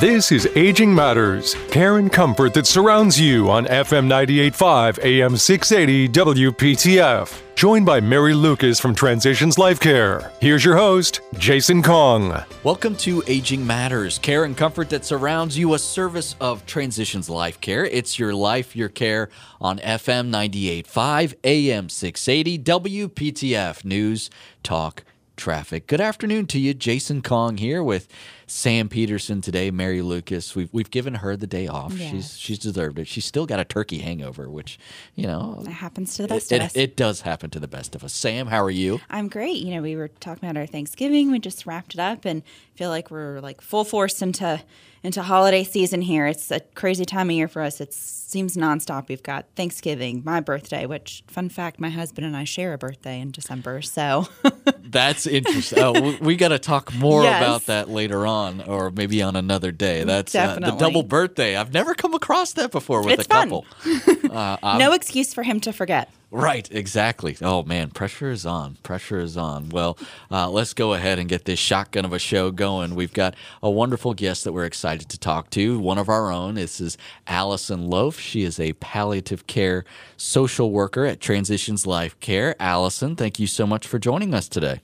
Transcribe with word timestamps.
This 0.00 0.30
is 0.30 0.46
Aging 0.54 0.94
Matters, 0.94 1.54
care 1.70 1.96
and 1.96 2.12
comfort 2.12 2.52
that 2.52 2.66
surrounds 2.66 3.18
you 3.18 3.48
on 3.50 3.64
FM 3.64 4.06
98.5 4.06 5.02
AM 5.02 5.38
680 5.38 6.08
WPTF. 6.10 7.40
Joined 7.54 7.86
by 7.86 8.00
Mary 8.00 8.34
Lucas 8.34 8.78
from 8.78 8.94
Transitions 8.94 9.56
Life 9.56 9.80
Care. 9.80 10.32
Here's 10.38 10.62
your 10.62 10.76
host, 10.76 11.22
Jason 11.38 11.82
Kong. 11.82 12.44
Welcome 12.62 12.94
to 12.96 13.22
Aging 13.26 13.66
Matters, 13.66 14.18
care 14.18 14.44
and 14.44 14.54
comfort 14.54 14.90
that 14.90 15.06
surrounds 15.06 15.56
you, 15.56 15.72
a 15.72 15.78
service 15.78 16.36
of 16.42 16.66
Transitions 16.66 17.30
Life 17.30 17.58
Care. 17.62 17.86
It's 17.86 18.18
your 18.18 18.34
life, 18.34 18.76
your 18.76 18.90
care 18.90 19.30
on 19.62 19.78
FM 19.78 20.28
98.5 20.28 21.36
AM 21.42 21.88
680 21.88 22.58
WPTF 22.58 23.82
News, 23.82 24.28
Talk, 24.62 25.04
Traffic. 25.38 25.86
Good 25.86 26.02
afternoon 26.02 26.48
to 26.48 26.58
you. 26.58 26.74
Jason 26.74 27.22
Kong 27.22 27.56
here 27.56 27.82
with 27.82 28.08
Sam 28.48 28.88
Peterson 28.88 29.40
today, 29.40 29.72
Mary 29.72 30.02
Lucas. 30.02 30.54
We've 30.54 30.68
we've 30.72 30.90
given 30.90 31.14
her 31.16 31.36
the 31.36 31.48
day 31.48 31.66
off. 31.66 31.94
Yes. 31.94 32.10
She's 32.10 32.38
she's 32.38 32.58
deserved 32.60 32.98
it. 32.98 33.08
She's 33.08 33.24
still 33.24 33.44
got 33.44 33.58
a 33.58 33.64
turkey 33.64 33.98
hangover, 33.98 34.48
which 34.48 34.78
you 35.16 35.26
know 35.26 35.62
It 35.66 35.70
happens 35.72 36.14
to 36.16 36.22
the 36.22 36.28
best 36.28 36.52
it, 36.52 36.56
of 36.56 36.60
it, 36.62 36.64
us. 36.66 36.76
it 36.76 36.96
does 36.96 37.20
happen 37.22 37.50
to 37.50 37.58
the 37.60 37.66
best 37.68 37.96
of 37.96 38.04
us. 38.04 38.12
Sam, 38.14 38.46
how 38.46 38.62
are 38.62 38.70
you? 38.70 39.00
I'm 39.10 39.26
great. 39.28 39.56
You 39.58 39.74
know, 39.74 39.82
we 39.82 39.96
were 39.96 40.08
talking 40.08 40.48
about 40.48 40.56
our 40.60 40.66
Thanksgiving. 40.66 41.32
We 41.32 41.40
just 41.40 41.66
wrapped 41.66 41.94
it 41.94 42.00
up 42.00 42.24
and 42.24 42.42
feel 42.76 42.90
like 42.90 43.10
we're 43.10 43.40
like 43.40 43.60
full 43.60 43.84
force 43.84 44.22
into 44.22 44.62
into 45.02 45.22
holiday 45.22 45.62
season 45.64 46.00
here. 46.02 46.26
It's 46.26 46.50
a 46.50 46.60
crazy 46.74 47.04
time 47.04 47.30
of 47.30 47.36
year 47.36 47.46
for 47.48 47.62
us. 47.62 47.80
It 47.80 47.92
seems 47.92 48.56
nonstop. 48.56 49.08
We've 49.08 49.22
got 49.22 49.46
Thanksgiving, 49.54 50.22
my 50.24 50.40
birthday, 50.40 50.84
which 50.86 51.22
fun 51.28 51.48
fact, 51.48 51.78
my 51.78 51.90
husband 51.90 52.26
and 52.26 52.36
I 52.36 52.42
share 52.44 52.72
a 52.72 52.78
birthday 52.78 53.20
in 53.20 53.30
December. 53.30 53.82
So 53.82 54.26
That's 54.82 55.26
interesting. 55.28 55.78
oh, 55.80 56.00
we, 56.00 56.16
we 56.16 56.36
got 56.36 56.48
to 56.48 56.58
talk 56.58 56.92
more 56.94 57.22
Yes. 57.22 57.40
about 57.40 57.66
that 57.66 57.88
later 57.88 58.26
on, 58.26 58.35
or 58.66 58.90
maybe 58.90 59.22
on 59.22 59.36
another 59.36 59.72
day. 59.72 60.04
That's 60.04 60.34
uh, 60.34 60.56
the 60.56 60.72
double 60.72 61.02
birthday. 61.02 61.56
I've 61.56 61.72
never 61.72 61.94
come 61.94 62.14
across 62.14 62.52
that 62.54 62.70
before 62.70 63.02
with 63.02 63.18
It's 63.20 63.26
a 63.26 63.28
fun. 63.28 63.48
couple. 63.50 63.66
Uh, 64.36 64.76
no 64.78 64.92
excuse 64.92 65.32
for 65.32 65.42
him 65.42 65.60
to 65.60 65.72
forget. 65.72 66.10
Right, 66.30 66.68
exactly. 66.70 67.36
Oh 67.40 67.62
man, 67.62 67.88
pressure 67.90 68.30
is 68.30 68.44
on. 68.44 68.74
Pressure 68.82 69.18
is 69.20 69.36
on. 69.38 69.70
Well, 69.70 69.96
uh, 70.30 70.50
let's 70.50 70.74
go 70.74 70.92
ahead 70.92 71.18
and 71.18 71.26
get 71.28 71.46
this 71.46 71.58
shotgun 71.58 72.04
of 72.04 72.12
a 72.12 72.18
show 72.18 72.50
going. 72.50 72.94
We've 72.96 73.12
got 73.12 73.34
a 73.62 73.70
wonderful 73.70 74.12
guest 74.12 74.44
that 74.44 74.52
we're 74.52 74.66
excited 74.66 75.08
to 75.08 75.18
talk 75.18 75.48
to. 75.50 75.78
One 75.78 75.96
of 75.96 76.10
our 76.10 76.30
own. 76.30 76.56
This 76.56 76.80
is 76.82 76.98
Allison 77.26 77.88
Loaf. 77.88 78.18
She 78.18 78.42
is 78.42 78.60
a 78.60 78.74
palliative 78.74 79.46
care 79.46 79.84
social 80.18 80.70
worker 80.70 81.06
at 81.06 81.20
Transitions 81.20 81.86
Life 81.86 82.18
Care. 82.20 82.56
Allison, 82.60 83.16
thank 83.16 83.38
you 83.38 83.46
so 83.46 83.66
much 83.66 83.86
for 83.86 83.98
joining 83.98 84.34
us 84.34 84.48
today. 84.48 84.80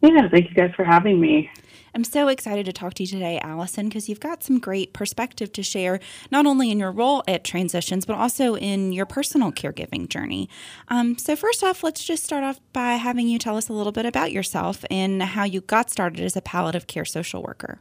Yeah, 0.00 0.28
thank 0.30 0.48
you 0.48 0.54
guys 0.54 0.72
for 0.74 0.84
having 0.84 1.20
me. 1.20 1.50
I'm 1.94 2.04
so 2.04 2.28
excited 2.28 2.66
to 2.66 2.72
talk 2.72 2.94
to 2.94 3.02
you 3.02 3.08
today, 3.08 3.38
Allison, 3.42 3.88
because 3.88 4.08
you've 4.08 4.20
got 4.20 4.42
some 4.42 4.58
great 4.58 4.92
perspective 4.92 5.52
to 5.52 5.62
share, 5.62 6.00
not 6.30 6.46
only 6.46 6.70
in 6.70 6.78
your 6.78 6.92
role 6.92 7.22
at 7.26 7.44
Transitions, 7.44 8.04
but 8.04 8.16
also 8.16 8.56
in 8.56 8.92
your 8.92 9.06
personal 9.06 9.52
caregiving 9.52 10.08
journey. 10.08 10.48
Um, 10.88 11.18
so, 11.18 11.36
first 11.36 11.62
off, 11.62 11.82
let's 11.82 12.04
just 12.04 12.24
start 12.24 12.44
off 12.44 12.60
by 12.72 12.94
having 12.94 13.28
you 13.28 13.38
tell 13.38 13.56
us 13.56 13.68
a 13.68 13.72
little 13.72 13.92
bit 13.92 14.06
about 14.06 14.32
yourself 14.32 14.84
and 14.90 15.22
how 15.22 15.44
you 15.44 15.60
got 15.60 15.90
started 15.90 16.20
as 16.20 16.36
a 16.36 16.40
palliative 16.40 16.86
care 16.86 17.04
social 17.04 17.42
worker. 17.42 17.80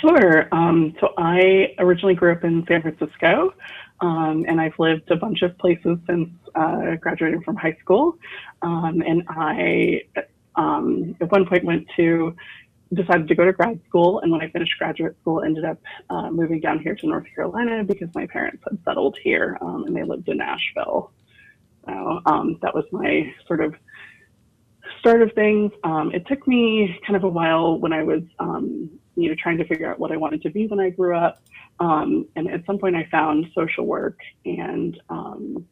Sure. 0.00 0.48
Um, 0.52 0.94
so 1.00 1.14
I 1.16 1.74
originally 1.78 2.14
grew 2.14 2.32
up 2.32 2.44
in 2.44 2.64
San 2.68 2.82
Francisco, 2.82 3.54
um, 4.00 4.44
and 4.48 4.60
I've 4.60 4.78
lived 4.78 5.10
a 5.10 5.16
bunch 5.16 5.42
of 5.42 5.56
places 5.58 5.98
since 6.06 6.28
uh, 6.54 6.96
graduating 6.96 7.42
from 7.42 7.56
high 7.56 7.76
school. 7.80 8.16
Um, 8.62 9.02
and 9.06 9.22
I, 9.28 10.02
um, 10.56 11.16
at 11.20 11.30
one 11.30 11.46
point, 11.46 11.64
went 11.64 11.86
to 11.96 12.34
decided 12.92 13.28
to 13.28 13.34
go 13.34 13.44
to 13.44 13.52
grad 13.52 13.80
school, 13.88 14.20
and 14.20 14.30
when 14.30 14.40
I 14.40 14.48
finished 14.50 14.72
graduate 14.78 15.16
school, 15.20 15.42
ended 15.42 15.64
up 15.64 15.78
uh, 16.10 16.30
moving 16.30 16.60
down 16.60 16.78
here 16.80 16.94
to 16.94 17.06
North 17.06 17.26
Carolina 17.34 17.84
because 17.84 18.08
my 18.14 18.26
parents 18.26 18.62
had 18.68 18.78
settled 18.84 19.16
here, 19.22 19.58
um, 19.60 19.84
and 19.86 19.96
they 19.96 20.02
lived 20.02 20.28
in 20.28 20.38
Nashville. 20.38 21.12
So 21.86 22.20
um, 22.26 22.58
that 22.62 22.74
was 22.74 22.84
my 22.92 23.32
sort 23.46 23.62
of 23.62 23.74
start 25.00 25.22
of 25.22 25.32
things. 25.32 25.72
Um, 25.82 26.12
it 26.12 26.26
took 26.26 26.46
me 26.46 26.98
kind 27.06 27.16
of 27.16 27.24
a 27.24 27.28
while 27.28 27.78
when 27.78 27.92
I 27.92 28.02
was, 28.02 28.22
um, 28.38 28.90
you 29.16 29.28
know, 29.28 29.34
trying 29.42 29.58
to 29.58 29.64
figure 29.66 29.90
out 29.90 29.98
what 29.98 30.12
I 30.12 30.16
wanted 30.16 30.42
to 30.42 30.50
be 30.50 30.66
when 30.66 30.80
I 30.80 30.90
grew 30.90 31.16
up. 31.16 31.42
Um, 31.80 32.26
and 32.36 32.50
at 32.50 32.64
some 32.66 32.78
point, 32.78 32.96
I 32.96 33.06
found 33.10 33.46
social 33.54 33.86
work 33.86 34.18
and 34.44 34.98
um, 35.08 35.66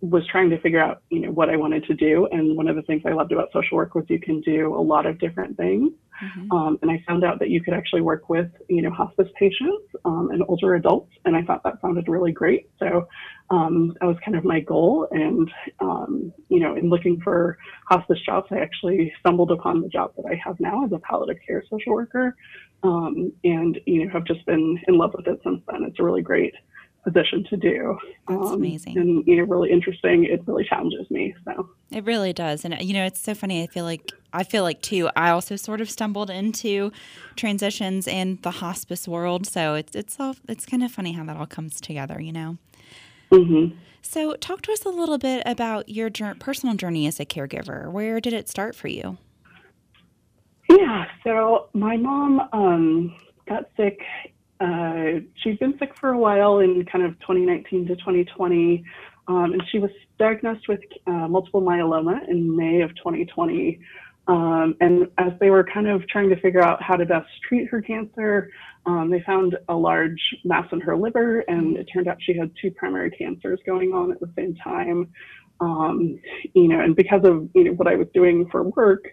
was 0.00 0.26
trying 0.28 0.50
to 0.50 0.60
figure 0.60 0.80
out, 0.80 1.02
you 1.10 1.20
know, 1.20 1.30
what 1.30 1.50
I 1.50 1.56
wanted 1.56 1.84
to 1.84 1.94
do. 1.94 2.26
And 2.32 2.56
one 2.56 2.68
of 2.68 2.76
the 2.76 2.82
things 2.82 3.02
I 3.04 3.12
loved 3.12 3.32
about 3.32 3.50
social 3.52 3.76
work 3.76 3.94
was 3.94 4.04
you 4.08 4.18
can 4.18 4.40
do 4.40 4.74
a 4.74 4.80
lot 4.80 5.06
of 5.06 5.18
different 5.18 5.56
things. 5.56 5.92
Um, 6.50 6.78
and 6.82 6.90
I 6.90 7.02
found 7.06 7.24
out 7.24 7.38
that 7.38 7.48
you 7.48 7.62
could 7.62 7.74
actually 7.74 8.02
work 8.02 8.28
with, 8.28 8.50
you 8.68 8.82
know, 8.82 8.90
hospice 8.90 9.28
patients 9.38 9.84
um, 10.04 10.30
and 10.32 10.42
older 10.48 10.74
adults, 10.74 11.12
and 11.24 11.34
I 11.34 11.42
thought 11.42 11.62
that 11.64 11.80
sounded 11.80 12.08
really 12.08 12.32
great. 12.32 12.68
So 12.78 13.08
um, 13.50 13.96
that 14.00 14.06
was 14.06 14.16
kind 14.24 14.36
of 14.36 14.44
my 14.44 14.60
goal. 14.60 15.08
And 15.10 15.50
um, 15.80 16.32
you 16.48 16.60
know, 16.60 16.76
in 16.76 16.90
looking 16.90 17.20
for 17.22 17.56
hospice 17.88 18.18
jobs, 18.24 18.48
I 18.50 18.58
actually 18.58 19.12
stumbled 19.20 19.50
upon 19.50 19.80
the 19.80 19.88
job 19.88 20.12
that 20.16 20.26
I 20.30 20.40
have 20.44 20.60
now 20.60 20.84
as 20.84 20.92
a 20.92 20.98
palliative 20.98 21.42
care 21.46 21.62
social 21.70 21.94
worker, 21.94 22.36
um, 22.82 23.32
and 23.44 23.80
you 23.86 24.04
know, 24.04 24.12
have 24.12 24.24
just 24.24 24.44
been 24.46 24.78
in 24.88 24.98
love 24.98 25.14
with 25.16 25.26
it 25.26 25.40
since 25.42 25.62
then. 25.70 25.84
It's 25.84 25.98
a 26.00 26.02
really 26.02 26.22
great 26.22 26.54
position 27.02 27.44
to 27.50 27.56
do. 27.56 27.98
That's 28.28 28.40
um, 28.40 28.54
amazing. 28.54 28.98
and 28.98 29.26
you 29.26 29.36
know, 29.36 29.44
really 29.44 29.70
interesting. 29.70 30.24
It 30.24 30.42
really 30.46 30.64
challenges 30.64 31.10
me. 31.10 31.34
So. 31.44 31.68
It 31.90 32.04
really 32.04 32.32
does, 32.32 32.64
and 32.64 32.80
you 32.80 32.94
know, 32.94 33.04
it's 33.04 33.20
so 33.20 33.34
funny. 33.34 33.62
I 33.62 33.66
feel 33.66 33.84
like 33.84 34.12
I 34.32 34.44
feel 34.44 34.62
like 34.62 34.82
too. 34.82 35.10
I 35.16 35.30
also 35.30 35.56
sort 35.56 35.80
of 35.80 35.90
stumbled 35.90 36.30
into 36.30 36.92
transitions 37.36 38.06
in 38.06 38.38
the 38.42 38.50
hospice 38.50 39.08
world, 39.08 39.46
so 39.46 39.74
it's 39.74 39.94
it's 39.94 40.18
all 40.20 40.36
it's 40.48 40.66
kind 40.66 40.82
of 40.84 40.92
funny 40.92 41.12
how 41.12 41.24
that 41.24 41.36
all 41.36 41.46
comes 41.46 41.80
together, 41.80 42.20
you 42.20 42.32
know. 42.32 42.58
mhm. 43.30 43.74
So, 44.02 44.34
talk 44.36 44.62
to 44.62 44.72
us 44.72 44.84
a 44.84 44.88
little 44.88 45.18
bit 45.18 45.42
about 45.44 45.88
your 45.88 46.10
personal 46.38 46.74
journey 46.74 47.06
as 47.06 47.20
a 47.20 47.24
caregiver. 47.26 47.92
Where 47.92 48.18
did 48.18 48.32
it 48.32 48.48
start 48.48 48.74
for 48.74 48.88
you? 48.88 49.18
Yeah, 50.68 51.04
so 51.24 51.68
my 51.74 51.96
mom 51.96 52.40
um, 52.52 53.14
got 53.48 53.68
sick. 53.76 54.00
Uh, 54.60 55.20
she'd 55.36 55.58
been 55.58 55.76
sick 55.78 55.90
for 55.98 56.10
a 56.10 56.18
while 56.18 56.58
in 56.58 56.84
kind 56.84 57.04
of 57.04 57.18
2019 57.20 57.86
to 57.86 57.96
2020, 57.96 58.84
um, 59.28 59.52
and 59.52 59.62
she 59.70 59.78
was 59.78 59.90
diagnosed 60.18 60.68
with 60.68 60.80
uh, 61.06 61.28
multiple 61.28 61.62
myeloma 61.62 62.28
in 62.28 62.54
May 62.56 62.82
of 62.82 62.90
2020. 62.96 63.80
Um, 64.28 64.76
and 64.80 65.08
as 65.18 65.32
they 65.40 65.50
were 65.50 65.64
kind 65.64 65.88
of 65.88 66.06
trying 66.08 66.28
to 66.28 66.40
figure 66.40 66.62
out 66.62 66.82
how 66.82 66.94
to 66.96 67.06
best 67.06 67.28
treat 67.48 67.68
her 67.68 67.80
cancer, 67.80 68.50
um, 68.86 69.10
they 69.10 69.22
found 69.26 69.56
a 69.68 69.74
large 69.74 70.20
mass 70.44 70.66
in 70.72 70.80
her 70.80 70.96
liver, 70.96 71.40
and 71.40 71.76
it 71.76 71.88
turned 71.92 72.06
out 72.06 72.18
she 72.20 72.36
had 72.36 72.50
two 72.60 72.70
primary 72.70 73.10
cancers 73.10 73.58
going 73.66 73.92
on 73.92 74.12
at 74.12 74.20
the 74.20 74.30
same 74.36 74.54
time. 74.56 75.08
Um, 75.60 76.18
you 76.54 76.68
know, 76.68 76.80
and 76.80 76.96
because 76.96 77.22
of 77.24 77.48
you 77.54 77.64
know 77.64 77.72
what 77.72 77.88
I 77.88 77.94
was 77.94 78.08
doing 78.14 78.48
for 78.50 78.62
work, 78.62 79.04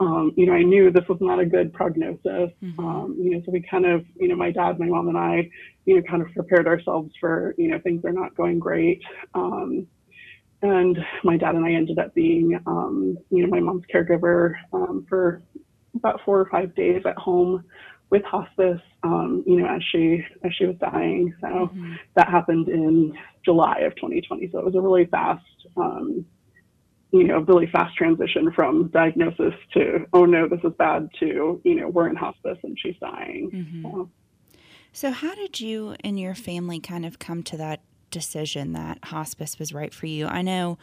um, 0.00 0.32
you 0.36 0.46
know, 0.46 0.52
I 0.52 0.62
knew 0.62 0.90
this 0.90 1.08
was 1.08 1.18
not 1.20 1.38
a 1.38 1.46
good 1.46 1.72
prognosis. 1.72 2.50
Um, 2.78 3.16
you 3.18 3.30
know, 3.30 3.42
so 3.44 3.52
we 3.52 3.60
kind 3.62 3.86
of, 3.86 4.04
you 4.16 4.28
know, 4.28 4.36
my 4.36 4.50
dad, 4.50 4.78
my 4.78 4.86
mom, 4.86 5.08
and 5.08 5.16
I, 5.16 5.48
you 5.84 5.96
know, 5.96 6.02
kind 6.02 6.20
of 6.22 6.32
prepared 6.32 6.66
ourselves 6.66 7.12
for, 7.20 7.54
you 7.56 7.68
know, 7.68 7.78
things 7.78 8.04
are 8.04 8.12
not 8.12 8.34
going 8.36 8.58
great. 8.58 9.02
Um, 9.34 9.86
and 10.62 10.98
my 11.22 11.36
dad 11.36 11.54
and 11.54 11.64
I 11.64 11.72
ended 11.72 11.98
up 11.98 12.14
being, 12.14 12.58
um, 12.66 13.18
you 13.30 13.42
know, 13.42 13.48
my 13.48 13.60
mom's 13.60 13.84
caregiver 13.92 14.54
um, 14.72 15.06
for 15.08 15.42
about 15.94 16.20
four 16.24 16.40
or 16.40 16.46
five 16.46 16.74
days 16.74 17.02
at 17.04 17.16
home 17.16 17.64
with 18.14 18.22
hospice, 18.22 18.80
um, 19.02 19.42
you 19.44 19.56
know, 19.56 19.66
as 19.66 19.82
she 19.90 20.24
as 20.44 20.52
she 20.54 20.66
was 20.66 20.76
dying. 20.76 21.34
So 21.40 21.68
that 22.14 22.28
happened 22.28 22.68
in 22.68 23.12
July 23.44 23.78
of 23.80 23.96
2020. 23.96 24.50
So 24.52 24.60
it 24.60 24.64
was 24.64 24.76
a 24.76 24.80
really 24.80 25.06
fast, 25.06 25.44
um, 25.76 26.24
you 27.10 27.24
know, 27.24 27.40
really 27.40 27.66
fast 27.66 27.96
transition 27.96 28.52
from 28.52 28.86
diagnosis 28.88 29.54
to 29.72 30.06
oh 30.12 30.26
no, 30.26 30.46
this 30.48 30.60
is 30.62 30.72
bad 30.78 31.08
to 31.18 31.60
you 31.64 31.74
know 31.74 31.88
we're 31.88 32.08
in 32.08 32.14
hospice 32.14 32.58
and 32.62 32.78
she's 32.80 32.94
dying. 33.00 33.50
So, 33.82 34.10
So, 34.92 35.10
how 35.10 35.34
did 35.34 35.58
you 35.58 35.96
and 36.04 36.20
your 36.20 36.36
family 36.36 36.78
kind 36.78 37.04
of 37.04 37.18
come 37.18 37.42
to 37.42 37.56
that 37.56 37.80
decision 38.14 38.72
that 38.72 38.98
hospice 39.04 39.58
was 39.58 39.74
right 39.74 39.92
for 39.92 40.06
you? 40.06 40.26
I 40.26 40.42
know 40.42 40.78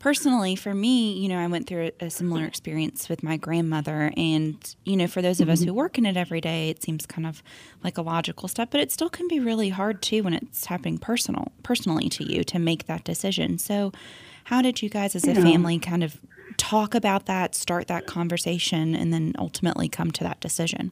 personally, 0.00 0.56
for 0.56 0.74
me, 0.74 1.12
you 1.12 1.28
know, 1.28 1.38
I 1.38 1.46
went 1.46 1.68
through 1.68 1.92
a, 2.00 2.06
a 2.06 2.10
similar 2.10 2.44
experience 2.44 3.08
with 3.08 3.22
my 3.22 3.36
grandmother. 3.36 4.12
And, 4.16 4.56
you 4.84 4.96
know, 4.96 5.06
for 5.06 5.22
those 5.22 5.40
of 5.40 5.48
us 5.48 5.62
who 5.62 5.72
work 5.72 5.98
in 5.98 6.06
it 6.06 6.16
every 6.16 6.40
day, 6.40 6.70
it 6.70 6.82
seems 6.82 7.06
kind 7.06 7.26
of 7.26 7.42
like 7.84 7.96
a 7.96 8.02
logical 8.02 8.48
step, 8.48 8.70
but 8.72 8.80
it 8.80 8.90
still 8.90 9.10
can 9.10 9.28
be 9.28 9.38
really 9.38 9.68
hard 9.68 10.02
too 10.02 10.24
when 10.24 10.34
it's 10.34 10.66
happening 10.66 10.98
personal, 10.98 11.52
personally 11.62 12.08
to 12.08 12.24
you 12.24 12.42
to 12.44 12.58
make 12.58 12.86
that 12.86 13.04
decision. 13.04 13.58
So, 13.58 13.92
how 14.44 14.62
did 14.62 14.82
you 14.82 14.88
guys 14.88 15.14
as 15.14 15.28
a 15.28 15.34
family 15.34 15.78
kind 15.78 16.02
of 16.02 16.18
talk 16.56 16.94
about 16.94 17.26
that, 17.26 17.54
start 17.54 17.86
that 17.86 18.06
conversation, 18.06 18.96
and 18.96 19.12
then 19.12 19.34
ultimately 19.38 19.88
come 19.88 20.10
to 20.12 20.24
that 20.24 20.40
decision? 20.40 20.90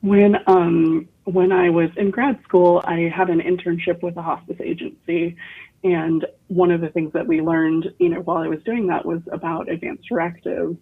When 0.00 0.38
um, 0.48 1.06
when 1.24 1.52
I 1.52 1.70
was 1.70 1.90
in 1.96 2.10
grad 2.10 2.42
school, 2.42 2.82
I 2.84 3.12
had 3.14 3.30
an 3.30 3.40
internship 3.40 4.02
with 4.02 4.16
a 4.16 4.22
hospice 4.22 4.60
agency, 4.60 5.36
and 5.84 6.26
one 6.48 6.70
of 6.70 6.80
the 6.80 6.88
things 6.88 7.12
that 7.12 7.26
we 7.26 7.40
learned, 7.40 7.92
you 7.98 8.08
know, 8.08 8.20
while 8.20 8.38
I 8.38 8.48
was 8.48 8.62
doing 8.62 8.86
that 8.88 9.04
was 9.04 9.20
about 9.30 9.68
advanced 9.68 10.08
directives, 10.08 10.76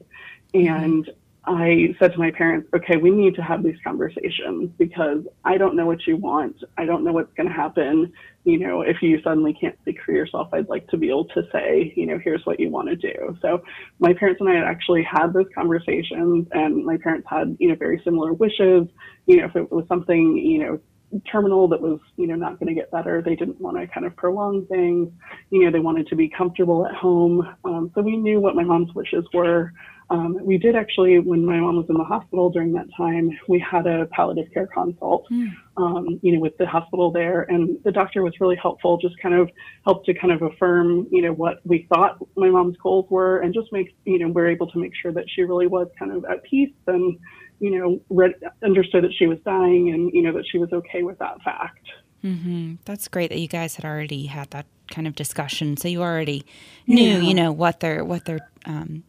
mm-hmm. 0.54 0.84
and 0.84 1.10
I 1.44 1.94
said 1.98 2.12
to 2.12 2.18
my 2.18 2.30
parents, 2.30 2.68
okay, 2.74 2.96
we 2.96 3.10
need 3.10 3.34
to 3.36 3.42
have 3.42 3.62
these 3.62 3.76
conversations 3.82 4.70
because 4.78 5.24
I 5.44 5.56
don't 5.56 5.74
know 5.74 5.86
what 5.86 6.06
you 6.06 6.16
want. 6.16 6.56
I 6.76 6.84
don't 6.84 7.02
know 7.02 7.12
what's 7.12 7.32
going 7.34 7.48
to 7.48 7.54
happen. 7.54 8.12
You 8.44 8.58
know, 8.58 8.82
if 8.82 9.00
you 9.00 9.20
suddenly 9.22 9.54
can't 9.58 9.78
speak 9.80 9.98
for 10.04 10.12
yourself, 10.12 10.48
I'd 10.52 10.68
like 10.68 10.86
to 10.88 10.98
be 10.98 11.08
able 11.08 11.26
to 11.26 11.42
say, 11.50 11.92
you 11.96 12.06
know, 12.06 12.18
here's 12.22 12.44
what 12.44 12.60
you 12.60 12.68
want 12.68 12.88
to 12.88 12.96
do. 12.96 13.38
So 13.40 13.62
my 13.98 14.12
parents 14.12 14.40
and 14.40 14.50
I 14.50 14.54
had 14.54 14.64
actually 14.64 15.02
had 15.02 15.32
those 15.32 15.46
conversations 15.54 16.46
and 16.52 16.84
my 16.84 16.98
parents 16.98 17.26
had, 17.28 17.56
you 17.58 17.68
know, 17.68 17.74
very 17.74 18.00
similar 18.04 18.32
wishes. 18.34 18.86
You 19.26 19.38
know, 19.38 19.44
if 19.46 19.56
it 19.56 19.72
was 19.72 19.86
something, 19.88 20.36
you 20.36 20.58
know, 20.58 20.80
terminal 21.30 21.68
that 21.68 21.80
was, 21.80 21.98
you 22.16 22.26
know, 22.26 22.34
not 22.34 22.58
going 22.58 22.68
to 22.68 22.74
get 22.74 22.90
better. 22.90 23.22
They 23.22 23.34
didn't 23.34 23.60
want 23.60 23.76
to 23.76 23.86
kind 23.86 24.06
of 24.06 24.14
prolong 24.16 24.66
things. 24.66 25.08
You 25.50 25.64
know, 25.64 25.70
they 25.70 25.80
wanted 25.80 26.06
to 26.08 26.16
be 26.16 26.28
comfortable 26.28 26.86
at 26.86 26.94
home. 26.94 27.48
Um, 27.64 27.90
so 27.94 28.00
we 28.00 28.16
knew 28.16 28.40
what 28.40 28.54
my 28.54 28.64
mom's 28.64 28.94
wishes 28.94 29.24
were. 29.34 29.72
Um, 30.10 30.36
we 30.44 30.58
did 30.58 30.74
actually, 30.74 31.20
when 31.20 31.46
my 31.46 31.60
mom 31.60 31.76
was 31.76 31.86
in 31.88 31.94
the 31.96 32.02
hospital 32.02 32.50
during 32.50 32.72
that 32.72 32.86
time, 32.96 33.30
we 33.46 33.60
had 33.60 33.86
a 33.86 34.06
palliative 34.06 34.52
care 34.52 34.66
consult, 34.66 35.24
mm. 35.30 35.48
um, 35.76 36.18
you 36.22 36.32
know, 36.32 36.40
with 36.40 36.56
the 36.58 36.66
hospital 36.66 37.12
there, 37.12 37.42
and 37.42 37.78
the 37.84 37.92
doctor 37.92 38.24
was 38.24 38.34
really 38.40 38.56
helpful. 38.56 38.98
Just 38.98 39.16
kind 39.22 39.36
of 39.36 39.48
helped 39.84 40.06
to 40.06 40.14
kind 40.14 40.32
of 40.32 40.42
affirm, 40.42 41.06
you 41.12 41.22
know, 41.22 41.32
what 41.32 41.60
we 41.64 41.86
thought 41.94 42.18
my 42.36 42.50
mom's 42.50 42.76
goals 42.82 43.06
were, 43.08 43.38
and 43.38 43.54
just 43.54 43.72
make, 43.72 43.94
you 44.04 44.18
know, 44.18 44.28
we're 44.28 44.48
able 44.48 44.68
to 44.72 44.78
make 44.80 44.92
sure 45.00 45.12
that 45.12 45.26
she 45.28 45.42
really 45.42 45.68
was 45.68 45.86
kind 45.96 46.10
of 46.10 46.24
at 46.24 46.42
peace 46.42 46.74
and, 46.88 47.16
you 47.60 47.78
know, 47.78 48.00
read, 48.10 48.34
understood 48.64 49.04
that 49.04 49.12
she 49.16 49.26
was 49.26 49.38
dying, 49.44 49.90
and 49.90 50.12
you 50.12 50.22
know 50.22 50.32
that 50.32 50.44
she 50.50 50.58
was 50.58 50.72
okay 50.72 51.02
with 51.02 51.18
that 51.18 51.40
fact. 51.42 51.86
Mm-hmm. 52.24 52.74
That's 52.84 53.08
great 53.08 53.30
that 53.30 53.38
you 53.38 53.48
guys 53.48 53.76
had 53.76 53.84
already 53.84 54.26
had 54.26 54.50
that 54.50 54.66
kind 54.90 55.06
of 55.06 55.14
discussion, 55.14 55.76
so 55.76 55.88
you 55.88 56.02
already 56.02 56.44
knew, 56.86 57.02
yeah. 57.02 57.18
you 57.18 57.34
know, 57.34 57.52
what 57.52 57.80
their 57.80 58.04
what 58.04 58.24
their 58.24 58.40
um, 58.66 59.04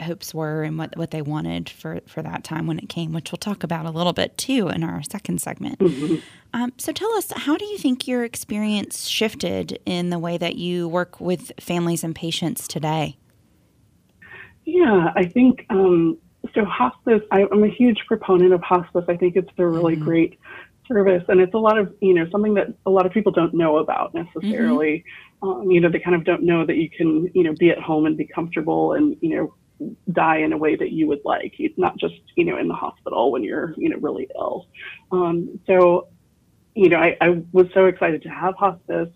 hopes 0.00 0.34
were 0.34 0.62
and 0.62 0.78
what, 0.78 0.96
what 0.96 1.10
they 1.10 1.22
wanted 1.22 1.68
for, 1.68 2.00
for 2.06 2.22
that 2.22 2.44
time 2.44 2.66
when 2.66 2.78
it 2.78 2.88
came, 2.88 3.12
which 3.12 3.32
we'll 3.32 3.38
talk 3.38 3.62
about 3.62 3.86
a 3.86 3.90
little 3.90 4.12
bit 4.12 4.36
too 4.36 4.68
in 4.68 4.84
our 4.84 5.02
second 5.02 5.40
segment. 5.40 5.78
Mm-hmm. 5.78 6.16
Um, 6.52 6.72
so 6.78 6.92
tell 6.92 7.12
us, 7.14 7.32
how 7.34 7.56
do 7.56 7.64
you 7.64 7.78
think 7.78 8.06
your 8.06 8.24
experience 8.24 9.06
shifted 9.06 9.78
in 9.86 10.10
the 10.10 10.18
way 10.18 10.38
that 10.38 10.56
you 10.56 10.88
work 10.88 11.20
with 11.20 11.52
families 11.58 12.04
and 12.04 12.14
patients 12.14 12.68
today? 12.68 13.16
Yeah, 14.64 15.12
I 15.14 15.24
think 15.24 15.64
um, 15.70 16.18
so. 16.56 16.64
Hospice, 16.64 17.22
I, 17.30 17.42
am 17.42 17.62
a 17.62 17.68
huge 17.68 17.98
proponent 18.06 18.52
of 18.52 18.62
hospice. 18.62 19.04
I 19.08 19.16
think 19.16 19.36
it's 19.36 19.50
a 19.58 19.66
really 19.66 19.94
mm-hmm. 19.94 20.04
great 20.04 20.38
service, 20.88 21.24
and 21.28 21.40
it's 21.40 21.54
a 21.54 21.58
lot 21.58 21.78
of 21.78 21.94
you 22.00 22.14
know 22.14 22.28
something 22.30 22.54
that 22.54 22.68
a 22.84 22.90
lot 22.90 23.06
of 23.06 23.12
people 23.12 23.32
don't 23.32 23.54
know 23.54 23.78
about 23.78 24.14
necessarily. 24.14 25.04
Mm-hmm. 25.42 25.48
Um, 25.48 25.70
you 25.70 25.80
know, 25.80 25.90
they 25.90 26.00
kind 26.00 26.16
of 26.16 26.24
don't 26.24 26.42
know 26.42 26.66
that 26.66 26.76
you 26.76 26.90
can 26.90 27.30
you 27.34 27.44
know 27.44 27.54
be 27.54 27.70
at 27.70 27.78
home 27.78 28.06
and 28.06 28.16
be 28.16 28.26
comfortable 28.26 28.94
and 28.94 29.16
you 29.20 29.36
know 29.36 29.54
die 30.12 30.38
in 30.38 30.52
a 30.52 30.56
way 30.56 30.76
that 30.76 30.92
you 30.92 31.06
would 31.06 31.20
like, 31.24 31.54
it's 31.58 31.78
not 31.78 31.98
just, 31.98 32.14
you 32.34 32.44
know, 32.44 32.56
in 32.58 32.68
the 32.68 32.74
hospital 32.74 33.30
when 33.30 33.42
you're, 33.42 33.74
you 33.76 33.88
know, 33.88 33.96
really 33.98 34.28
ill. 34.34 34.66
Um, 35.12 35.60
so, 35.66 36.08
you 36.74 36.88
know, 36.88 36.96
I, 36.96 37.16
I, 37.20 37.42
was 37.52 37.66
so 37.74 37.86
excited 37.86 38.22
to 38.22 38.28
have 38.28 38.54
hospice. 38.54 39.08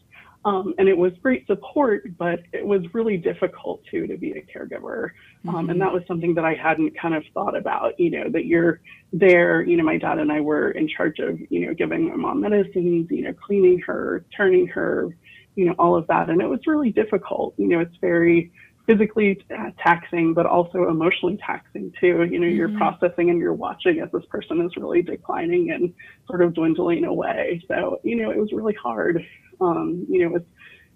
Um, 0.45 0.75
and 0.79 0.89
it 0.89 0.97
was 0.97 1.13
great 1.23 1.47
support, 1.47 2.17
but 2.17 2.41
it 2.53 2.67
was 2.67 2.83
really 2.95 3.17
difficult 3.19 3.83
too 3.91 4.07
to 4.07 4.17
be 4.17 4.33
a 4.33 4.43
caregiver. 4.43 5.11
Um, 5.49 5.55
mm-hmm. 5.55 5.71
And 5.71 5.81
that 5.81 5.93
was 5.93 6.03
something 6.07 6.35
that 6.35 6.45
I 6.45 6.55
hadn't 6.55 6.99
kind 6.99 7.15
of 7.15 7.25
thought 7.33 7.57
about, 7.57 7.99
you 7.99 8.11
know, 8.11 8.29
that 8.31 8.47
you're 8.47 8.81
there, 9.13 9.63
you 9.63 9.77
know, 9.77 9.85
my 9.85 9.97
dad 9.97 10.19
and 10.19 10.31
I 10.31 10.41
were 10.41 10.71
in 10.73 10.89
charge 10.89 11.19
of, 11.19 11.39
you 11.51 11.67
know, 11.67 11.75
giving 11.75 12.09
my 12.09 12.17
mom 12.17 12.41
medicines, 12.41 13.09
you 13.11 13.23
know, 13.23 13.33
cleaning 13.33 13.81
her, 13.81 14.25
turning 14.37 14.67
her, 14.69 15.17
you 15.57 15.65
know, 15.65 15.75
all 15.79 15.97
of 15.97 16.07
that. 16.09 16.29
And 16.29 16.41
it 16.43 16.47
was 16.47 16.61
really 16.67 16.93
difficult. 16.93 17.55
You 17.57 17.69
know, 17.69 17.81
it's 17.81 17.97
very, 18.01 18.53
physically 18.87 19.39
taxing, 19.79 20.35
but 20.35 20.47
also 20.47 20.89
emotionally 20.89 21.39
taxing 21.47 21.93
too. 22.01 22.27
You 22.29 22.41
know, 22.41 22.47
mm-hmm. 22.47 22.57
you're 22.57 22.77
processing 22.77 23.31
and 23.31 23.39
you're 23.39 23.55
watching 23.55 24.01
as 24.01 24.11
this 24.13 24.25
person 24.29 24.61
is 24.63 24.77
really 24.77 25.03
declining 25.03 25.71
and 25.71 25.95
sort 26.27 26.43
of 26.43 26.55
dwindling 26.55 27.05
away. 27.05 27.63
So, 27.69 28.01
you 28.03 28.17
know, 28.17 28.31
it 28.31 28.39
was 28.39 28.53
really 28.53 28.75
hard. 28.75 29.25
Um, 29.61 30.07
you 30.09 30.21
know, 30.21 30.27
it 30.27 30.33
was, 30.33 30.43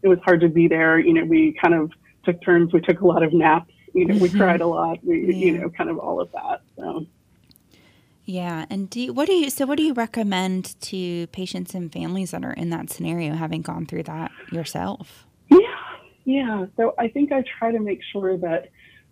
it 0.02 0.08
was 0.08 0.18
hard 0.24 0.40
to 0.40 0.48
be 0.48 0.66
there. 0.66 0.98
You 0.98 1.12
know, 1.12 1.24
we 1.24 1.56
kind 1.62 1.74
of 1.74 1.92
took 2.24 2.42
turns. 2.42 2.72
We 2.72 2.80
took 2.80 3.00
a 3.00 3.06
lot 3.06 3.22
of 3.22 3.32
naps. 3.32 3.72
You 3.94 4.06
know, 4.06 4.14
we 4.14 4.28
mm-hmm. 4.28 4.38
cried 4.38 4.60
a 4.60 4.66
lot. 4.66 4.98
We, 5.04 5.20
yeah. 5.20 5.32
you 5.32 5.58
know, 5.58 5.70
kind 5.70 5.88
of 5.88 5.98
all 5.98 6.20
of 6.20 6.30
that. 6.32 6.62
So. 6.76 7.06
Yeah, 8.26 8.64
and 8.70 8.88
do 8.88 9.00
you, 9.00 9.12
what 9.12 9.26
do 9.26 9.34
you 9.34 9.50
so 9.50 9.66
what 9.66 9.76
do 9.76 9.82
you 9.82 9.92
recommend 9.92 10.80
to 10.82 11.26
patients 11.28 11.74
and 11.74 11.92
families 11.92 12.30
that 12.30 12.44
are 12.44 12.54
in 12.54 12.70
that 12.70 12.90
scenario, 12.90 13.34
having 13.34 13.62
gone 13.62 13.86
through 13.86 14.04
that 14.04 14.30
yourself? 14.50 15.26
Yeah, 15.50 15.58
yeah, 16.24 16.66
so 16.76 16.94
I 16.98 17.08
think 17.08 17.32
I 17.32 17.44
try 17.58 17.70
to 17.70 17.80
make 17.80 18.00
sure 18.12 18.38
that 18.38 18.70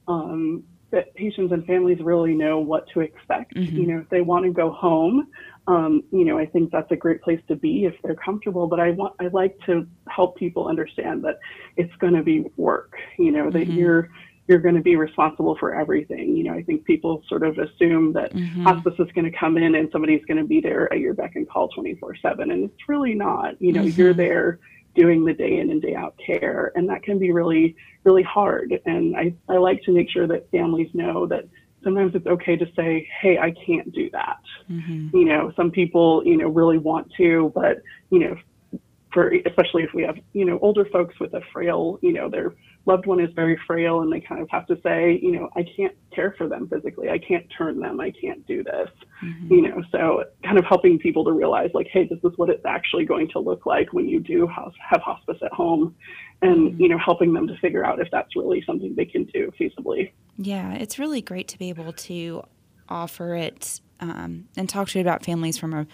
um, 0.09 0.65
that 0.93 1.15
patients 1.15 1.53
and 1.53 1.65
families 1.67 1.99
really 2.01 2.35
know 2.35 2.59
what 2.59 2.87
to 2.95 3.01
expect. 3.01 3.55
Mm-hmm. 3.55 3.77
You 3.77 3.87
know, 3.87 3.99
if 3.99 4.09
they 4.09 4.23
want 4.23 4.47
to 4.47 4.51
go 4.51 4.71
home, 4.71 5.29
um, 5.67 6.03
you 6.11 6.25
know, 6.25 6.39
I 6.39 6.47
think 6.47 6.71
that's 6.71 6.91
a 6.91 6.97
great 6.97 7.23
place 7.23 7.41
to 7.49 7.57
be 7.57 7.85
if 7.85 7.95
they're 8.03 8.15
comfortable. 8.15 8.67
But 8.67 8.81
I 8.81 8.91
want, 8.91 9.15
I 9.21 9.29
like 9.29 9.59
to 9.67 9.87
help 10.09 10.37
people 10.37 10.69
understand 10.69 11.23
that 11.25 11.39
it's 11.77 11.95
going 11.97 12.15
to 12.15 12.23
be 12.23 12.45
work. 12.57 12.95
You 13.19 13.31
know, 13.31 13.51
that 13.51 13.69
mm-hmm. 13.69 13.79
you're 13.79 14.11
you're 14.53 14.61
going 14.61 14.75
to 14.75 14.83
be 14.83 14.97
responsible 14.97 15.57
for 15.57 15.75
everything. 15.75 16.37
You 16.37 16.45
know, 16.45 16.53
I 16.53 16.63
think 16.63 16.85
people 16.85 17.23
sort 17.27 17.43
of 17.43 17.57
assume 17.57 18.13
that 18.13 18.35
mm-hmm. 18.35 18.65
hospice 18.65 18.93
is 18.99 19.11
going 19.13 19.25
to 19.25 19.35
come 19.35 19.57
in 19.57 19.75
and 19.75 19.89
somebody's 19.91 20.23
going 20.27 20.37
to 20.37 20.45
be 20.45 20.61
there 20.61 20.93
at 20.93 20.99
your 20.99 21.15
beck 21.15 21.37
and 21.37 21.49
call 21.49 21.69
24 21.69 22.17
7. 22.17 22.51
And 22.51 22.65
it's 22.65 22.87
really 22.87 23.15
not. 23.15 23.61
You 23.63 23.73
know, 23.73 23.83
you're 23.83 24.11
mm-hmm. 24.11 24.19
there 24.19 24.59
doing 24.95 25.25
the 25.25 25.33
day 25.33 25.59
in 25.59 25.71
and 25.71 25.81
day 25.81 25.95
out 25.95 26.15
care. 26.25 26.71
And 26.75 26.87
that 26.91 27.03
can 27.03 27.19
be 27.19 27.33
really, 27.33 27.75
really 28.05 28.23
hard. 28.23 28.79
And 28.85 29.17
I, 29.17 29.33
I 29.49 29.57
like 29.57 29.83
to 29.85 29.91
make 29.91 30.11
sure 30.11 30.27
that 30.27 30.51
families 30.51 30.91
know 30.93 31.27
that 31.29 31.49
sometimes 31.83 32.15
it's 32.15 32.27
okay 32.27 32.57
to 32.57 32.67
say, 32.77 33.09
hey, 33.23 33.39
I 33.39 33.53
can't 33.53 33.91
do 33.91 34.11
that. 34.11 34.43
Mm-hmm. 34.71 35.17
You 35.17 35.25
know, 35.25 35.51
some 35.57 35.71
people, 35.71 36.23
you 36.27 36.37
know, 36.37 36.49
really 36.49 36.77
want 36.77 37.11
to, 37.17 37.51
but, 37.55 37.79
you 38.11 38.19
know, 38.19 38.37
for 39.13 39.33
especially 39.47 39.83
if 39.83 39.91
we 39.95 40.03
have, 40.03 40.17
you 40.33 40.45
know, 40.45 40.59
older 40.63 40.85
folks 40.87 41.19
with 41.21 41.35
a 41.35 41.41
frail, 41.53 41.99
you 42.03 42.13
know, 42.13 42.29
they're 42.29 42.55
loved 42.87 43.07
one 43.07 43.21
is 43.21 43.31
very 43.35 43.59
frail 43.67 44.01
and 44.01 44.13
they 44.13 44.21
kind 44.21 44.41
of 44.41 44.49
have 44.51 44.67
to 44.67 44.77
say, 44.83 45.19
you 45.23 45.33
know, 45.33 45.49
I 45.55 45.65
can't 45.77 45.95
care 46.15 46.35
for 46.37 46.49
them 46.49 46.69
physically. 46.69 47.11
I 47.11 47.19
can't 47.19 47.47
turn 47.57 47.81
them. 47.81 48.01
I 48.01 48.11
can't 48.11 48.45
do 48.47 48.65
this. 48.65 48.89
Mm-hmm. 49.23 49.55
You 49.55 49.63
know, 49.69 49.83
so 49.93 50.25
kind 50.45 50.59
of 50.59 50.65
helping 50.65 50.99
people 50.99 51.25
to 51.25 51.33
realize 51.33 51.71
like, 51.75 51.89
hey, 51.93 52.09
this 52.09 52.19
is 52.25 52.37
what 52.37 52.51
it's 52.51 52.65
actually 52.65 53.05
going 53.05 53.29
to 53.31 53.39
look 53.39 53.67
like 53.67 53.93
when 53.93 54.09
you 54.09 54.21
do 54.21 54.47
house, 54.47 54.75
have 54.91 55.01
hospice 55.01 55.39
at 55.43 55.53
home 55.53 55.95
and, 56.43 56.73
mm-hmm. 56.73 56.83
you 56.83 56.89
know, 56.89 56.99
helping 56.99 57.33
them 57.33 57.47
to 57.47 57.57
figure 57.59 57.85
out 57.85 58.01
if 58.01 58.09
that's 58.11 58.35
really 58.35 58.63
something 58.67 58.95
they 58.97 59.05
can 59.05 59.25
do 59.27 59.53
feasibly. 59.61 60.13
Yeah, 60.39 60.75
it's 60.75 60.99
really 60.99 61.23
great 61.23 61.49
to 61.49 61.59
be 61.59 61.69
able 61.69 61.93
to 61.93 62.43
offer 62.89 63.37
it 63.37 63.81
um, 64.01 64.49
and 64.57 64.69
talk 64.69 64.89
to 64.89 64.99
you 64.99 65.03
about 65.03 65.25
families 65.25 65.57
from 65.57 65.73
a 65.73 65.87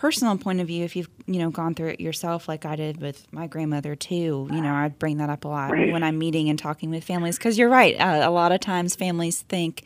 personal 0.00 0.38
point 0.38 0.60
of 0.60 0.66
view, 0.66 0.82
if 0.82 0.96
you've 0.96 1.10
you 1.26 1.38
know 1.38 1.50
gone 1.50 1.74
through 1.74 1.88
it 1.88 2.00
yourself, 2.00 2.48
like 2.48 2.64
I 2.64 2.74
did 2.74 3.02
with 3.02 3.30
my 3.32 3.46
grandmother 3.46 3.94
too, 3.94 4.48
you 4.50 4.60
know, 4.62 4.72
I 4.72 4.88
bring 4.88 5.18
that 5.18 5.28
up 5.28 5.44
a 5.44 5.48
lot 5.48 5.70
right. 5.70 5.92
when 5.92 6.02
I'm 6.02 6.18
meeting 6.18 6.48
and 6.48 6.58
talking 6.58 6.88
with 6.88 7.04
families 7.04 7.36
because 7.36 7.58
you're 7.58 7.68
right. 7.68 8.00
Uh, 8.00 8.22
a 8.26 8.30
lot 8.30 8.50
of 8.50 8.60
times 8.60 8.96
families 8.96 9.42
think, 9.42 9.84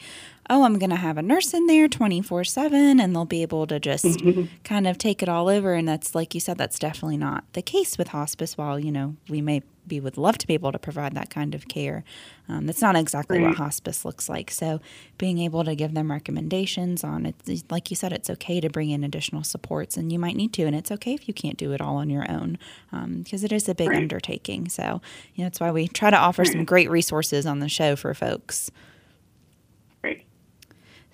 oh, 0.50 0.64
I'm 0.64 0.78
going 0.78 0.90
to 0.90 0.96
have 0.96 1.18
a 1.18 1.22
nurse 1.22 1.54
in 1.54 1.66
there 1.66 1.88
24 1.88 2.44
7 2.44 3.00
and 3.00 3.14
they'll 3.14 3.24
be 3.24 3.42
able 3.42 3.66
to 3.66 3.80
just 3.80 4.04
mm-hmm. 4.04 4.44
kind 4.62 4.86
of 4.86 4.98
take 4.98 5.22
it 5.22 5.28
all 5.28 5.48
over. 5.48 5.74
And 5.74 5.88
that's, 5.88 6.14
like 6.14 6.34
you 6.34 6.40
said, 6.40 6.58
that's 6.58 6.78
definitely 6.78 7.16
not 7.16 7.44
the 7.52 7.62
case 7.62 7.98
with 7.98 8.08
hospice. 8.08 8.56
While, 8.56 8.78
you 8.78 8.92
know, 8.92 9.16
we 9.28 9.40
may 9.40 9.62
we 9.88 10.00
would 10.00 10.16
love 10.16 10.38
to 10.38 10.46
be 10.46 10.54
able 10.54 10.72
to 10.72 10.78
provide 10.78 11.14
that 11.14 11.30
kind 11.30 11.54
of 11.54 11.68
care. 11.68 12.04
Um, 12.48 12.66
that's 12.66 12.80
not 12.80 12.96
exactly 12.96 13.38
right. 13.38 13.48
what 13.48 13.56
hospice 13.56 14.04
looks 14.04 14.28
like. 14.28 14.50
So, 14.50 14.80
being 15.18 15.38
able 15.38 15.64
to 15.64 15.74
give 15.74 15.94
them 15.94 16.10
recommendations 16.10 17.04
on 17.04 17.26
it, 17.26 17.34
like 17.70 17.90
you 17.90 17.96
said, 17.96 18.12
it's 18.12 18.30
okay 18.30 18.60
to 18.60 18.68
bring 18.68 18.90
in 18.90 19.04
additional 19.04 19.44
supports, 19.44 19.96
and 19.96 20.12
you 20.12 20.18
might 20.18 20.36
need 20.36 20.52
to, 20.54 20.62
and 20.64 20.74
it's 20.74 20.90
okay 20.90 21.14
if 21.14 21.28
you 21.28 21.34
can't 21.34 21.56
do 21.56 21.72
it 21.72 21.80
all 21.80 21.96
on 21.96 22.10
your 22.10 22.30
own 22.30 22.58
because 22.90 23.42
um, 23.42 23.44
it 23.44 23.52
is 23.52 23.68
a 23.68 23.74
big 23.74 23.88
right. 23.88 23.98
undertaking. 23.98 24.68
So, 24.68 25.00
you 25.34 25.42
know, 25.42 25.46
that's 25.46 25.60
why 25.60 25.70
we 25.70 25.88
try 25.88 26.10
to 26.10 26.18
offer 26.18 26.42
right. 26.42 26.52
some 26.52 26.64
great 26.64 26.90
resources 26.90 27.46
on 27.46 27.60
the 27.60 27.68
show 27.68 27.96
for 27.96 28.14
folks. 28.14 28.70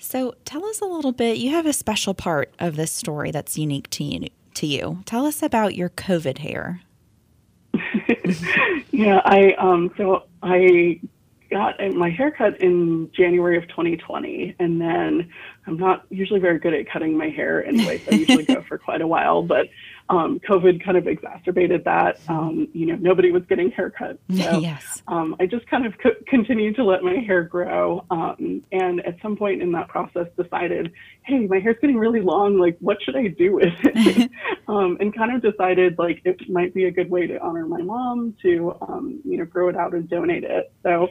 So, 0.01 0.35
tell 0.45 0.65
us 0.65 0.81
a 0.81 0.87
little 0.87 1.13
bit. 1.13 1.37
You 1.39 1.51
have 1.51 1.67
a 1.67 1.73
special 1.73 2.15
part 2.15 2.53
of 2.59 2.77
this 2.77 2.91
story 2.91 3.31
that's 3.31 3.59
unique 3.59 3.91
to 3.91 4.05
you. 4.05 4.29
To 4.55 4.67
you, 4.67 5.03
tell 5.07 5.27
us 5.27 5.43
about 5.43 5.77
your 5.77 5.91
COVID 5.91 6.39
hair. 6.39 6.81
yeah, 8.91 9.21
I 9.25 9.53
um 9.55 9.93
so 9.97 10.25
I 10.43 11.01
got 11.51 11.81
my 11.95 12.11
haircut 12.11 12.61
in 12.61 13.11
January 13.13 13.57
of 13.57 13.69
2020, 13.69 14.57
and 14.59 14.81
then 14.81 15.31
I'm 15.67 15.77
not 15.77 16.05
usually 16.11 16.41
very 16.41 16.59
good 16.59 16.75
at 16.75 16.89
cutting 16.89 17.17
my 17.17 17.29
hair 17.29 17.65
anyway, 17.65 17.99
so 17.99 18.13
I 18.13 18.15
usually 18.17 18.45
go 18.45 18.63
for 18.69 18.79
quite 18.79 19.01
a 19.01 19.07
while. 19.07 19.43
But 19.43 19.69
um, 20.11 20.41
COVID 20.41 20.85
kind 20.85 20.97
of 20.97 21.07
exacerbated 21.07 21.85
that. 21.85 22.19
Um, 22.29 22.69
you 22.73 22.87
know, 22.87 22.97
nobody 22.97 23.31
was 23.31 23.45
getting 23.49 23.71
haircuts. 23.71 24.19
So 24.41 24.59
yes. 24.59 25.03
um, 25.07 25.37
I 25.39 25.47
just 25.47 25.67
kind 25.67 25.85
of 25.87 25.93
co- 25.99 26.17
continued 26.27 26.75
to 26.77 26.85
let 26.85 27.03
my 27.03 27.17
hair 27.17 27.43
grow. 27.43 28.05
Um, 28.11 28.63
and 28.73 29.05
at 29.07 29.17
some 29.21 29.37
point 29.37 29.61
in 29.61 29.71
that 29.73 29.89
process, 29.89 30.27
decided, 30.37 30.93
hey, 31.23 31.47
my 31.47 31.61
hair's 31.61 31.77
getting 31.81 31.99
really 31.99 32.23
long. 32.23 32.59
Like, 32.59 32.77
what 32.81 32.97
should 33.03 33.17
I 33.17 33.29
do 33.29 33.55
with 33.55 33.75
it? 33.85 34.31
Um, 34.69 34.97
and 35.01 35.13
kind 35.13 35.35
of 35.35 35.43
decided, 35.43 35.99
like, 35.99 36.23
it 36.25 36.49
might 36.49 36.73
be 36.73 36.85
a 36.85 36.93
good 36.93 37.11
way 37.11 37.27
to 37.27 37.41
honor 37.41 37.67
my 37.67 37.83
mom 37.83 38.37
to, 38.43 38.77
um, 38.83 39.21
you 39.25 39.37
know, 39.37 39.45
grow 39.45 39.69
it 39.69 39.77
out 39.77 39.95
and 39.95 40.09
donate 40.09 40.45
it. 40.45 40.73
So 40.85 41.09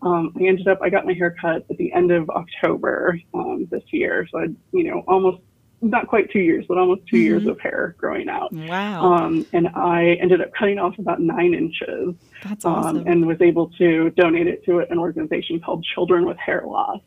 um, 0.00 0.32
I 0.40 0.44
ended 0.44 0.66
up, 0.66 0.78
I 0.82 0.88
got 0.88 1.04
my 1.04 1.12
hair 1.12 1.36
cut 1.38 1.66
at 1.68 1.76
the 1.76 1.92
end 1.92 2.10
of 2.10 2.30
October 2.30 3.18
um, 3.34 3.68
this 3.70 3.82
year. 3.90 4.26
So 4.32 4.38
I, 4.38 4.46
you 4.72 4.84
know, 4.84 5.04
almost, 5.06 5.42
not 5.82 6.06
quite 6.06 6.30
two 6.30 6.38
years, 6.38 6.64
but 6.68 6.78
almost 6.78 7.06
2 7.08 7.16
mm-hmm. 7.16 7.24
years 7.24 7.46
of 7.46 7.60
hair 7.60 7.94
growing 7.98 8.28
out. 8.28 8.52
Wow. 8.52 9.12
Um, 9.12 9.46
and 9.52 9.68
I 9.68 10.16
ended 10.20 10.40
up 10.40 10.52
cutting 10.54 10.78
off 10.78 10.98
about 10.98 11.20
nine 11.20 11.54
inches. 11.54 12.14
That's 12.44 12.64
um, 12.64 13.04
and 13.06 13.26
was 13.26 13.40
able 13.40 13.68
to 13.78 14.10
donate 14.10 14.46
it 14.46 14.64
to 14.64 14.78
an 14.78 14.98
organization 14.98 15.60
called 15.60 15.84
Children 15.84 16.24
with 16.26 16.36
Hair 16.38 16.64
Loss. 16.66 17.00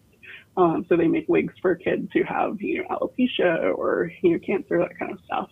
Um, 0.58 0.86
so 0.88 0.96
they 0.96 1.08
make 1.08 1.28
wigs 1.28 1.54
for 1.62 1.76
kids 1.76 2.10
who 2.14 2.24
have, 2.24 2.62
you 2.62 2.84
know, 2.84 2.90
alopecia 2.90 3.78
or, 3.78 4.12
you 4.22 4.32
know, 4.32 4.40
cancer, 4.40 4.78
that 4.80 4.98
kind 4.98 5.12
of 5.12 5.20
stuff. 5.26 5.50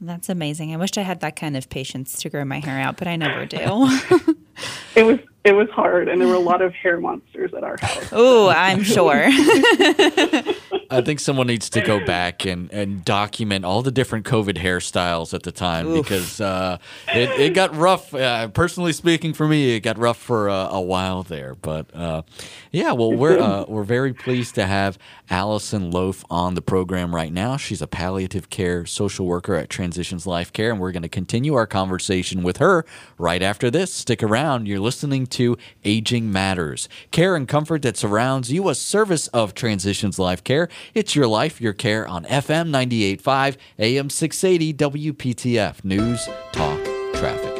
That's 0.00 0.28
amazing. 0.28 0.74
I 0.74 0.76
wish 0.76 0.98
I 0.98 1.02
had 1.02 1.20
that 1.20 1.36
kind 1.36 1.56
of 1.56 1.70
patience 1.70 2.18
to 2.18 2.28
grow 2.28 2.44
my 2.44 2.60
hair 2.60 2.78
out, 2.78 2.98
but 2.98 3.08
I 3.08 3.16
never 3.16 3.46
do. 3.46 3.56
it 4.94 5.04
was 5.04 5.18
it 5.46 5.54
was 5.54 5.70
hard, 5.70 6.08
and 6.08 6.20
there 6.20 6.26
were 6.26 6.34
a 6.34 6.40
lot 6.40 6.60
of 6.60 6.74
hair 6.74 6.98
monsters 6.98 7.54
at 7.54 7.62
our 7.62 7.76
house. 7.80 8.08
Oh, 8.12 8.48
I'm 8.48 8.82
sure. 8.82 9.24
I 10.90 11.00
think 11.00 11.20
someone 11.20 11.46
needs 11.46 11.68
to 11.70 11.80
go 11.80 12.04
back 12.04 12.44
and, 12.44 12.72
and 12.72 13.04
document 13.04 13.64
all 13.64 13.82
the 13.82 13.90
different 13.90 14.24
COVID 14.24 14.56
hairstyles 14.56 15.34
at 15.34 15.42
the 15.42 15.52
time 15.52 15.86
Oof. 15.86 16.04
because 16.04 16.40
uh, 16.40 16.78
it, 17.08 17.28
it 17.40 17.54
got 17.54 17.74
rough. 17.76 18.14
Uh, 18.14 18.48
personally 18.48 18.92
speaking, 18.92 19.32
for 19.32 19.46
me, 19.48 19.76
it 19.76 19.80
got 19.80 19.98
rough 19.98 20.16
for 20.16 20.48
a, 20.48 20.68
a 20.72 20.80
while 20.80 21.22
there. 21.22 21.54
But 21.54 21.94
uh, 21.94 22.22
yeah, 22.70 22.92
well, 22.92 23.12
we're 23.12 23.38
uh, 23.38 23.64
we're 23.68 23.84
very 23.84 24.12
pleased 24.12 24.54
to 24.56 24.66
have 24.66 24.98
Allison 25.28 25.90
Loaf 25.90 26.24
on 26.30 26.54
the 26.54 26.62
program 26.62 27.14
right 27.14 27.32
now. 27.32 27.56
She's 27.56 27.82
a 27.82 27.86
palliative 27.86 28.50
care 28.50 28.86
social 28.86 29.26
worker 29.26 29.54
at 29.54 29.68
Transitions 29.68 30.26
Life 30.26 30.52
Care, 30.52 30.70
and 30.70 30.80
we're 30.80 30.92
going 30.92 31.02
to 31.02 31.08
continue 31.08 31.54
our 31.54 31.66
conversation 31.66 32.42
with 32.42 32.58
her 32.58 32.84
right 33.18 33.42
after 33.42 33.70
this. 33.70 33.92
Stick 33.92 34.22
around. 34.22 34.66
You're 34.66 34.80
listening 34.80 35.26
to 35.26 35.35
Aging 35.84 36.32
Matters, 36.32 36.88
care 37.10 37.36
and 37.36 37.46
comfort 37.46 37.82
that 37.82 37.96
surrounds 37.96 38.50
you, 38.50 38.68
a 38.68 38.74
service 38.74 39.28
of 39.28 39.54
Transitions 39.54 40.18
Life 40.18 40.42
Care. 40.42 40.68
It's 40.94 41.14
your 41.14 41.26
life, 41.26 41.60
your 41.60 41.72
care 41.72 42.06
on 42.06 42.24
FM 42.24 42.70
98.5, 42.70 43.56
AM 43.78 44.10
680, 44.10 44.74
WPTF 44.74 45.84
News, 45.84 46.28
Talk, 46.52 46.78
Traffic. 47.14 47.56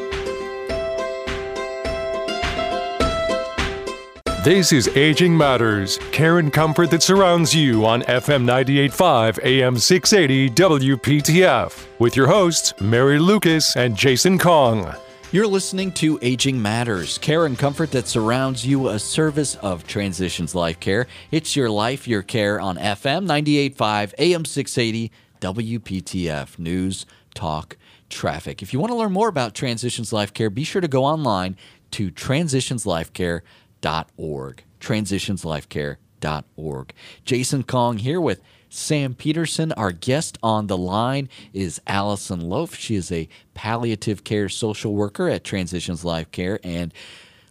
This 4.47 4.71
is 4.71 4.87
Aging 4.97 5.37
Matters, 5.37 5.99
care 6.13 6.39
and 6.39 6.53
comfort 6.53 6.93
that 6.93 7.03
surrounds 7.03 7.53
you 7.53 7.85
on 7.85 8.03
FM 8.03 8.45
98.5 8.45 9.45
AM 9.45 9.77
680 9.77 10.51
WPTF 10.51 11.87
with 11.99 12.15
your 12.15 12.29
hosts, 12.29 12.73
Mary 12.81 13.19
Lucas 13.19 13.77
and 13.77 13.97
Jason 13.97 14.39
Kong. 14.39 14.95
You're 15.37 15.47
listening 15.47 15.93
to 15.93 16.19
Aging 16.23 16.61
Matters, 16.63 17.19
care 17.19 17.45
and 17.45 17.59
comfort 17.59 17.91
that 17.91 18.09
surrounds 18.09 18.65
you, 18.65 18.89
a 18.89 18.99
service 18.99 19.57
of 19.57 19.87
Transitions 19.87 20.55
Life 20.55 20.81
Care. 20.81 21.07
It's 21.31 21.55
your 21.55 21.69
life, 21.69 22.09
your 22.09 22.23
care 22.23 22.59
on 22.59 22.79
FM 22.79 23.27
98.5, 23.27 24.15
AM 24.17 24.47
680, 24.47 25.13
WPTF 25.43 26.59
News, 26.59 27.05
Talk, 27.35 27.77
Traffic. 28.09 28.63
If 28.63 28.73
you 28.73 28.81
want 28.81 28.93
to 28.93 28.97
learn 28.97 29.13
more 29.13 29.29
about 29.29 29.55
Transitions 29.55 30.11
Life 30.11 30.33
Care, 30.33 30.49
be 30.49 30.65
sure 30.65 30.81
to 30.81 30.89
go 30.89 31.05
online 31.05 31.59
to 31.91 32.11
transitionslifecare.org. 32.11 34.65
Transitionslifecare.org. 34.81 36.93
Jason 37.27 37.63
Kong 37.63 37.99
here 37.99 38.23
with 38.23 38.41
Sam 38.69 39.15
Peterson. 39.15 39.73
Our 39.73 39.93
guest 39.93 40.39
on 40.43 40.67
the 40.67 40.77
line 40.77 41.29
is 41.53 41.81
Allison 41.87 42.41
Loaf. 42.41 42.75
She 42.75 42.95
is 42.95 43.11
a 43.13 43.29
palliative 43.55 44.25
care 44.25 44.49
social 44.49 44.95
worker 44.95 45.29
at 45.29 45.45
Transitions 45.45 46.05
Life 46.05 46.31
Care. 46.31 46.61
And 46.63 46.93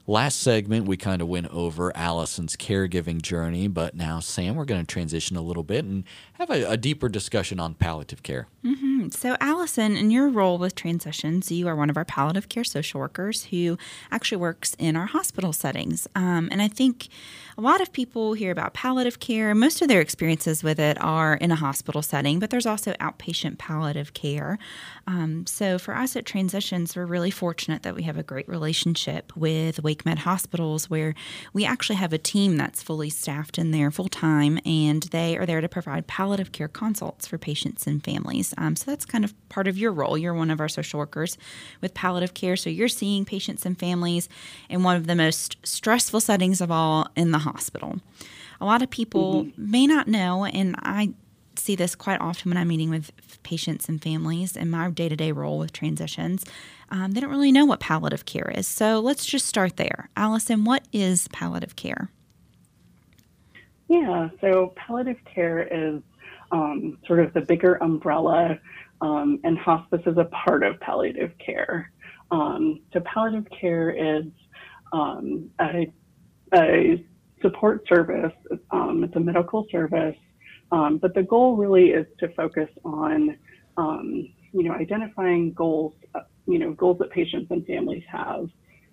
last 0.07 0.39
segment, 0.39 0.88
we 0.88 0.97
kind 0.97 1.21
of 1.21 1.27
went 1.27 1.47
over 1.47 1.95
Allison's 1.95 2.55
caregiving 2.55 3.21
journey. 3.21 3.67
But 3.67 3.95
now, 3.95 4.19
Sam, 4.19 4.55
we're 4.55 4.65
going 4.65 4.81
to 4.81 4.88
transition 4.88 5.35
a 5.35 5.41
little 5.41 5.63
bit 5.63 5.85
and 5.85 6.03
have 6.33 6.50
a, 6.50 6.63
a 6.71 6.77
deeper 6.77 7.09
discussion 7.09 7.59
on 7.59 7.74
palliative 7.75 8.24
care. 8.24 8.47
Mm-hmm. 8.63 9.09
So, 9.09 9.35
Allison, 9.39 9.95
in 9.95 10.12
your 10.12 10.29
role 10.29 10.57
with 10.57 10.75
Transitions, 10.75 11.51
you 11.51 11.67
are 11.67 11.75
one 11.75 11.89
of 11.89 11.97
our 11.97 12.05
palliative 12.05 12.50
care 12.50 12.63
social 12.63 13.00
workers 13.00 13.45
who 13.45 13.77
actually 14.12 14.38
works 14.38 14.75
in 14.79 14.95
our 14.95 15.05
hospital 15.05 15.53
settings. 15.53 16.07
Um, 16.15 16.50
and 16.51 16.62
I 16.62 16.67
think 16.67 17.07
a 17.57 17.62
lot 17.62 17.81
of 17.81 17.93
people 17.93 18.33
hear 18.33 18.51
about 18.51 18.74
palliative 18.74 19.19
care. 19.19 19.55
Most 19.55 19.81
of 19.81 19.88
their 19.88 20.01
experiences 20.01 20.63
with 20.63 20.79
it 20.79 21.01
are 21.01 21.35
in 21.35 21.51
a 21.51 21.55
hospital 21.55 22.01
setting, 22.01 22.39
but 22.39 22.50
there's 22.50 22.65
also 22.65 22.93
outpatient 22.93 23.57
palliative 23.57 24.13
care. 24.13 24.57
Um, 25.07 25.45
so 25.45 25.77
for 25.77 25.95
us 25.95 26.15
at 26.15 26.25
Transitions, 26.25 26.95
we're 26.95 27.05
really 27.05 27.29
fortunate 27.29 27.83
that 27.83 27.95
we 27.95 28.03
have 28.03 28.17
a 28.17 28.24
great 28.24 28.47
relationship 28.50 29.35
with 29.35 29.83
WakeMed 29.83 30.19
Hospitals, 30.19 30.89
where 30.89 31.13
we 31.53 31.63
actually 31.63 31.97
have 31.97 32.12
a 32.12 32.17
team 32.17 32.57
that's 32.57 32.81
fully 32.81 33.09
staffed 33.09 33.59
in 33.59 33.71
there 33.71 33.91
full 33.91 34.07
time, 34.07 34.59
and 34.65 35.03
they 35.03 35.38
are 35.38 35.45
there 35.45 35.62
to 35.62 35.69
provide 35.69 36.07
palliative 36.07 36.51
care 36.51 36.67
consults 36.67 37.27
for 37.27 37.38
patients 37.38 37.85
and 37.85 38.03
families. 38.03 38.53
Um, 38.57 38.75
so 38.75 38.89
that's 38.89 39.05
kind 39.05 39.24
of 39.24 39.33
part 39.50 39.67
of 39.67 39.77
your 39.77 39.91
role. 39.91 40.17
You're 40.17 40.33
one 40.33 40.50
of 40.50 40.59
our 40.59 40.69
social 40.69 40.97
workers 40.97 41.38
with 41.81 41.93
palliative 41.93 42.33
care, 42.33 42.55
so 42.55 42.71
you're 42.71 42.88
seeing 42.88 43.25
patients 43.25 43.65
and 43.65 43.77
families 43.77 44.27
in 44.69 44.81
one 44.81 44.95
of 44.95 45.05
the 45.05 45.15
most 45.15 45.57
stressful 45.63 46.19
settings 46.21 46.62
of 46.62 46.71
all 46.71 47.07
in 47.15 47.31
the 47.31 47.39
hospital. 47.39 48.00
A 48.59 48.65
lot 48.65 48.81
of 48.81 48.89
people 48.89 49.43
mm-hmm. 49.43 49.71
may 49.71 49.85
not 49.85 50.07
know, 50.07 50.45
and 50.45 50.75
I 50.79 51.13
see 51.59 51.75
this 51.75 51.95
quite 51.95 52.21
often 52.21 52.51
when 52.51 52.57
I'm 52.57 52.67
meeting 52.67 52.89
with 52.89 53.12
patients 53.43 53.88
and 53.89 54.01
families 54.01 54.55
in 54.55 54.69
my 54.69 54.89
day 54.89 55.09
to 55.09 55.15
day 55.15 55.31
role 55.31 55.59
with 55.59 55.71
transitions. 55.71 56.45
Um, 56.89 57.12
they 57.12 57.19
don't 57.19 57.29
really 57.29 57.51
know 57.51 57.65
what 57.65 57.79
palliative 57.79 58.25
care 58.25 58.51
is. 58.55 58.67
So 58.67 59.00
let's 59.00 59.25
just 59.25 59.45
start 59.45 59.77
there. 59.77 60.09
Allison, 60.15 60.63
what 60.65 60.88
is 60.93 61.27
palliative 61.29 61.75
care? 61.75 62.09
Yeah, 63.88 64.29
so 64.41 64.74
palliative 64.75 65.24
care 65.25 65.62
is 65.62 66.01
um, 66.51 66.97
sort 67.05 67.19
of 67.19 67.33
the 67.33 67.41
bigger 67.41 67.75
umbrella, 67.75 68.59
um, 69.01 69.39
and 69.43 69.57
hospice 69.57 70.01
is 70.05 70.17
a 70.17 70.25
part 70.25 70.63
of 70.63 70.79
palliative 70.79 71.33
care. 71.38 71.91
Um, 72.31 72.81
so 72.93 73.01
palliative 73.01 73.47
care 73.51 73.89
is 73.91 74.25
um, 74.91 75.50
a, 75.59 75.91
a 76.53 77.05
support 77.41 77.88
service. 77.88 78.33
Um, 78.71 79.03
it's 79.03 79.15
a 79.15 79.19
medical 79.19 79.67
service, 79.71 80.15
um, 80.75 80.98
but 81.03 81.13
the 81.13 81.24
goal 81.24 81.55
really 81.55 81.88
is 82.00 82.05
to 82.20 82.27
focus 82.41 82.70
on, 82.84 83.38
um, 83.77 84.08
you 84.51 84.63
know, 84.63 84.74
identifying 84.74 85.53
goals, 85.53 85.94
uh, 86.15 86.25
you 86.48 86.60
know, 86.60 86.74
goals 86.74 86.98
that 87.00 87.10
patients 87.12 87.48
and 87.50 87.65
families 87.65 88.03
have, 88.12 88.44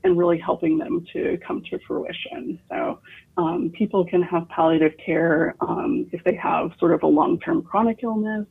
and 0.05 0.11
really 0.17 0.39
helping 0.39 0.79
them 0.79 1.05
to 1.13 1.39
come 1.47 1.61
to 1.71 1.79
fruition. 1.87 2.61
So 2.71 3.01
um, 3.37 3.73
people 3.81 4.05
can 4.05 4.23
have 4.23 4.49
palliative 4.49 4.95
care 5.05 5.57
um, 5.61 6.07
if 6.13 6.23
they 6.23 6.37
have 6.37 6.71
sort 6.79 6.93
of 6.93 7.03
a 7.03 7.11
long-term 7.21 7.59
chronic 7.63 7.99
illness. 8.09 8.47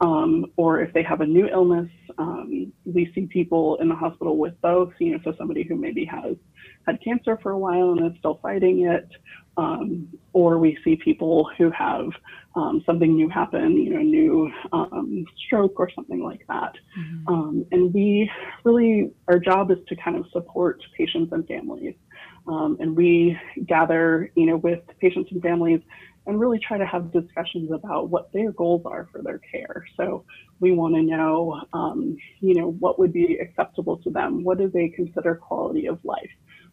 Um, 0.00 0.52
or 0.56 0.80
if 0.80 0.92
they 0.92 1.02
have 1.02 1.20
a 1.22 1.26
new 1.26 1.46
illness, 1.48 1.90
we 2.84 3.10
see 3.14 3.26
people 3.26 3.76
in 3.76 3.88
the 3.88 3.94
hospital 3.94 4.36
with 4.36 4.60
both. 4.60 4.92
You 4.98 5.12
know, 5.12 5.20
so 5.24 5.34
somebody 5.38 5.62
who 5.62 5.76
maybe 5.76 6.04
has 6.04 6.36
had 6.86 7.02
cancer 7.02 7.38
for 7.42 7.52
a 7.52 7.58
while 7.58 7.92
and 7.92 8.12
is 8.12 8.18
still 8.18 8.38
fighting 8.42 8.86
it, 8.86 9.08
um, 9.56 10.08
or 10.32 10.58
we 10.58 10.78
see 10.84 10.96
people 10.96 11.50
who 11.56 11.70
have 11.70 12.08
um, 12.54 12.82
something 12.86 13.14
new 13.14 13.28
happen, 13.28 13.76
you 13.76 13.90
know, 13.90 14.00
a 14.00 14.04
new 14.04 14.50
um, 14.72 15.24
stroke 15.46 15.78
or 15.78 15.90
something 15.94 16.22
like 16.22 16.44
that. 16.48 16.72
Mm-hmm. 16.98 17.28
Um, 17.32 17.66
and 17.72 17.92
we 17.92 18.30
really, 18.64 19.10
our 19.28 19.38
job 19.38 19.70
is 19.70 19.78
to 19.88 19.96
kind 19.96 20.16
of 20.16 20.26
support 20.32 20.82
patients 20.96 21.32
and 21.32 21.46
families. 21.46 21.94
Um, 22.48 22.76
and 22.80 22.96
we 22.96 23.36
gather, 23.66 24.30
you 24.36 24.46
know, 24.46 24.56
with 24.56 24.80
patients 25.00 25.32
and 25.32 25.42
families 25.42 25.80
and 26.26 26.40
really 26.40 26.58
try 26.58 26.78
to 26.78 26.86
have 26.86 27.12
discussions 27.12 27.70
about 27.72 28.08
what 28.10 28.32
their 28.32 28.52
goals 28.52 28.82
are 28.84 29.08
for 29.12 29.22
their 29.22 29.38
care. 29.38 29.86
So 29.96 30.24
we 30.60 30.72
want 30.72 30.94
to 30.94 31.02
know, 31.02 31.62
um, 31.72 32.16
you 32.40 32.54
know, 32.54 32.72
what 32.72 32.98
would 32.98 33.12
be 33.12 33.38
acceptable 33.38 33.98
to 33.98 34.10
them? 34.10 34.44
What 34.44 34.58
do 34.58 34.68
they 34.68 34.88
consider 34.88 35.36
quality 35.36 35.86
of 35.86 35.98
life? 36.04 36.30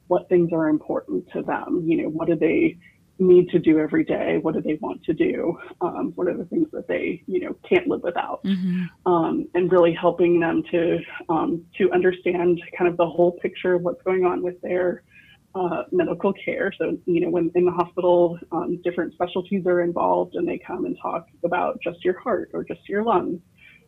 what 0.07 0.29
things 0.29 0.51
are 0.53 0.69
important 0.69 1.27
to 1.33 1.41
them. 1.41 1.83
You 1.85 2.03
know, 2.03 2.09
what 2.09 2.27
do 2.27 2.35
they 2.35 2.77
need 3.19 3.49
to 3.49 3.59
do 3.59 3.79
every 3.79 4.03
day? 4.03 4.39
What 4.41 4.55
do 4.55 4.61
they 4.61 4.77
want 4.81 5.03
to 5.05 5.13
do? 5.13 5.57
Um, 5.81 6.13
what 6.15 6.27
are 6.27 6.35
the 6.35 6.45
things 6.45 6.67
that 6.71 6.87
they, 6.87 7.23
you 7.27 7.39
know, 7.39 7.55
can't 7.67 7.87
live 7.87 8.03
without? 8.03 8.43
Mm-hmm. 8.43 9.11
Um, 9.11 9.47
and 9.53 9.71
really 9.71 9.93
helping 9.93 10.39
them 10.39 10.63
to 10.71 10.99
um, 11.29 11.65
to 11.77 11.91
understand 11.91 12.61
kind 12.77 12.89
of 12.89 12.97
the 12.97 13.07
whole 13.07 13.33
picture 13.39 13.75
of 13.75 13.83
what's 13.83 14.01
going 14.03 14.25
on 14.25 14.41
with 14.41 14.59
their 14.61 15.03
uh, 15.55 15.83
medical 15.91 16.33
care. 16.33 16.73
So, 16.77 16.97
you 17.05 17.21
know, 17.21 17.29
when 17.29 17.51
in 17.55 17.65
the 17.65 17.71
hospital, 17.71 18.39
um, 18.51 18.81
different 18.83 19.13
specialties 19.13 19.65
are 19.65 19.81
involved, 19.81 20.35
and 20.35 20.47
they 20.47 20.57
come 20.57 20.85
and 20.85 20.97
talk 21.01 21.27
about 21.43 21.79
just 21.81 22.03
your 22.03 22.19
heart 22.19 22.49
or 22.53 22.63
just 22.63 22.87
your 22.89 23.03
lungs. 23.03 23.39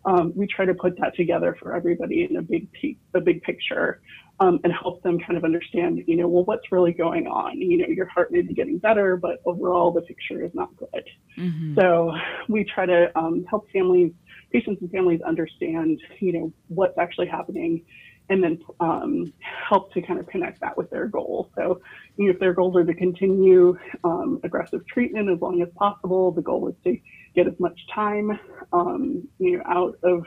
Um, 0.05 0.31
we 0.35 0.45
try 0.45 0.65
to 0.65 0.75
put 0.75 0.99
that 0.99 1.15
together 1.15 1.57
for 1.59 1.75
everybody 1.75 2.27
in 2.29 2.37
a 2.37 2.41
big 2.41 2.67
a 3.15 3.19
big 3.19 3.41
picture 3.41 4.01
um, 4.39 4.59
and 4.63 4.71
help 4.71 5.01
them 5.01 5.17
kind 5.19 5.37
of 5.37 5.43
understand, 5.43 6.03
you 6.07 6.17
know, 6.17 6.27
well, 6.27 6.43
what's 6.43 6.71
really 6.71 6.91
going 6.91 7.25
on? 7.25 7.59
You 7.59 7.77
know, 7.79 7.87
your 7.87 8.05
heart 8.05 8.31
may 8.31 8.41
be 8.41 8.53
getting 8.53 8.77
better, 8.77 9.17
but 9.17 9.41
overall 9.45 9.91
the 9.91 10.01
picture 10.01 10.43
is 10.43 10.51
not 10.53 10.75
good. 10.75 11.05
Mm-hmm. 11.37 11.79
So 11.79 12.13
we 12.49 12.65
try 12.65 12.85
to 12.85 13.17
um, 13.17 13.45
help 13.49 13.69
families, 13.71 14.11
patients 14.51 14.81
and 14.81 14.91
families 14.91 15.21
understand, 15.21 15.99
you 16.19 16.33
know, 16.33 16.53
what's 16.67 16.97
actually 16.97 17.27
happening 17.27 17.83
and 18.29 18.43
then 18.43 18.59
um, 18.79 19.31
help 19.41 19.93
to 19.93 20.01
kind 20.01 20.19
of 20.19 20.27
connect 20.27 20.61
that 20.61 20.75
with 20.77 20.89
their 20.89 21.07
goals. 21.07 21.47
So, 21.55 21.81
you 22.17 22.25
know, 22.25 22.31
if 22.31 22.39
their 22.39 22.53
goals 22.53 22.75
are 22.75 22.83
to 22.83 22.93
continue 22.93 23.77
um, 24.03 24.39
aggressive 24.43 24.85
treatment 24.87 25.29
as 25.29 25.39
long 25.41 25.61
as 25.61 25.69
possible, 25.75 26.31
the 26.31 26.41
goal 26.41 26.67
is 26.67 26.75
to 26.85 26.97
get 27.35 27.47
as 27.47 27.59
much 27.59 27.79
time, 27.93 28.39
um, 28.73 29.27
you 29.39 29.57
know, 29.57 29.63
out 29.65 29.97
of 30.03 30.25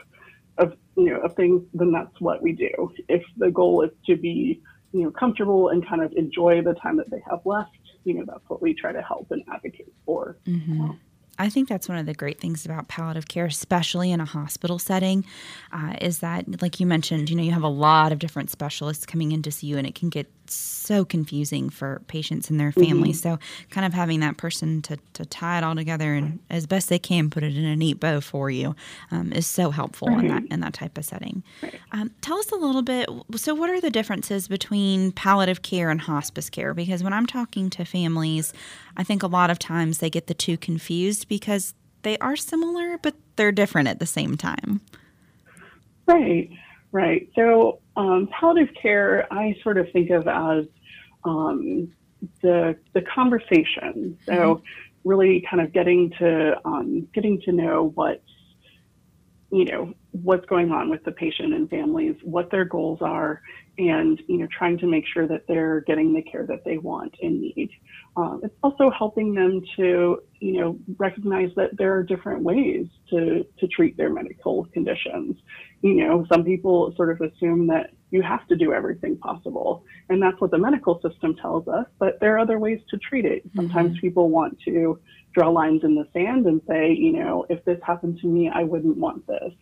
of 0.57 0.73
you 0.95 1.09
know 1.09 1.19
of 1.21 1.35
things, 1.35 1.63
then 1.73 1.91
that's 1.91 2.19
what 2.19 2.41
we 2.41 2.51
do. 2.53 2.91
If 3.07 3.23
the 3.37 3.49
goal 3.49 3.81
is 3.83 3.91
to 4.07 4.15
be 4.15 4.61
you 4.91 5.03
know 5.03 5.11
comfortable 5.11 5.69
and 5.69 5.87
kind 5.87 6.03
of 6.03 6.11
enjoy 6.13 6.61
the 6.61 6.73
time 6.73 6.97
that 6.97 7.09
they 7.09 7.21
have 7.29 7.39
left, 7.45 7.71
you 8.03 8.13
know, 8.13 8.23
that's 8.25 8.47
what 8.47 8.61
we 8.61 8.73
try 8.73 8.91
to 8.91 9.01
help 9.01 9.27
and 9.31 9.43
advocate 9.51 9.93
for. 10.05 10.37
Mm-hmm. 10.45 10.91
I 11.39 11.49
think 11.49 11.69
that's 11.69 11.87
one 11.87 11.97
of 11.97 12.05
the 12.05 12.13
great 12.13 12.39
things 12.39 12.65
about 12.65 12.89
palliative 12.89 13.27
care, 13.29 13.45
especially 13.45 14.11
in 14.11 14.19
a 14.19 14.25
hospital 14.25 14.77
setting, 14.77 15.25
uh, 15.71 15.95
is 16.01 16.19
that, 16.19 16.61
like 16.61 16.79
you 16.81 16.85
mentioned, 16.85 17.29
you 17.29 17.35
know, 17.35 17.43
you 17.43 17.53
have 17.53 17.63
a 17.63 17.69
lot 17.69 18.11
of 18.11 18.19
different 18.19 18.49
specialists 18.51 19.05
coming 19.05 19.31
in 19.31 19.41
to 19.43 19.51
see 19.51 19.67
you, 19.67 19.77
and 19.77 19.87
it 19.87 19.95
can 19.95 20.09
get 20.09 20.27
so 20.55 21.05
confusing 21.05 21.69
for 21.69 22.01
patients 22.07 22.49
and 22.49 22.59
their 22.59 22.71
families. 22.71 23.21
Mm-hmm. 23.21 23.35
So, 23.35 23.39
kind 23.69 23.85
of 23.85 23.93
having 23.93 24.19
that 24.21 24.37
person 24.37 24.81
to, 24.83 24.97
to 25.13 25.25
tie 25.25 25.57
it 25.57 25.63
all 25.63 25.75
together 25.75 26.13
and 26.13 26.39
as 26.49 26.65
best 26.65 26.89
they 26.89 26.99
can 26.99 27.29
put 27.29 27.43
it 27.43 27.55
in 27.55 27.65
a 27.65 27.75
neat 27.75 27.99
bow 27.99 28.21
for 28.21 28.49
you 28.49 28.75
um, 29.11 29.31
is 29.31 29.47
so 29.47 29.71
helpful 29.71 30.07
in 30.07 30.27
that 30.27 30.43
in 30.49 30.59
that 30.61 30.73
type 30.73 30.97
of 30.97 31.05
setting. 31.05 31.43
Um, 31.91 32.11
tell 32.21 32.37
us 32.37 32.51
a 32.51 32.55
little 32.55 32.81
bit. 32.81 33.09
So, 33.35 33.53
what 33.53 33.69
are 33.69 33.81
the 33.81 33.89
differences 33.89 34.47
between 34.47 35.11
palliative 35.11 35.61
care 35.61 35.89
and 35.89 36.01
hospice 36.01 36.49
care? 36.49 36.73
Because 36.73 37.03
when 37.03 37.13
I'm 37.13 37.25
talking 37.25 37.69
to 37.71 37.85
families, 37.85 38.53
I 38.97 39.03
think 39.03 39.23
a 39.23 39.27
lot 39.27 39.49
of 39.49 39.59
times 39.59 39.99
they 39.99 40.09
get 40.09 40.27
the 40.27 40.33
two 40.33 40.57
confused 40.57 41.27
because 41.27 41.73
they 42.01 42.17
are 42.19 42.35
similar, 42.35 42.97
but 42.97 43.15
they're 43.35 43.51
different 43.51 43.87
at 43.87 43.99
the 43.99 44.05
same 44.05 44.37
time. 44.37 44.81
Right, 46.05 46.49
right. 46.91 47.29
So, 47.35 47.79
um, 47.95 48.29
palliative 48.31 48.73
care, 48.75 49.31
I 49.31 49.55
sort 49.63 49.77
of 49.77 49.91
think 49.91 50.09
of 50.09 50.27
as 50.27 50.65
um, 51.23 51.91
the 52.41 52.77
the 52.93 53.01
conversation. 53.01 54.17
So, 54.25 54.33
mm-hmm. 54.33 54.63
really, 55.09 55.45
kind 55.49 55.61
of 55.61 55.73
getting 55.73 56.11
to 56.19 56.55
um, 56.65 57.07
getting 57.13 57.41
to 57.41 57.51
know 57.51 57.91
what 57.95 58.21
you 59.51 59.65
know 59.65 59.93
what's 60.11 60.45
going 60.45 60.71
on 60.71 60.89
with 60.89 61.03
the 61.03 61.11
patient 61.11 61.53
and 61.53 61.69
families, 61.69 62.15
what 62.23 62.51
their 62.51 62.65
goals 62.65 62.99
are, 63.01 63.41
and 63.77 64.21
you 64.27 64.37
know 64.37 64.47
trying 64.55 64.77
to 64.77 64.87
make 64.87 65.05
sure 65.11 65.27
that 65.27 65.47
they're 65.47 65.81
getting 65.81 66.13
the 66.13 66.21
care 66.21 66.45
that 66.45 66.63
they 66.65 66.77
want 66.77 67.15
and 67.21 67.41
need. 67.41 67.69
Um, 68.15 68.41
it's 68.43 68.55
also 68.61 68.91
helping 68.91 69.33
them 69.33 69.61
to 69.77 70.21
you 70.39 70.61
know 70.61 70.77
recognize 70.97 71.49
that 71.55 71.77
there 71.77 71.93
are 71.95 72.03
different 72.03 72.43
ways 72.43 72.87
to 73.09 73.45
to 73.59 73.67
treat 73.67 73.97
their 73.97 74.09
medical 74.09 74.65
conditions. 74.65 75.37
You 75.81 75.95
know, 75.95 76.25
some 76.31 76.43
people 76.43 76.93
sort 76.95 77.09
of 77.11 77.21
assume 77.21 77.67
that 77.67 77.91
you 78.11 78.21
have 78.21 78.45
to 78.47 78.55
do 78.55 78.73
everything 78.73 79.17
possible, 79.17 79.83
and 80.09 80.21
that's 80.21 80.39
what 80.41 80.51
the 80.51 80.57
medical 80.57 80.99
system 81.01 81.35
tells 81.35 81.67
us. 81.67 81.85
But 81.99 82.19
there 82.19 82.35
are 82.35 82.39
other 82.39 82.59
ways 82.59 82.79
to 82.89 82.97
treat 82.97 83.25
it. 83.25 83.43
Sometimes 83.55 83.91
mm-hmm. 83.91 84.01
people 84.01 84.29
want 84.29 84.59
to 84.65 84.99
draw 85.33 85.49
lines 85.49 85.83
in 85.83 85.95
the 85.95 86.07
sand 86.11 86.47
and 86.47 86.61
say, 86.67 86.91
you 86.91 87.13
know, 87.13 87.45
if 87.49 87.63
this 87.65 87.79
happened 87.83 88.19
to 88.21 88.27
me, 88.27 88.49
I 88.53 88.63
wouldn't 88.63 88.97
want 88.97 89.25
this 89.27 89.53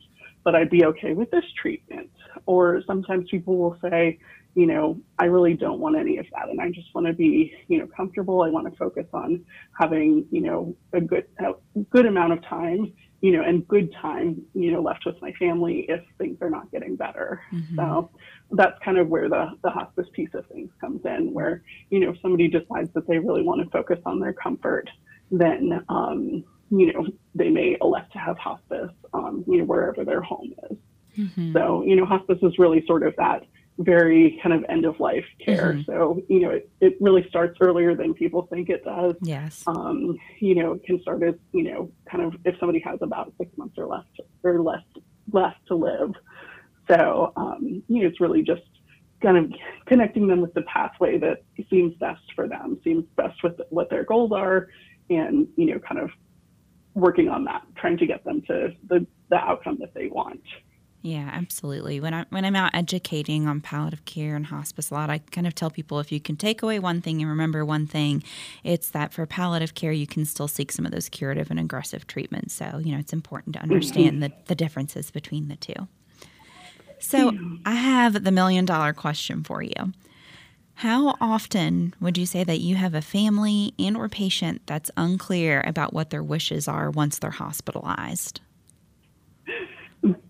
but 0.47 0.55
I'd 0.55 0.69
be 0.69 0.85
okay 0.85 1.13
with 1.13 1.29
this 1.29 1.43
treatment. 1.61 2.09
Or 2.45 2.81
sometimes 2.87 3.29
people 3.29 3.57
will 3.57 3.77
say, 3.81 4.17
you 4.55 4.65
know, 4.65 4.97
I 5.19 5.25
really 5.25 5.55
don't 5.55 5.81
want 5.81 5.97
any 5.97 6.19
of 6.19 6.25
that. 6.33 6.47
And 6.47 6.61
I 6.61 6.71
just 6.71 6.87
want 6.95 7.05
to 7.05 7.11
be, 7.11 7.53
you 7.67 7.79
know, 7.79 7.87
comfortable. 7.87 8.43
I 8.43 8.49
want 8.49 8.65
to 8.71 8.77
focus 8.77 9.07
on 9.11 9.43
having, 9.77 10.25
you 10.31 10.39
know, 10.39 10.73
a 10.93 11.01
good, 11.01 11.25
a 11.39 11.51
good 11.91 12.05
amount 12.05 12.31
of 12.31 12.41
time, 12.45 12.93
you 13.21 13.31
know, 13.31 13.41
and 13.41 13.67
good 13.67 13.91
time, 13.93 14.41
you 14.53 14.71
know, 14.71 14.81
left 14.81 15.05
with 15.05 15.19
my 15.21 15.31
family 15.33 15.85
if 15.89 16.01
things 16.17 16.37
are 16.41 16.49
not 16.49 16.71
getting 16.71 16.95
better. 16.95 17.41
Mm-hmm. 17.51 17.75
So 17.75 18.11
that's 18.51 18.77
kind 18.83 18.97
of 18.97 19.07
where 19.07 19.27
the, 19.27 19.53
the 19.63 19.71
hospice 19.71 20.07
piece 20.13 20.29
of 20.33 20.45
things 20.47 20.69
comes 20.79 21.03
in, 21.05 21.33
where, 21.33 21.63
you 21.89 21.99
know, 21.99 22.11
if 22.11 22.21
somebody 22.21 22.47
decides 22.47 22.89
that 22.93 23.07
they 23.07 23.17
really 23.17 23.41
want 23.41 23.63
to 23.63 23.69
focus 23.71 23.99
on 24.05 24.19
their 24.19 24.33
comfort, 24.33 24.89
then, 25.31 25.83
um, 25.89 26.43
you 26.69 26.93
know, 26.93 27.07
they 27.33 27.49
may 27.49 27.77
elect 27.81 28.11
to 28.13 28.19
have 28.19 28.37
hospice, 28.37 28.91
um, 29.13 29.43
you 29.47 29.57
know, 29.57 29.63
wherever 29.63 30.05
their 30.05 30.21
home 30.21 30.53
is. 30.69 30.77
Mm-hmm. 31.17 31.53
So, 31.53 31.83
you 31.83 31.95
know, 31.95 32.05
hospice 32.05 32.39
is 32.43 32.59
really 32.59 32.85
sort 32.85 33.01
of 33.01 33.15
that 33.17 33.45
very 33.79 34.39
kind 34.41 34.53
of 34.53 34.65
end 34.69 34.85
of 34.85 34.99
life 34.99 35.25
care. 35.43 35.73
Mm-hmm. 35.73 35.91
So, 35.91 36.21
you 36.27 36.39
know, 36.39 36.49
it, 36.51 36.69
it 36.81 36.97
really 36.99 37.27
starts 37.29 37.57
earlier 37.61 37.95
than 37.95 38.13
people 38.13 38.47
think 38.47 38.69
it 38.69 38.83
does. 38.83 39.15
Yes. 39.21 39.63
Um, 39.67 40.17
you 40.39 40.55
know, 40.55 40.73
it 40.73 40.83
can 40.83 41.01
start 41.01 41.21
as, 41.23 41.35
you 41.51 41.63
know, 41.63 41.91
kind 42.09 42.23
of 42.23 42.35
if 42.45 42.55
somebody 42.59 42.79
has 42.79 42.99
about 43.01 43.33
six 43.37 43.55
months 43.57 43.75
or 43.77 43.85
less 43.85 44.05
or 44.43 44.61
less 44.61 44.83
left 45.31 45.65
to 45.67 45.75
live. 45.75 46.11
So, 46.87 47.33
um, 47.35 47.83
you 47.87 48.01
know, 48.01 48.07
it's 48.07 48.19
really 48.19 48.41
just 48.41 48.63
kind 49.21 49.37
of 49.37 49.51
connecting 49.85 50.27
them 50.27 50.41
with 50.41 50.53
the 50.53 50.61
pathway 50.63 51.17
that 51.19 51.43
seems 51.69 51.93
best 51.95 52.21
for 52.35 52.47
them, 52.47 52.79
seems 52.83 53.03
best 53.15 53.41
with 53.43 53.59
what 53.69 53.89
their 53.89 54.03
goals 54.03 54.31
are, 54.31 54.69
and 55.09 55.47
you 55.55 55.65
know, 55.65 55.79
kind 55.79 55.99
of 55.99 56.09
working 56.93 57.29
on 57.29 57.43
that, 57.45 57.63
trying 57.75 57.97
to 57.97 58.05
get 58.05 58.23
them 58.23 58.41
to 58.47 58.73
the, 58.87 59.05
the 59.29 59.35
outcome 59.35 59.77
that 59.79 59.93
they 59.93 60.07
want. 60.07 60.41
Yeah, 61.03 61.29
absolutely. 61.31 61.99
When 61.99 62.13
I 62.13 62.25
when 62.29 62.43
I'm 62.43 62.55
out 62.55 62.71
educating 62.73 63.47
on 63.47 63.61
palliative 63.61 64.03
care 64.05 64.35
and 64.35 64.47
hospice 64.47 64.89
a 64.89 64.95
lot, 64.95 65.09
I 65.09 65.19
kind 65.19 65.45
of 65.45 65.53
tell 65.53 65.69
people 65.69 65.99
if 65.99 66.11
you 66.11 66.19
can 66.19 66.35
take 66.35 66.61
away 66.63 66.79
one 66.79 67.01
thing 67.01 67.21
and 67.21 67.29
remember 67.29 67.63
one 67.63 67.85
thing, 67.87 68.23
it's 68.63 68.89
that 68.89 69.13
for 69.13 69.25
palliative 69.25 69.75
care 69.75 69.91
you 69.91 70.07
can 70.07 70.25
still 70.25 70.47
seek 70.47 70.71
some 70.71 70.85
of 70.85 70.91
those 70.91 71.07
curative 71.07 71.51
and 71.51 71.59
aggressive 71.59 72.07
treatments. 72.07 72.55
So, 72.55 72.81
you 72.83 72.91
know, 72.91 72.99
it's 72.99 73.13
important 73.13 73.55
to 73.55 73.61
understand 73.61 74.13
mm-hmm. 74.13 74.19
the, 74.21 74.33
the 74.47 74.55
differences 74.55 75.11
between 75.11 75.47
the 75.47 75.55
two. 75.55 75.87
So 76.99 77.31
I 77.63 77.75
have 77.75 78.23
the 78.23 78.31
million 78.31 78.65
dollar 78.65 78.91
question 78.91 79.43
for 79.43 79.61
you. 79.61 79.93
How 80.75 81.15
often 81.21 81.93
would 81.99 82.17
you 82.17 82.25
say 82.25 82.43
that 82.43 82.59
you 82.59 82.75
have 82.75 82.93
a 82.93 83.01
family 83.01 83.73
and 83.79 83.95
or 83.95 84.09
patient 84.09 84.61
that's 84.65 84.91
unclear 84.97 85.63
about 85.65 85.93
what 85.93 86.09
their 86.09 86.23
wishes 86.23 86.67
are 86.67 86.91
once 86.91 87.17
they're 87.19 87.31
hospitalized? 87.31 88.41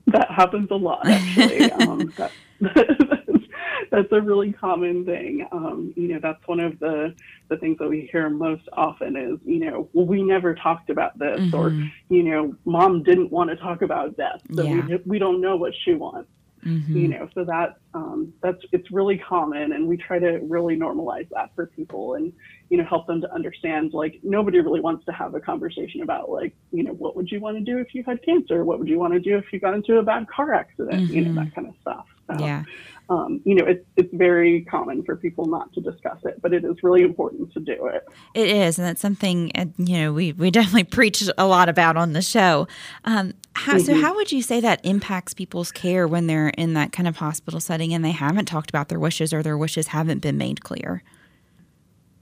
That 0.07 0.31
happens 0.31 0.69
a 0.71 0.75
lot, 0.75 1.07
actually. 1.07 1.71
um, 1.71 2.13
that, 2.17 2.31
that's 3.91 4.11
a 4.11 4.21
really 4.21 4.53
common 4.53 5.05
thing. 5.05 5.47
Um, 5.51 5.93
you 5.95 6.07
know, 6.07 6.19
that's 6.21 6.45
one 6.47 6.59
of 6.59 6.79
the 6.79 7.13
the 7.49 7.57
things 7.57 7.77
that 7.79 7.89
we 7.89 8.09
hear 8.11 8.29
most 8.29 8.67
often 8.73 9.15
is, 9.15 9.39
you 9.45 9.59
know, 9.59 9.89
well, 9.93 10.05
we 10.05 10.23
never 10.23 10.55
talked 10.55 10.89
about 10.89 11.17
this, 11.19 11.39
mm-hmm. 11.39 11.55
or 11.55 11.71
you 12.09 12.23
know, 12.23 12.55
mom 12.65 13.03
didn't 13.03 13.31
want 13.31 13.49
to 13.49 13.55
talk 13.55 13.81
about 13.81 14.17
death, 14.17 14.41
so 14.53 14.63
yeah. 14.63 14.85
we 14.85 14.99
we 15.05 15.19
don't 15.19 15.41
know 15.41 15.55
what 15.55 15.73
she 15.83 15.93
wants. 15.93 16.29
Mm-hmm. 16.67 16.97
You 16.97 17.07
know, 17.07 17.29
so 17.33 17.45
that 17.45 17.77
um, 17.93 18.33
that's 18.41 18.61
it's 18.73 18.91
really 18.91 19.17
common, 19.17 19.71
and 19.71 19.87
we 19.87 19.95
try 19.95 20.19
to 20.19 20.39
really 20.43 20.75
normalize 20.75 21.29
that 21.29 21.51
for 21.55 21.67
people, 21.67 22.15
and 22.15 22.33
you 22.69 22.77
know, 22.77 22.83
help 22.83 23.07
them 23.07 23.21
to 23.21 23.33
understand. 23.33 23.93
Like 23.93 24.19
nobody 24.21 24.59
really 24.59 24.81
wants 24.81 25.05
to 25.05 25.13
have 25.13 25.33
a 25.33 25.39
conversation 25.39 26.01
about 26.01 26.29
like, 26.29 26.53
you 26.71 26.83
know, 26.83 26.91
what 26.91 27.15
would 27.15 27.31
you 27.31 27.39
want 27.39 27.57
to 27.57 27.63
do 27.63 27.77
if 27.77 27.95
you 27.95 28.03
had 28.03 28.21
cancer? 28.23 28.65
What 28.65 28.79
would 28.79 28.89
you 28.89 28.99
want 28.99 29.13
to 29.13 29.19
do 29.19 29.37
if 29.37 29.45
you 29.53 29.59
got 29.61 29.75
into 29.75 29.97
a 29.97 30.03
bad 30.03 30.27
car 30.27 30.53
accident? 30.53 31.03
Mm-hmm. 31.03 31.13
You 31.13 31.25
know, 31.25 31.33
that 31.35 31.47
mm-hmm. 31.47 31.55
kind 31.55 31.67
of 31.67 31.73
stuff. 31.81 32.05
So, 32.27 32.45
yeah 32.45 32.63
um, 33.09 33.41
you 33.45 33.55
know, 33.55 33.65
it's 33.65 33.85
it's 33.95 34.13
very 34.13 34.61
common 34.65 35.03
for 35.03 35.15
people 35.15 35.45
not 35.45 35.71
to 35.73 35.81
discuss 35.81 36.17
it, 36.25 36.41
but 36.41 36.53
it 36.53 36.65
is 36.65 36.75
really 36.83 37.03
important 37.03 37.53
to 37.53 37.59
do 37.59 37.87
it. 37.87 38.05
It 38.33 38.49
is, 38.49 38.77
and 38.77 38.87
that's 38.87 39.01
something 39.01 39.51
uh, 39.55 39.65
you 39.77 39.97
know 39.97 40.13
we 40.13 40.33
we 40.33 40.51
definitely 40.51 40.83
preach 40.97 41.23
a 41.37 41.45
lot 41.45 41.69
about 41.69 41.95
on 41.95 42.13
the 42.13 42.21
show. 42.21 42.67
Um, 43.05 43.33
how, 43.53 43.73
mm-hmm. 43.73 43.85
So, 43.85 43.95
how 43.95 44.15
would 44.15 44.31
you 44.31 44.41
say 44.41 44.59
that 44.59 44.81
impacts 44.83 45.33
people's 45.33 45.71
care 45.71 46.07
when 46.07 46.27
they're 46.27 46.49
in 46.49 46.73
that 46.73 46.91
kind 46.91 47.07
of 47.07 47.17
hospital 47.17 47.59
setting 47.59 47.93
and 47.93 48.03
they 48.03 48.11
haven't 48.11 48.45
talked 48.45 48.69
about 48.69 48.89
their 48.89 48.99
wishes 48.99 49.33
or 49.33 49.41
their 49.41 49.57
wishes 49.57 49.87
haven't 49.87 50.19
been 50.19 50.37
made 50.37 50.63
clear? 50.63 51.01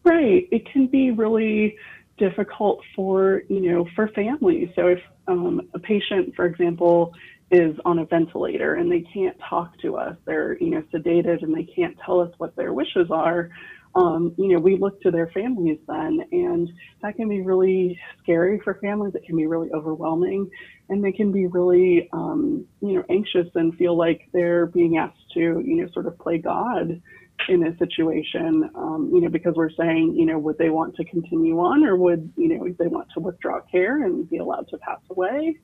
Right, 0.04 0.48
it 0.52 0.72
can 0.72 0.86
be 0.86 1.10
really 1.10 1.78
difficult 2.18 2.82
for 2.96 3.42
you 3.50 3.72
know 3.72 3.88
for 3.96 4.08
families. 4.10 4.70
So, 4.76 4.88
if 4.88 5.00
um, 5.28 5.68
a 5.74 5.80
patient, 5.80 6.36
for 6.36 6.46
example, 6.46 7.14
is 7.52 7.76
on 7.86 8.00
a 8.00 8.06
ventilator 8.06 8.76
and 8.76 8.92
they 8.92 9.02
can't 9.14 9.38
talk 9.50 9.78
to 9.82 9.98
us. 9.98 10.16
They're, 10.26 10.58
you 10.60 10.72
know, 10.72 10.84
sedated 10.94 11.44
and 11.44 11.56
they 11.56 11.64
can't 11.64 11.96
tell 12.04 12.20
us 12.20 12.32
what 12.38 12.56
their 12.56 12.74
wishes 12.74 13.08
are. 13.12 13.50
Um, 13.96 14.34
you 14.38 14.50
know, 14.50 14.60
we 14.60 14.78
look 14.78 15.00
to 15.04 15.12
their 15.12 15.28
families 15.28 15.80
then, 15.88 16.22
and 16.34 16.70
that 17.02 17.16
can 17.16 17.30
be 17.30 17.42
really 17.42 17.98
scary 18.22 18.60
for 18.62 18.74
families. 18.82 19.16
It 19.16 19.24
can 19.26 19.38
be 19.38 19.48
really 19.48 19.70
overwhelming, 19.74 20.50
and 20.90 21.02
they 21.02 21.14
can 21.14 21.32
be 21.32 21.48
really, 21.48 22.10
um, 22.12 22.66
you 22.82 22.96
know, 22.96 23.06
anxious 23.10 23.48
and 23.56 23.74
feel 23.76 23.98
like 23.98 24.28
they're 24.34 24.66
being 24.66 24.98
asked 24.98 25.32
to, 25.36 25.40
you 25.40 25.78
know, 25.78 25.88
sort 25.94 26.08
of 26.08 26.20
play 26.20 26.40
God 26.40 27.02
in 27.48 27.68
a 27.68 27.78
situation, 27.78 28.70
um, 28.76 29.12
you 29.14 29.22
know, 29.22 29.30
because 29.30 29.56
we're 29.56 29.70
saying, 29.70 30.14
you 30.14 30.26
know, 30.26 30.40
would 30.40 30.58
they 30.58 30.70
want 30.70 30.96
to 30.96 31.06
continue 31.06 31.58
on, 31.60 31.86
or 31.86 31.96
would, 31.96 32.34
you 32.36 32.50
know, 32.50 32.68
they 32.78 32.88
want 32.88 33.08
to 33.14 33.22
withdraw 33.22 33.62
care 33.72 34.04
and 34.04 34.30
be 34.30 34.38
allowed 34.38 34.68
to 34.70 34.78
pass 34.80 35.00
away? 35.10 35.58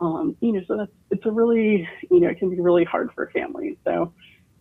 Um, 0.00 0.36
you 0.40 0.52
know, 0.52 0.62
so 0.68 0.76
that's 0.76 0.92
it's 1.10 1.26
a 1.26 1.30
really, 1.30 1.88
you 2.10 2.20
know, 2.20 2.28
it 2.28 2.38
can 2.38 2.50
be 2.50 2.60
really 2.60 2.84
hard 2.84 3.10
for 3.14 3.30
families. 3.32 3.76
So, 3.84 4.12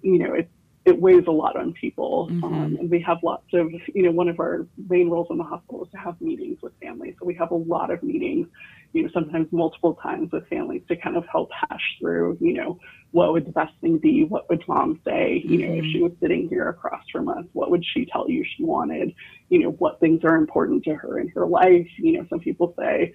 you 0.01 0.19
know, 0.19 0.33
it 0.33 0.49
it 0.85 1.01
weighs 1.01 1.25
a 1.27 1.31
lot 1.31 1.57
on 1.57 1.73
people, 1.73 2.29
mm-hmm. 2.29 2.43
um, 2.43 2.77
and 2.79 2.91
we 2.91 3.01
have 3.01 3.17
lots 3.23 3.47
of, 3.53 3.71
you 3.93 4.03
know, 4.03 4.11
one 4.11 4.29
of 4.29 4.39
our 4.39 4.67
main 4.87 5.09
roles 5.09 5.27
in 5.31 5.37
the 5.37 5.43
hospital 5.43 5.83
is 5.83 5.91
to 5.91 5.97
have 5.97 6.19
meetings 6.21 6.59
with 6.61 6.73
families. 6.79 7.15
So 7.19 7.25
we 7.25 7.33
have 7.35 7.49
a 7.49 7.55
lot 7.55 7.89
of 7.89 8.03
meetings, 8.03 8.47
you 8.93 9.01
know, 9.01 9.09
sometimes 9.11 9.47
multiple 9.51 9.95
times 9.95 10.31
with 10.31 10.47
families 10.47 10.83
to 10.87 10.95
kind 10.95 11.17
of 11.17 11.25
help 11.25 11.49
hash 11.51 11.97
through, 11.99 12.37
you 12.39 12.53
know, 12.53 12.79
what 13.11 13.33
would 13.33 13.47
the 13.47 13.51
best 13.51 13.73
thing 13.81 13.97
be? 13.97 14.25
What 14.25 14.47
would 14.49 14.63
mom 14.67 15.01
say? 15.03 15.41
You 15.43 15.67
know, 15.67 15.73
if 15.73 15.85
she 15.91 16.03
was 16.03 16.11
sitting 16.21 16.49
here 16.49 16.69
across 16.69 17.03
from 17.11 17.29
us, 17.29 17.45
what 17.53 17.71
would 17.71 17.83
she 17.83 18.05
tell 18.05 18.29
you 18.29 18.45
she 18.55 18.63
wanted? 18.63 19.15
You 19.49 19.59
know, 19.63 19.71
what 19.71 19.99
things 19.99 20.23
are 20.23 20.35
important 20.35 20.83
to 20.83 20.93
her 20.93 21.17
in 21.17 21.29
her 21.29 21.47
life? 21.47 21.87
You 21.97 22.11
know, 22.19 22.27
some 22.29 22.39
people 22.39 22.75
say, 22.77 23.11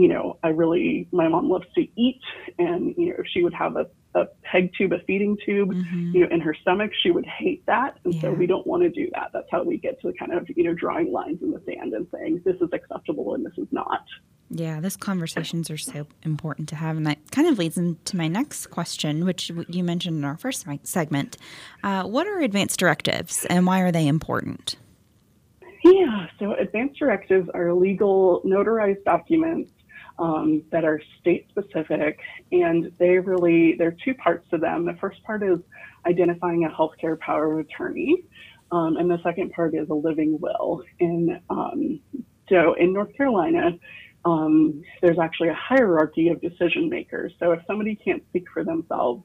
you 0.00 0.08
know, 0.08 0.38
I 0.42 0.48
really, 0.48 1.08
my 1.12 1.28
mom 1.28 1.50
loves 1.50 1.66
to 1.74 1.86
eat, 1.96 2.20
and 2.58 2.94
you 2.96 3.06
know, 3.06 3.16
if 3.18 3.26
she 3.32 3.42
would 3.42 3.54
have 3.54 3.76
a, 3.76 3.86
a 4.14 4.26
peg 4.42 4.70
tube, 4.76 4.92
a 4.92 5.00
feeding 5.06 5.36
tube, 5.44 5.70
Mm-hmm. 5.72 6.14
you 6.14 6.20
know, 6.20 6.28
in 6.30 6.40
her 6.40 6.54
stomach, 6.54 6.92
she 7.02 7.10
would 7.10 7.26
hate 7.26 7.64
that, 7.66 7.98
and 8.04 8.14
so 8.20 8.32
we 8.32 8.46
don't 8.46 8.66
want 8.66 8.82
to 8.82 8.90
do 8.90 9.10
that. 9.14 9.30
That's 9.32 9.48
how 9.50 9.62
we 9.64 9.76
get 9.76 10.00
to 10.02 10.12
kind 10.18 10.32
of, 10.32 10.48
you 10.56 10.64
know, 10.64 10.74
drawing 10.74 11.12
lines 11.12 11.42
in 11.42 11.50
the 11.50 11.60
sand 11.66 11.92
and 11.92 12.06
saying 12.12 12.42
this 12.44 12.56
is 12.56 12.68
acceptable 12.72 13.34
and 13.34 13.44
this 13.44 13.56
is 13.58 13.66
not. 13.70 14.04
Yeah, 14.50 14.80
those 14.80 14.96
conversations 14.96 15.70
are 15.70 15.76
so 15.76 16.06
important 16.22 16.68
to 16.70 16.76
have. 16.76 16.96
And 16.96 17.06
that 17.06 17.18
kind 17.32 17.48
of 17.48 17.58
leads 17.58 17.76
into 17.76 18.16
my 18.16 18.28
next 18.28 18.68
question, 18.68 19.24
which 19.26 19.50
you 19.68 19.84
mentioned 19.84 20.16
in 20.16 20.24
our 20.24 20.38
first 20.38 20.66
segment. 20.84 21.36
Uh, 21.82 22.04
what 22.04 22.26
are 22.26 22.38
advanced 22.40 22.78
directives 22.78 23.44
and 23.50 23.66
why 23.66 23.80
are 23.80 23.92
they 23.92 24.06
important? 24.06 24.76
Yeah, 25.84 26.26
so 26.38 26.54
advance 26.54 26.96
directives 26.98 27.48
are 27.54 27.72
legal 27.74 28.42
notarized 28.44 29.04
documents 29.04 29.70
um, 30.18 30.62
that 30.72 30.84
are 30.84 31.00
state 31.20 31.46
specific, 31.50 32.18
and 32.52 32.92
they 32.98 33.18
really, 33.18 33.74
there 33.78 33.88
are 33.88 33.96
two 34.04 34.14
parts 34.14 34.46
to 34.50 34.58
them. 34.58 34.84
The 34.84 34.96
first 35.00 35.22
part 35.22 35.42
is 35.42 35.58
identifying 36.06 36.64
a 36.64 36.68
healthcare 36.68 37.18
power 37.18 37.52
of 37.52 37.66
attorney, 37.66 38.24
um, 38.72 38.96
and 38.96 39.10
the 39.10 39.22
second 39.22 39.52
part 39.52 39.74
is 39.74 39.88
a 39.88 39.94
living 39.94 40.38
will. 40.40 40.82
And 41.00 41.40
um, 41.50 42.00
so 42.48 42.74
in 42.74 42.92
North 42.92 43.14
Carolina, 43.16 43.78
um, 44.24 44.82
there's 45.00 45.18
actually 45.18 45.48
a 45.48 45.54
hierarchy 45.54 46.28
of 46.28 46.40
decision 46.40 46.88
makers. 46.88 47.32
So 47.38 47.52
if 47.52 47.60
somebody 47.66 47.94
can't 47.94 48.22
speak 48.28 48.44
for 48.52 48.64
themselves, 48.64 49.22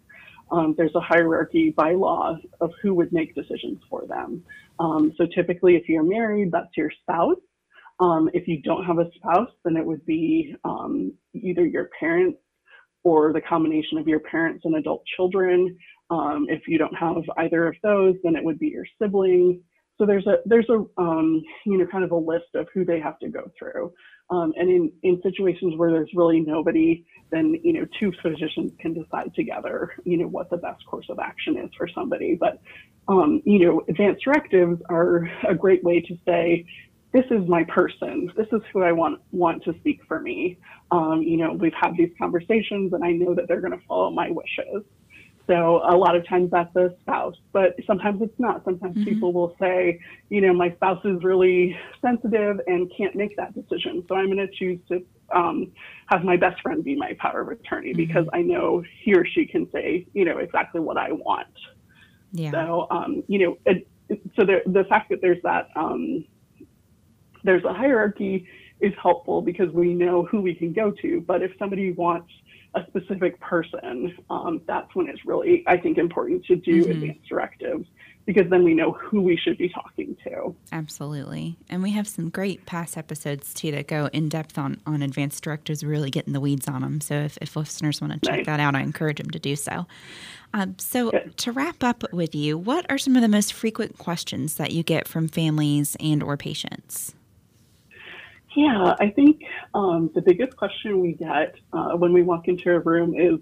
um, 0.51 0.75
there's 0.77 0.93
a 0.95 0.99
hierarchy 0.99 1.71
by 1.71 1.93
law 1.93 2.37
of 2.61 2.71
who 2.81 2.93
would 2.93 3.11
make 3.11 3.33
decisions 3.33 3.79
for 3.89 4.05
them. 4.05 4.43
Um, 4.79 5.13
so 5.17 5.25
typically, 5.25 5.75
if 5.75 5.89
you're 5.89 6.03
married, 6.03 6.51
that's 6.51 6.77
your 6.77 6.91
spouse. 6.91 7.37
Um, 7.99 8.29
if 8.33 8.47
you 8.47 8.61
don't 8.61 8.85
have 8.85 8.99
a 8.99 9.09
spouse, 9.15 9.51
then 9.63 9.77
it 9.77 9.85
would 9.85 10.05
be 10.05 10.55
um, 10.63 11.13
either 11.33 11.65
your 11.65 11.89
parents 11.99 12.39
or 13.03 13.33
the 13.33 13.41
combination 13.41 13.97
of 13.97 14.07
your 14.07 14.19
parents 14.19 14.65
and 14.65 14.75
adult 14.75 15.03
children. 15.15 15.77
Um, 16.09 16.47
if 16.49 16.67
you 16.67 16.77
don't 16.77 16.95
have 16.95 17.17
either 17.37 17.67
of 17.67 17.75
those, 17.83 18.15
then 18.23 18.35
it 18.35 18.43
would 18.43 18.59
be 18.59 18.67
your 18.67 18.85
siblings. 19.01 19.61
So 19.97 20.05
there's 20.05 20.25
a 20.25 20.37
there's 20.45 20.69
a 20.69 20.83
um, 20.99 21.41
you 21.65 21.77
know 21.77 21.85
kind 21.85 22.03
of 22.03 22.11
a 22.11 22.17
list 22.17 22.55
of 22.55 22.67
who 22.73 22.83
they 22.83 22.99
have 22.99 23.19
to 23.19 23.29
go 23.29 23.51
through. 23.57 23.93
Um, 24.29 24.53
and 24.55 24.69
in, 24.69 24.91
in 25.03 25.21
situations 25.21 25.75
where 25.77 25.91
there's 25.91 26.09
really 26.15 26.39
nobody, 26.39 27.05
then 27.31 27.55
you 27.63 27.73
know 27.73 27.85
two 27.99 28.11
physicians 28.21 28.71
can 28.79 28.93
decide 28.93 29.33
together, 29.35 29.91
you 30.03 30.17
know 30.17 30.27
what 30.27 30.49
the 30.49 30.57
best 30.57 30.83
course 30.87 31.05
of 31.09 31.19
action 31.19 31.57
is 31.57 31.69
for 31.77 31.87
somebody. 31.87 32.35
But 32.39 32.59
um, 33.07 33.41
you 33.45 33.59
know, 33.59 33.81
advanced 33.87 34.23
directives 34.23 34.81
are 34.89 35.29
a 35.47 35.53
great 35.53 35.83
way 35.83 36.01
to 36.01 36.17
say, 36.25 36.65
this 37.13 37.25
is 37.29 37.47
my 37.47 37.63
person. 37.65 38.31
This 38.35 38.47
is 38.51 38.61
who 38.73 38.81
I 38.81 38.91
want 38.91 39.21
want 39.31 39.63
to 39.65 39.73
speak 39.79 40.01
for 40.07 40.19
me. 40.19 40.57
Um, 40.91 41.21
you 41.21 41.37
know, 41.37 41.53
we've 41.53 41.73
had 41.79 41.95
these 41.95 42.09
conversations, 42.19 42.93
and 42.93 43.03
I 43.03 43.11
know 43.11 43.35
that 43.35 43.47
they're 43.47 43.61
going 43.61 43.77
to 43.79 43.85
follow 43.87 44.09
my 44.09 44.29
wishes. 44.31 44.83
So 45.45 45.81
a 45.83 45.95
lot 45.95 46.15
of 46.15 46.25
times 46.27 46.51
that's 46.51 46.73
a 46.75 46.91
spouse, 47.01 47.35
but 47.51 47.75
sometimes 47.85 48.21
it's 48.21 48.39
not. 48.39 48.63
Sometimes 48.63 48.97
people 49.03 49.33
will 49.33 49.55
say, 49.59 49.99
you 50.29 50.39
know, 50.39 50.53
my 50.53 50.71
spouse 50.71 51.03
is 51.03 51.21
really 51.21 51.77
sensitive 52.01 52.61
and 52.65 52.89
can't 52.97 53.13
make 53.13 53.35
that 53.35 53.53
decision. 53.53 54.05
So 54.07 54.15
I'm 54.15 54.27
going 54.27 54.37
to 54.37 54.47
choose 54.47 54.79
to 54.87 55.03
um, 55.35 55.71
have 56.07 56.23
my 56.23 56.37
best 56.37 56.61
friend 56.61 56.81
be 56.83 56.95
my 56.95 57.13
power 57.19 57.41
of 57.41 57.49
attorney 57.49 57.93
because 57.93 58.25
I 58.31 58.41
know 58.41 58.83
he 59.03 59.13
or 59.15 59.25
she 59.25 59.45
can 59.45 59.69
say, 59.71 60.07
you 60.13 60.23
know, 60.23 60.37
exactly 60.37 60.79
what 60.79 60.97
I 60.97 61.11
want. 61.11 61.47
Yeah. 62.31 62.51
So, 62.51 62.87
um, 62.89 63.23
you 63.27 63.39
know, 63.39 63.57
it- 63.65 63.87
so 64.35 64.45
the, 64.45 64.61
the 64.67 64.83
fact 64.85 65.09
that 65.09 65.21
there's 65.21 65.41
that, 65.43 65.69
um, 65.75 66.23
there's 67.43 67.63
a 67.63 67.73
hierarchy 67.73 68.47
is 68.79 68.93
helpful 69.01 69.41
because 69.41 69.71
we 69.71 69.93
know 69.93 70.25
who 70.25 70.41
we 70.41 70.53
can 70.53 70.73
go 70.73 70.91
to. 70.91 71.21
But 71.21 71.41
if 71.41 71.51
somebody 71.57 71.91
wants 71.91 72.31
a 72.75 72.85
specific 72.87 73.39
person, 73.39 74.15
um, 74.29 74.61
that's 74.67 74.93
when 74.95 75.07
it's 75.07 75.25
really, 75.25 75.63
I 75.67 75.77
think, 75.77 75.97
important 75.97 76.45
to 76.45 76.55
do 76.55 76.89
advanced 76.89 77.27
directives 77.29 77.87
because 78.25 78.49
then 78.49 78.63
we 78.63 78.73
know 78.73 78.93
who 78.93 79.21
we 79.21 79.35
should 79.37 79.57
be 79.57 79.69
talking 79.69 80.15
to. 80.23 80.55
Absolutely. 80.71 81.57
And 81.69 81.83
we 81.83 81.91
have 81.91 82.07
some 82.07 82.29
great 82.29 82.65
past 82.65 82.97
episodes 82.97 83.53
too 83.53 83.71
that 83.71 83.87
go 83.87 84.09
in 84.13 84.29
depth 84.29 84.57
on, 84.57 84.79
on 84.85 85.01
advanced 85.01 85.43
directives, 85.43 85.83
really 85.83 86.09
getting 86.09 86.33
the 86.33 86.39
weeds 86.39 86.67
on 86.67 86.81
them. 86.81 87.01
So 87.01 87.15
if, 87.15 87.37
if 87.41 87.55
listeners 87.55 87.99
want 88.01 88.13
to 88.13 88.19
check 88.29 88.37
Nice. 88.37 88.45
that 88.45 88.59
out, 88.59 88.75
I 88.75 88.81
encourage 88.81 89.17
them 89.17 89.29
to 89.31 89.39
do 89.39 89.55
so. 89.55 89.85
Um, 90.53 90.75
so 90.77 91.11
Good. 91.11 91.37
to 91.37 91.51
wrap 91.51 91.83
up 91.83 92.03
with 92.13 92.33
you, 92.33 92.57
what 92.57 92.85
are 92.89 92.97
some 92.97 93.15
of 93.15 93.21
the 93.21 93.27
most 93.27 93.53
frequent 93.53 93.97
questions 93.97 94.55
that 94.55 94.71
you 94.71 94.83
get 94.83 95.07
from 95.07 95.27
families 95.27 95.97
and 95.99 96.23
or 96.23 96.37
patients? 96.37 97.13
Yeah, 98.55 98.95
I 98.99 99.09
think 99.09 99.41
um, 99.73 100.11
the 100.13 100.21
biggest 100.21 100.55
question 100.57 100.99
we 100.99 101.13
get 101.13 101.55
uh, 101.71 101.91
when 101.91 102.13
we 102.13 102.21
walk 102.21 102.47
into 102.47 102.71
a 102.71 102.79
room 102.79 103.15
is, 103.15 103.39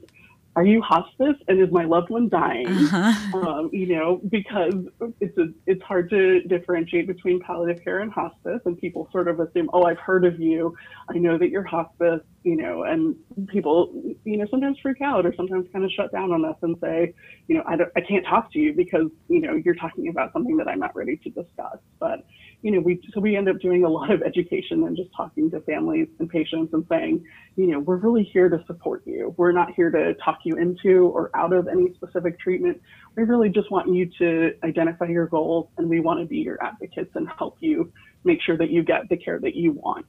"Are 0.56 0.66
you 0.66 0.82
hospice? 0.82 1.36
And 1.48 1.60
is 1.62 1.72
my 1.72 1.84
loved 1.84 2.10
one 2.10 2.30
dying?" 2.30 2.68
Um, 3.34 3.70
you 3.72 3.96
know, 3.96 4.22
because 4.30 4.74
it's 5.20 5.38
a, 5.38 5.48
it's 5.66 5.82
hard 5.84 6.10
to 6.10 6.42
differentiate 6.44 7.08
between 7.08 7.40
palliative 7.40 7.84
care 7.84 8.00
and 8.00 8.12
hospice, 8.12 8.60
and 8.66 8.78
people 8.78 9.08
sort 9.12 9.28
of 9.28 9.40
assume, 9.40 9.70
"Oh, 9.74 9.84
I've 9.84 10.00
heard 10.00 10.26
of 10.26 10.40
you. 10.40 10.76
I 11.10 11.18
know 11.18 11.38
that 11.38 11.50
you're 11.50 11.64
hospice." 11.64 12.22
You 12.44 12.58
know, 12.58 12.84
and 12.84 13.16
people, 13.48 13.92
you 14.26 14.38
know, 14.38 14.46
sometimes 14.50 14.78
freak 14.80 15.02
out 15.02 15.26
or 15.26 15.34
sometimes 15.36 15.68
kind 15.72 15.86
of 15.86 15.92
shut 15.92 16.12
down 16.12 16.32
on 16.32 16.46
us 16.46 16.58
and 16.62 16.76
say, 16.82 17.14
"You 17.48 17.56
know, 17.58 17.64
I 17.66 17.76
don't, 17.76 17.92
I 17.96 18.02
can't 18.02 18.26
talk 18.26 18.52
to 18.54 18.60
you 18.60 18.74
because 18.74 19.10
you 19.28 19.40
know 19.42 19.56
you're 19.56 19.76
talking 19.76 20.08
about 20.10 20.34
something 20.34 20.58
that 20.58 20.68
I'm 20.68 20.80
not 20.80 20.96
ready 20.96 21.18
to 21.18 21.30
discuss." 21.30 21.78
But 22.00 22.26
you 22.62 22.72
know, 22.72 22.80
we 22.80 23.02
so 23.14 23.20
we 23.20 23.36
end 23.36 23.50
up 23.50 23.60
doing 23.60 23.84
a 23.84 23.90
lot 23.90 24.12
of 24.12 24.22
education 24.22 24.84
and 24.84 24.96
just 24.96 25.10
talking 25.16 25.50
to 25.52 25.62
families 25.62 26.08
and 26.20 26.30
patients 26.30 26.74
and 26.74 26.86
saying, 26.90 27.24
you 27.56 27.68
know, 27.68 27.80
we're 27.80 27.98
really 27.98 28.24
here 28.24 28.50
to 28.50 28.64
support 28.68 29.02
you. 29.06 29.34
We're 29.38 29.52
not 29.52 29.74
here 29.74 29.90
to 29.90 30.14
talk 30.24 30.40
you 30.44 30.56
into 30.56 31.08
or 31.08 31.32
out 31.36 31.54
of 31.54 31.68
any 31.68 31.94
specific 31.96 32.40
treatment. 32.40 32.82
We 33.16 33.24
really 33.24 33.50
just 33.50 33.72
want 33.72 33.94
you 33.94 34.10
to 34.20 34.54
identify 34.64 35.06
your 35.06 35.28
goals 35.28 35.70
and 35.78 35.90
we 35.90 36.00
want 36.00 36.20
to 36.20 36.26
be 36.26 36.38
your 36.38 36.64
advocates 36.64 37.12
and 37.16 37.28
help 37.38 37.58
you 37.62 37.92
make 38.24 38.42
sure 38.42 38.58
that 38.58 38.70
you 38.70 38.84
get 38.84 39.10
the 39.10 39.18
care 39.18 39.40
that 39.40 39.56
you 39.56 39.72
want. 39.72 40.06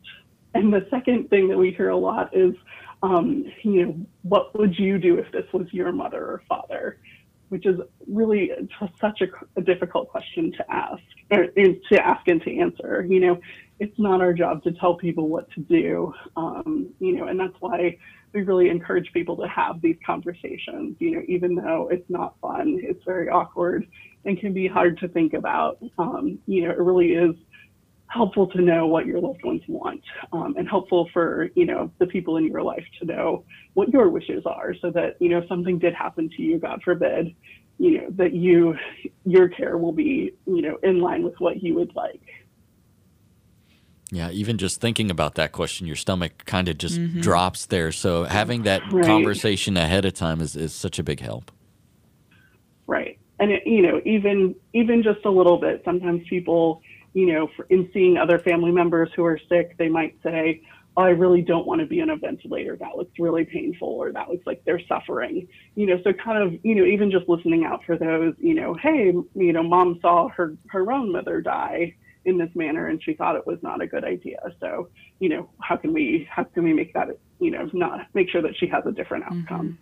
And 0.55 0.73
the 0.73 0.87
second 0.91 1.31
thing 1.31 1.49
that 1.49 1.57
we 1.57 1.71
hear 1.71 1.89
a 1.89 1.97
lot 1.97 2.37
is, 2.37 2.55
um, 3.03 3.47
you 3.63 3.87
know, 3.87 4.07
what 4.23 4.57
would 4.59 4.79
you 4.79 4.99
do 4.99 5.19
if 5.19 5.33
this 5.33 5.45
was 5.53 5.67
your 5.73 5.93
mother 5.93 6.23
or 6.23 6.43
father? 6.49 6.99
Which 7.53 7.67
is 7.67 7.79
really 8.09 8.51
such 8.99 9.21
a, 9.21 9.27
a 9.57 9.63
difficult 9.63 10.09
question 10.09 10.51
to 10.53 10.65
ask, 10.73 11.03
or 11.31 11.49
to 11.49 12.03
ask 12.03 12.27
and 12.27 12.41
to 12.41 12.59
answer. 12.59 13.07
You 13.07 13.21
know, 13.21 13.41
it's 13.79 13.99
not 13.99 14.23
our 14.23 14.33
job 14.33 14.63
to 14.65 14.73
tell 14.73 14.95
people 14.95 15.29
what 15.29 15.51
to 15.51 15.61
do. 15.61 16.15
Um, 16.35 16.89
you 16.99 17.15
know, 17.15 17.27
and 17.27 17.39
that's 17.39 17.55
why 17.61 17.99
we 18.33 18.41
really 18.41 18.71
encourage 18.71 19.13
people 19.13 19.37
to 19.37 19.47
have 19.49 19.83
these 19.83 19.99
conversations. 20.07 20.97
You 20.99 21.17
know, 21.17 21.23
even 21.29 21.55
though 21.55 21.91
it's 21.93 22.09
not 22.09 22.37
fun, 22.41 22.81
it's 22.83 23.05
very 23.05 23.29
awkward 23.29 23.87
and 24.25 24.41
can 24.41 24.55
be 24.55 24.67
hard 24.67 24.99
to 25.01 25.09
think 25.09 25.35
about. 25.35 25.77
Um, 25.99 26.39
you 26.47 26.65
know, 26.65 26.71
it 26.71 26.79
really 26.79 27.13
is 27.13 27.37
helpful 28.13 28.47
to 28.49 28.61
know 28.61 28.87
what 28.87 29.07
your 29.07 29.21
loved 29.21 29.43
ones 29.45 29.63
want 29.69 30.03
um, 30.33 30.55
and 30.59 30.69
helpful 30.69 31.09
for 31.13 31.49
you 31.57 31.65
know 31.67 31.91
the 31.99 32.07
people 32.07 32.37
in 32.37 32.47
your 32.47 32.63
life 32.63 32.85
to 32.99 33.07
know 33.07 33.45
what 33.75 33.89
your 33.89 34.11
wishes 34.11 34.43
are 34.47 34.75
so 34.81 34.91
that 34.91 35.15
you 35.21 35.29
know 35.29 35.39
if 35.39 35.49
something 35.49 35.79
did 35.79 35.95
happen 35.95 36.29
to 36.37 36.43
you 36.43 36.59
god 36.59 36.81
forbid 36.85 37.35
you 37.79 37.99
know 37.99 38.07
that 38.11 38.35
you 38.35 38.75
your 39.25 39.49
care 39.49 39.79
will 39.79 39.93
be 39.93 40.33
you 40.47 40.63
know 40.63 40.77
in 40.83 41.01
line 41.01 41.23
with 41.23 41.35
what 41.39 41.63
you 41.63 41.75
would 41.75 41.93
like 41.95 42.21
Yeah, 44.11 44.31
even 44.31 44.59
just 44.59 44.81
thinking 44.81 45.11
about 45.11 45.37
that 45.37 45.53
question, 45.53 45.87
your 45.87 45.97
stomach 45.97 46.45
kind 46.45 46.69
of 46.69 46.77
just 46.77 47.01
drops 47.19 47.67
there. 47.67 47.91
So 47.93 48.25
having 48.25 48.63
that 48.65 48.83
Right. 48.93 49.01
conversation 49.01 49.77
ahead 49.79 50.05
of 50.05 50.13
time 50.13 50.43
is, 50.43 50.55
is 50.55 50.75
such 50.75 50.99
a 50.99 51.03
big 51.03 51.21
help. 51.21 51.51
right 52.87 53.19
and 53.39 53.51
it, 53.53 53.63
you 53.67 53.83
know 53.83 54.01
even 54.05 54.55
even 54.73 55.03
just 55.03 55.25
a 55.25 55.31
little 55.31 55.59
bit 55.59 55.83
sometimes 55.85 56.23
people 56.29 56.81
you 57.15 57.27
know 57.27 57.49
for, 57.57 57.67
in 57.71 57.89
seeing 57.93 58.17
other 58.17 58.39
family 58.39 58.71
members 58.71 59.11
who 59.15 59.25
are 59.25 59.39
sick 59.49 59.77
they 59.79 59.89
might 59.89 60.17
say 60.23 60.63
oh, 60.97 61.03
i 61.03 61.09
really 61.09 61.43
don't 61.43 61.67
want 61.67 61.81
to 61.81 61.87
be 61.87 62.01
on 62.01 62.11
a 62.11 62.17
ventilator. 62.17 62.77
That 62.77 62.97
looks 62.97 63.19
really 63.19 63.45
painful 63.45 63.89
or 63.89 64.13
that 64.13 64.29
looks 64.29 64.47
like 64.47 64.63
they're 64.65 64.85
suffering 64.87 65.49
you 65.75 65.87
know 65.87 66.01
so 66.05 66.13
kind 66.13 66.43
of 66.43 66.59
you 66.65 66.75
know 66.75 66.85
even 66.85 67.11
just 67.11 67.29
listening 67.29 67.65
out 67.65 67.85
for 67.85 67.97
those 67.97 68.35
you 68.39 68.55
know 68.55 68.75
hey 68.75 69.13
you 69.35 69.53
know 69.53 69.63
mom 69.63 69.99
saw 70.01 70.29
her 70.29 70.57
her 70.69 70.91
own 70.93 71.13
mother 71.13 71.41
die 71.41 71.95
in 72.25 72.39
this 72.39 72.51
manner 72.55 72.87
and 72.87 73.03
she 73.03 73.15
thought 73.15 73.35
it 73.35 73.47
was 73.47 73.59
not 73.63 73.83
a 73.83 73.87
good 73.87 74.05
idea 74.05 74.39
so 74.61 74.89
you 75.19 75.29
know 75.29 75.49
how 75.61 75.77
can 75.77 75.93
we 75.93 76.27
how 76.31 76.45
can 76.45 76.63
we 76.63 76.73
make 76.73 76.95
that 76.95 77.09
you 77.43 77.51
know 77.51 77.69
not 77.73 78.07
make 78.15 78.31
sure 78.31 78.43
that 78.43 78.57
she 78.57 78.67
has 78.67 78.85
a 78.87 78.93
different 78.93 79.25
outcome? 79.25 79.67
Mm-hmm. 79.69 79.73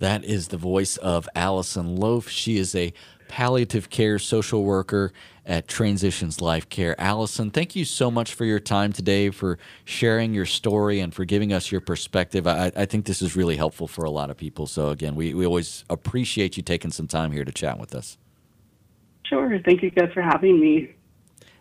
That 0.00 0.24
is 0.24 0.48
the 0.48 0.56
voice 0.56 0.96
of 0.98 1.28
Allison 1.34 1.96
Loaf. 1.96 2.28
She 2.28 2.56
is 2.56 2.74
a 2.74 2.92
palliative 3.28 3.90
care 3.90 4.18
social 4.18 4.64
worker 4.64 5.12
at 5.46 5.66
Transitions 5.66 6.40
Life 6.40 6.68
Care. 6.68 6.98
Allison, 7.00 7.50
thank 7.50 7.74
you 7.74 7.84
so 7.84 8.10
much 8.10 8.34
for 8.34 8.44
your 8.44 8.60
time 8.60 8.92
today, 8.92 9.30
for 9.30 9.58
sharing 9.84 10.34
your 10.34 10.44
story, 10.44 11.00
and 11.00 11.14
for 11.14 11.24
giving 11.24 11.52
us 11.52 11.72
your 11.72 11.80
perspective. 11.80 12.46
I, 12.46 12.70
I 12.76 12.84
think 12.84 13.06
this 13.06 13.22
is 13.22 13.34
really 13.36 13.56
helpful 13.56 13.88
for 13.88 14.04
a 14.04 14.10
lot 14.10 14.30
of 14.30 14.36
people. 14.36 14.66
So, 14.66 14.90
again, 14.90 15.14
we, 15.14 15.32
we 15.32 15.46
always 15.46 15.84
appreciate 15.88 16.56
you 16.56 16.62
taking 16.62 16.90
some 16.90 17.06
time 17.06 17.32
here 17.32 17.44
to 17.44 17.52
chat 17.52 17.78
with 17.78 17.94
us. 17.94 18.18
Sure. 19.24 19.58
Thank 19.64 19.82
you 19.82 19.90
guys 19.90 20.10
for 20.12 20.22
having 20.22 20.60
me. 20.60 20.94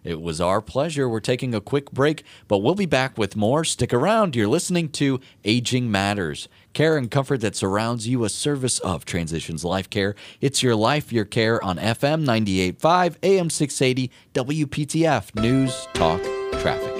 It 0.07 0.21
was 0.21 0.39
our 0.39 0.61
pleasure. 0.61 1.09
We're 1.09 1.19
taking 1.19 1.53
a 1.53 1.59
quick 1.59 1.91
break, 1.91 2.23
but 2.47 2.59
we'll 2.59 2.75
be 2.75 2.85
back 2.85 3.17
with 3.17 3.35
more. 3.35 3.65
Stick 3.65 3.93
around. 3.93 4.37
You're 4.37 4.47
listening 4.47 4.87
to 4.91 5.19
Aging 5.43 5.91
Matters. 5.91 6.47
Care 6.71 6.95
and 6.95 7.11
comfort 7.11 7.41
that 7.41 7.57
surrounds 7.57 8.07
you, 8.07 8.23
a 8.23 8.29
service 8.29 8.79
of 8.79 9.03
Transitions 9.03 9.65
Life 9.65 9.89
Care. 9.89 10.15
It's 10.39 10.63
your 10.63 10.77
life, 10.77 11.11
your 11.11 11.25
care 11.25 11.61
on 11.61 11.77
FM 11.77 12.23
98.5, 12.23 13.17
AM 13.21 13.49
680, 13.49 14.09
WPTF 14.33 15.35
News, 15.35 15.87
Talk, 15.93 16.21
Traffic. 16.61 16.93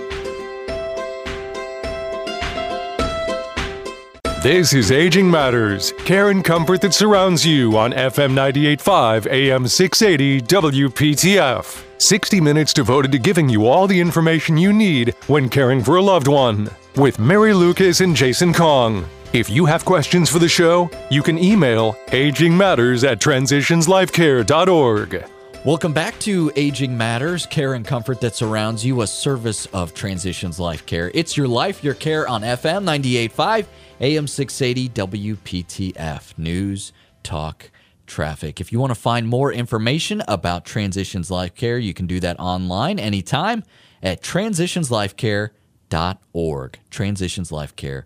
This 4.44 4.74
is 4.74 4.92
Aging 4.92 5.32
Matters, 5.32 5.94
care 6.00 6.30
and 6.30 6.44
comfort 6.44 6.82
that 6.82 6.94
surrounds 6.94 7.46
you 7.46 7.78
on 7.78 7.94
FM 7.94 8.34
98.5, 8.34 9.32
AM 9.32 9.66
680, 9.66 10.42
WPTF. 10.42 11.87
60 11.98 12.42
minutes 12.42 12.74
devoted 12.74 13.12
to 13.12 13.20
giving 13.20 13.50
you 13.50 13.66
all 13.66 13.88
the 13.88 14.00
information 14.00 14.58
you 14.58 14.74
need 14.74 15.16
when 15.28 15.50
caring 15.50 15.84
for 15.84 15.96
a 15.96 16.02
loved 16.02 16.28
one. 16.28 16.70
With 16.96 17.20
Mary 17.20 17.54
Lucas 17.54 18.02
and 18.02 18.16
Jason 18.16 18.54
Kong. 18.54 19.06
If 19.34 19.50
you 19.50 19.66
have 19.66 19.84
questions 19.84 20.30
for 20.30 20.40
the 20.40 20.48
show, 20.48 20.90
you 21.12 21.22
can 21.22 21.38
email 21.38 21.98
agingmatters 22.08 23.06
at 23.06 23.20
transitionslifecare.org. 23.20 25.26
Welcome 25.66 25.92
back 25.92 26.18
to 26.20 26.50
Aging 26.56 26.98
Matters, 26.98 27.46
care 27.46 27.74
and 27.74 27.86
comfort 27.86 28.22
that 28.22 28.36
surrounds 28.36 28.86
you, 28.86 29.02
a 29.02 29.08
service 29.08 29.66
of 29.68 29.94
Transitions 29.94 30.62
Life 30.62 30.86
Care. 30.86 31.12
It's 31.14 31.36
your 31.36 31.50
life, 31.50 31.84
your 31.84 31.94
care 31.94 32.26
on 32.26 32.42
FM 32.42 32.86
98.5, 32.86 33.66
AM 34.00 34.28
680, 34.28 34.90
WPTF. 34.90 36.38
News, 36.38 36.94
talk, 37.22 37.70
traffic. 38.08 38.60
If 38.60 38.72
you 38.72 38.80
want 38.80 38.90
to 38.92 39.00
find 39.00 39.28
more 39.28 39.54
information 39.54 40.24
about 40.28 40.66
Transitions 40.66 41.30
Life 41.30 41.54
Care, 41.54 41.78
you 41.78 41.94
can 41.94 42.08
do 42.08 42.20
that 42.22 42.40
online 42.40 42.98
anytime 43.00 43.64
at 44.02 44.22
transitionslifecare.org. 44.22 46.80
Transitionslifecare.org 46.92 48.06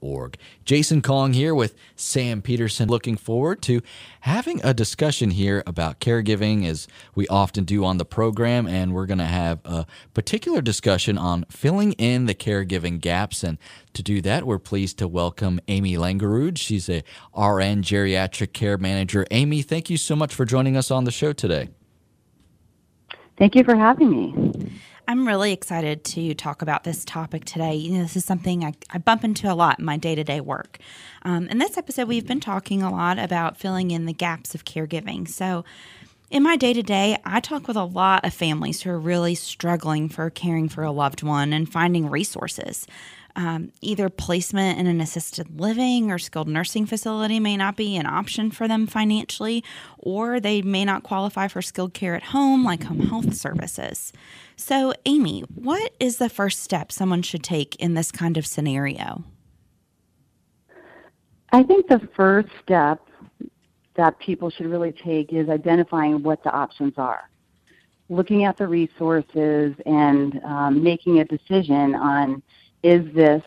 org. 0.00 0.36
Jason 0.64 1.02
Kong 1.02 1.32
here 1.32 1.54
with 1.54 1.74
Sam 1.96 2.42
Peterson. 2.42 2.88
Looking 2.88 3.16
forward 3.16 3.62
to 3.62 3.80
having 4.20 4.60
a 4.64 4.74
discussion 4.74 5.30
here 5.30 5.62
about 5.66 6.00
caregiving 6.00 6.66
as 6.66 6.86
we 7.14 7.26
often 7.28 7.64
do 7.64 7.84
on 7.84 7.98
the 7.98 8.04
program. 8.04 8.66
And 8.66 8.94
we're 8.94 9.06
going 9.06 9.18
to 9.18 9.24
have 9.24 9.60
a 9.64 9.86
particular 10.12 10.60
discussion 10.60 11.18
on 11.18 11.44
filling 11.50 11.92
in 11.92 12.26
the 12.26 12.34
caregiving 12.34 13.00
gaps. 13.00 13.42
And 13.42 13.58
to 13.92 14.02
do 14.02 14.20
that, 14.22 14.44
we're 14.44 14.58
pleased 14.58 14.98
to 14.98 15.08
welcome 15.08 15.60
Amy 15.68 15.96
Langerud. 15.96 16.58
She's 16.58 16.88
a 16.88 17.02
RN 17.36 17.82
geriatric 17.82 18.52
care 18.52 18.78
manager. 18.78 19.26
Amy, 19.30 19.62
thank 19.62 19.90
you 19.90 19.96
so 19.96 20.16
much 20.16 20.34
for 20.34 20.44
joining 20.44 20.76
us 20.76 20.90
on 20.90 21.04
the 21.04 21.10
show 21.10 21.32
today. 21.32 21.68
Thank 23.36 23.56
you 23.56 23.64
for 23.64 23.74
having 23.74 24.10
me. 24.10 24.70
I'm 25.06 25.26
really 25.26 25.52
excited 25.52 26.04
to 26.04 26.34
talk 26.34 26.62
about 26.62 26.84
this 26.84 27.04
topic 27.04 27.44
today. 27.44 27.74
You 27.74 27.92
know, 27.92 28.02
this 28.02 28.16
is 28.16 28.24
something 28.24 28.64
I, 28.64 28.72
I 28.90 28.98
bump 28.98 29.22
into 29.22 29.52
a 29.52 29.54
lot 29.54 29.78
in 29.78 29.84
my 29.84 29.96
day 29.96 30.14
to 30.14 30.24
day 30.24 30.40
work. 30.40 30.78
Um, 31.22 31.46
in 31.48 31.58
this 31.58 31.76
episode, 31.76 32.08
we've 32.08 32.26
been 32.26 32.40
talking 32.40 32.82
a 32.82 32.90
lot 32.90 33.18
about 33.18 33.58
filling 33.58 33.90
in 33.90 34.06
the 34.06 34.12
gaps 34.12 34.54
of 34.54 34.64
caregiving. 34.64 35.28
So, 35.28 35.64
in 36.30 36.42
my 36.42 36.56
day 36.56 36.72
to 36.72 36.82
day, 36.82 37.18
I 37.24 37.40
talk 37.40 37.68
with 37.68 37.76
a 37.76 37.84
lot 37.84 38.24
of 38.24 38.32
families 38.32 38.82
who 38.82 38.90
are 38.90 38.98
really 38.98 39.34
struggling 39.34 40.08
for 40.08 40.30
caring 40.30 40.68
for 40.68 40.82
a 40.82 40.90
loved 40.90 41.22
one 41.22 41.52
and 41.52 41.70
finding 41.70 42.08
resources. 42.08 42.86
Um, 43.36 43.72
either 43.80 44.08
placement 44.08 44.78
in 44.78 44.86
an 44.86 45.00
assisted 45.00 45.60
living 45.60 46.10
or 46.10 46.18
skilled 46.18 46.48
nursing 46.48 46.86
facility 46.86 47.40
may 47.40 47.56
not 47.56 47.76
be 47.76 47.96
an 47.96 48.06
option 48.06 48.50
for 48.50 48.66
them 48.66 48.86
financially, 48.86 49.62
or 49.98 50.40
they 50.40 50.62
may 50.62 50.84
not 50.84 51.02
qualify 51.02 51.46
for 51.48 51.60
skilled 51.60 51.94
care 51.94 52.14
at 52.14 52.22
home, 52.22 52.64
like 52.64 52.84
home 52.84 53.00
health 53.00 53.34
services. 53.34 54.12
So, 54.56 54.92
Amy, 55.04 55.40
what 55.54 55.92
is 55.98 56.18
the 56.18 56.28
first 56.28 56.62
step 56.62 56.92
someone 56.92 57.22
should 57.22 57.42
take 57.42 57.74
in 57.76 57.94
this 57.94 58.12
kind 58.12 58.36
of 58.36 58.46
scenario? 58.46 59.24
I 61.52 61.62
think 61.62 61.88
the 61.88 62.08
first 62.16 62.48
step 62.62 63.00
that 63.96 64.18
people 64.18 64.50
should 64.50 64.66
really 64.66 64.92
take 64.92 65.32
is 65.32 65.48
identifying 65.48 66.22
what 66.22 66.42
the 66.42 66.50
options 66.50 66.94
are, 66.96 67.28
looking 68.08 68.44
at 68.44 68.56
the 68.56 68.66
resources, 68.66 69.74
and 69.86 70.40
um, 70.44 70.82
making 70.82 71.20
a 71.20 71.24
decision 71.24 71.94
on 71.94 72.42
is 72.82 73.12
this 73.14 73.42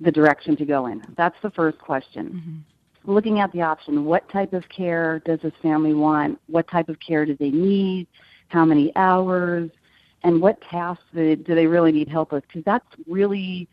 the 0.00 0.12
direction 0.12 0.56
to 0.56 0.64
go 0.64 0.86
in? 0.86 1.02
That's 1.16 1.36
the 1.42 1.50
first 1.50 1.78
question. 1.78 2.64
Mm-hmm. 3.04 3.12
Looking 3.12 3.40
at 3.40 3.52
the 3.52 3.62
option, 3.62 4.04
what 4.04 4.28
type 4.30 4.52
of 4.52 4.68
care 4.68 5.20
does 5.24 5.40
this 5.42 5.52
family 5.62 5.94
want? 5.94 6.40
What 6.46 6.68
type 6.68 6.88
of 6.88 6.98
care 7.00 7.24
do 7.24 7.36
they 7.36 7.50
need? 7.50 8.06
How 8.48 8.64
many 8.64 8.94
hours? 8.96 9.70
And 10.24 10.40
what 10.40 10.60
tasks 10.60 11.04
do 11.14 11.36
they 11.36 11.66
really 11.66 11.92
need 11.92 12.08
help 12.08 12.32
with? 12.32 12.46
Because 12.46 12.64
that's 12.64 12.86
really 13.06 13.68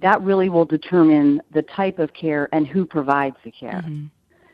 that 0.00 0.20
really 0.22 0.48
will 0.48 0.64
determine 0.64 1.40
the 1.52 1.62
type 1.62 1.98
of 1.98 2.12
care 2.14 2.48
and 2.52 2.66
who 2.66 2.86
provides 2.86 3.36
the 3.44 3.50
care. 3.50 3.82
Mm-hmm. 3.84 4.06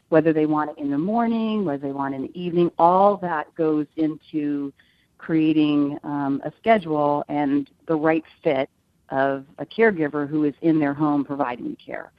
Whether 0.08 0.32
they 0.32 0.46
want 0.46 0.70
it 0.70 0.78
in 0.78 0.90
the 0.90 0.98
morning, 0.98 1.64
whether 1.64 1.86
they 1.86 1.92
want 1.92 2.14
it 2.14 2.16
in 2.16 2.22
the 2.24 2.40
evening, 2.40 2.70
all 2.78 3.16
that 3.18 3.54
goes 3.54 3.86
into 3.96 4.72
creating 5.18 5.98
um, 6.02 6.42
a 6.44 6.52
schedule 6.58 7.24
and 7.28 7.70
the 7.86 7.94
right 7.94 8.24
fit 8.42 8.68
of 9.10 9.44
a 9.58 9.66
caregiver 9.66 10.28
who 10.28 10.44
is 10.44 10.54
in 10.62 10.80
their 10.80 10.94
home 10.94 11.24
providing 11.24 11.76
care. 11.76 12.10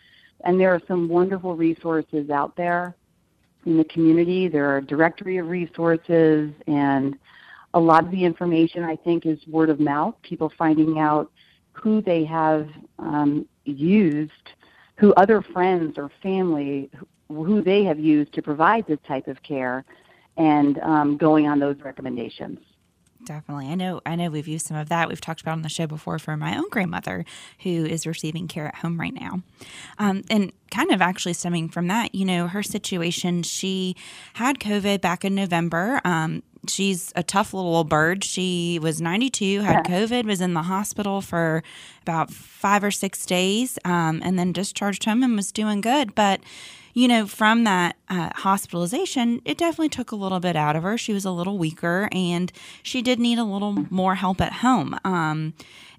And 0.45 0.59
there 0.59 0.73
are 0.73 0.81
some 0.87 1.09
wonderful 1.09 1.55
resources 1.55 2.29
out 2.29 2.55
there 2.55 2.95
in 3.65 3.77
the 3.77 3.83
community. 3.85 4.47
There 4.47 4.69
are 4.69 4.77
a 4.77 4.85
directory 4.85 5.37
of 5.37 5.47
resources, 5.47 6.51
and 6.67 7.17
a 7.73 7.79
lot 7.79 8.03
of 8.03 8.11
the 8.11 8.23
information 8.23 8.83
I 8.83 8.95
think 8.95 9.25
is 9.25 9.39
word 9.47 9.69
of 9.69 9.79
mouth, 9.79 10.15
people 10.21 10.51
finding 10.57 10.99
out 10.99 11.31
who 11.71 12.01
they 12.01 12.25
have 12.25 12.69
um, 12.99 13.47
used, 13.63 14.31
who 14.97 15.13
other 15.13 15.41
friends 15.41 15.97
or 15.97 16.11
family, 16.21 16.89
who 17.29 17.61
they 17.61 17.83
have 17.85 17.99
used 17.99 18.33
to 18.33 18.41
provide 18.41 18.85
this 18.87 18.99
type 19.07 19.27
of 19.27 19.41
care, 19.41 19.85
and 20.37 20.79
um, 20.79 21.17
going 21.17 21.47
on 21.47 21.59
those 21.59 21.77
recommendations 21.81 22.59
definitely. 23.25 23.67
I 23.67 23.75
know 23.75 24.01
I 24.05 24.15
know 24.15 24.29
we've 24.29 24.47
used 24.47 24.67
some 24.67 24.77
of 24.77 24.89
that. 24.89 25.09
We've 25.09 25.21
talked 25.21 25.41
about 25.41 25.53
on 25.53 25.61
the 25.61 25.69
show 25.69 25.87
before 25.87 26.19
for 26.19 26.35
my 26.37 26.57
own 26.57 26.69
grandmother 26.69 27.25
who 27.63 27.85
is 27.85 28.05
receiving 28.05 28.47
care 28.47 28.67
at 28.67 28.75
home 28.75 28.99
right 28.99 29.13
now. 29.13 29.41
Um, 29.97 30.23
and 30.29 30.51
kind 30.69 30.91
of 30.91 31.01
actually 31.01 31.33
stemming 31.33 31.69
from 31.69 31.87
that, 31.87 32.15
you 32.15 32.25
know, 32.25 32.47
her 32.47 32.63
situation, 32.63 33.43
she 33.43 33.95
had 34.33 34.59
COVID 34.59 35.01
back 35.01 35.25
in 35.25 35.35
November. 35.35 36.01
Um, 36.03 36.43
she's 36.67 37.11
a 37.15 37.23
tough 37.23 37.53
little 37.53 37.83
bird. 37.83 38.23
She 38.23 38.79
was 38.81 39.01
92, 39.01 39.61
had 39.61 39.87
yeah. 39.87 39.99
COVID, 39.99 40.25
was 40.25 40.41
in 40.41 40.53
the 40.53 40.63
hospital 40.63 41.21
for 41.21 41.63
about 42.01 42.31
five 42.31 42.83
or 42.83 42.91
six 42.91 43.25
days, 43.25 43.77
um, 43.85 44.21
and 44.23 44.37
then 44.37 44.51
discharged 44.51 45.05
home 45.05 45.23
and 45.23 45.35
was 45.35 45.51
doing 45.51 45.81
good. 45.81 46.15
But 46.15 46.41
you 46.93 47.07
know, 47.07 47.25
from 47.25 47.63
that 47.63 47.95
uh, 48.09 48.29
hospitalization, 48.35 49.41
it 49.45 49.57
definitely 49.57 49.89
took 49.89 50.11
a 50.11 50.15
little 50.15 50.39
bit 50.39 50.55
out 50.55 50.75
of 50.75 50.83
her. 50.83 50.97
She 50.97 51.13
was 51.13 51.25
a 51.25 51.31
little 51.31 51.57
weaker 51.57 52.09
and 52.11 52.51
she 52.83 53.01
did 53.01 53.19
need 53.19 53.37
a 53.37 53.43
little 53.43 53.85
more 53.89 54.15
help 54.15 54.41
at 54.41 54.53
home. 54.53 54.97
Um, 55.03 55.53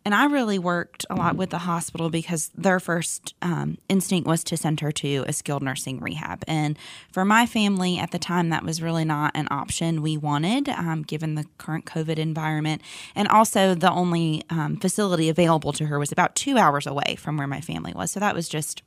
and 0.05 0.15
I 0.15 0.25
really 0.25 0.59
worked 0.59 1.07
a 1.11 1.15
lot 1.15 1.37
with 1.37 1.51
the 1.51 1.59
hospital 1.59 2.11
because 2.11 2.51
their 2.57 2.81
first 2.81 3.35
um, 3.41 3.79
instinct 3.89 4.27
was 4.27 4.43
to 4.45 4.57
send 4.57 4.81
her 4.81 4.91
to 4.93 5.25
a 5.29 5.33
skilled 5.33 5.63
nursing 5.63 6.01
rehab. 6.01 6.43
And 6.49 6.77
for 7.13 7.25
my 7.25 7.47
family 7.47 7.99
at 7.99 8.11
the 8.11 8.19
time, 8.19 8.49
that 8.49 8.65
was 8.65 8.83
really 8.83 9.05
not 9.05 9.31
an 9.35 9.47
option 9.51 10.03
we 10.03 10.17
wanted, 10.17 10.69
um, 10.69 11.03
given 11.03 11.37
the 11.37 11.47
current 11.59 11.85
COVID 11.85 12.19
environment. 12.19 12.83
And 13.15 13.29
also, 13.29 13.75
the 13.75 13.93
only 13.93 14.43
um, 14.51 14.77
facility 14.77 15.29
available 15.29 15.73
to 15.75 15.87
her 15.87 15.99
was 15.99 16.11
about 16.11 16.35
two 16.35 16.59
hours 16.59 16.87
away 16.87 17.17
from 17.17 17.37
where 17.37 17.47
my 17.47 17.61
family 17.61 17.93
was. 17.95 18.11
So 18.11 18.19
that 18.19 18.35
was 18.35 18.49
just 18.49 18.83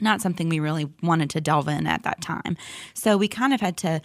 not 0.00 0.20
something 0.20 0.48
we 0.48 0.60
really 0.60 0.88
wanted 1.02 1.30
to 1.30 1.40
delve 1.40 1.68
in 1.68 1.86
at 1.86 2.02
that 2.02 2.20
time. 2.20 2.56
So 2.94 3.16
we 3.16 3.28
kind 3.28 3.54
of 3.54 3.60
had 3.60 3.76
to 3.78 4.00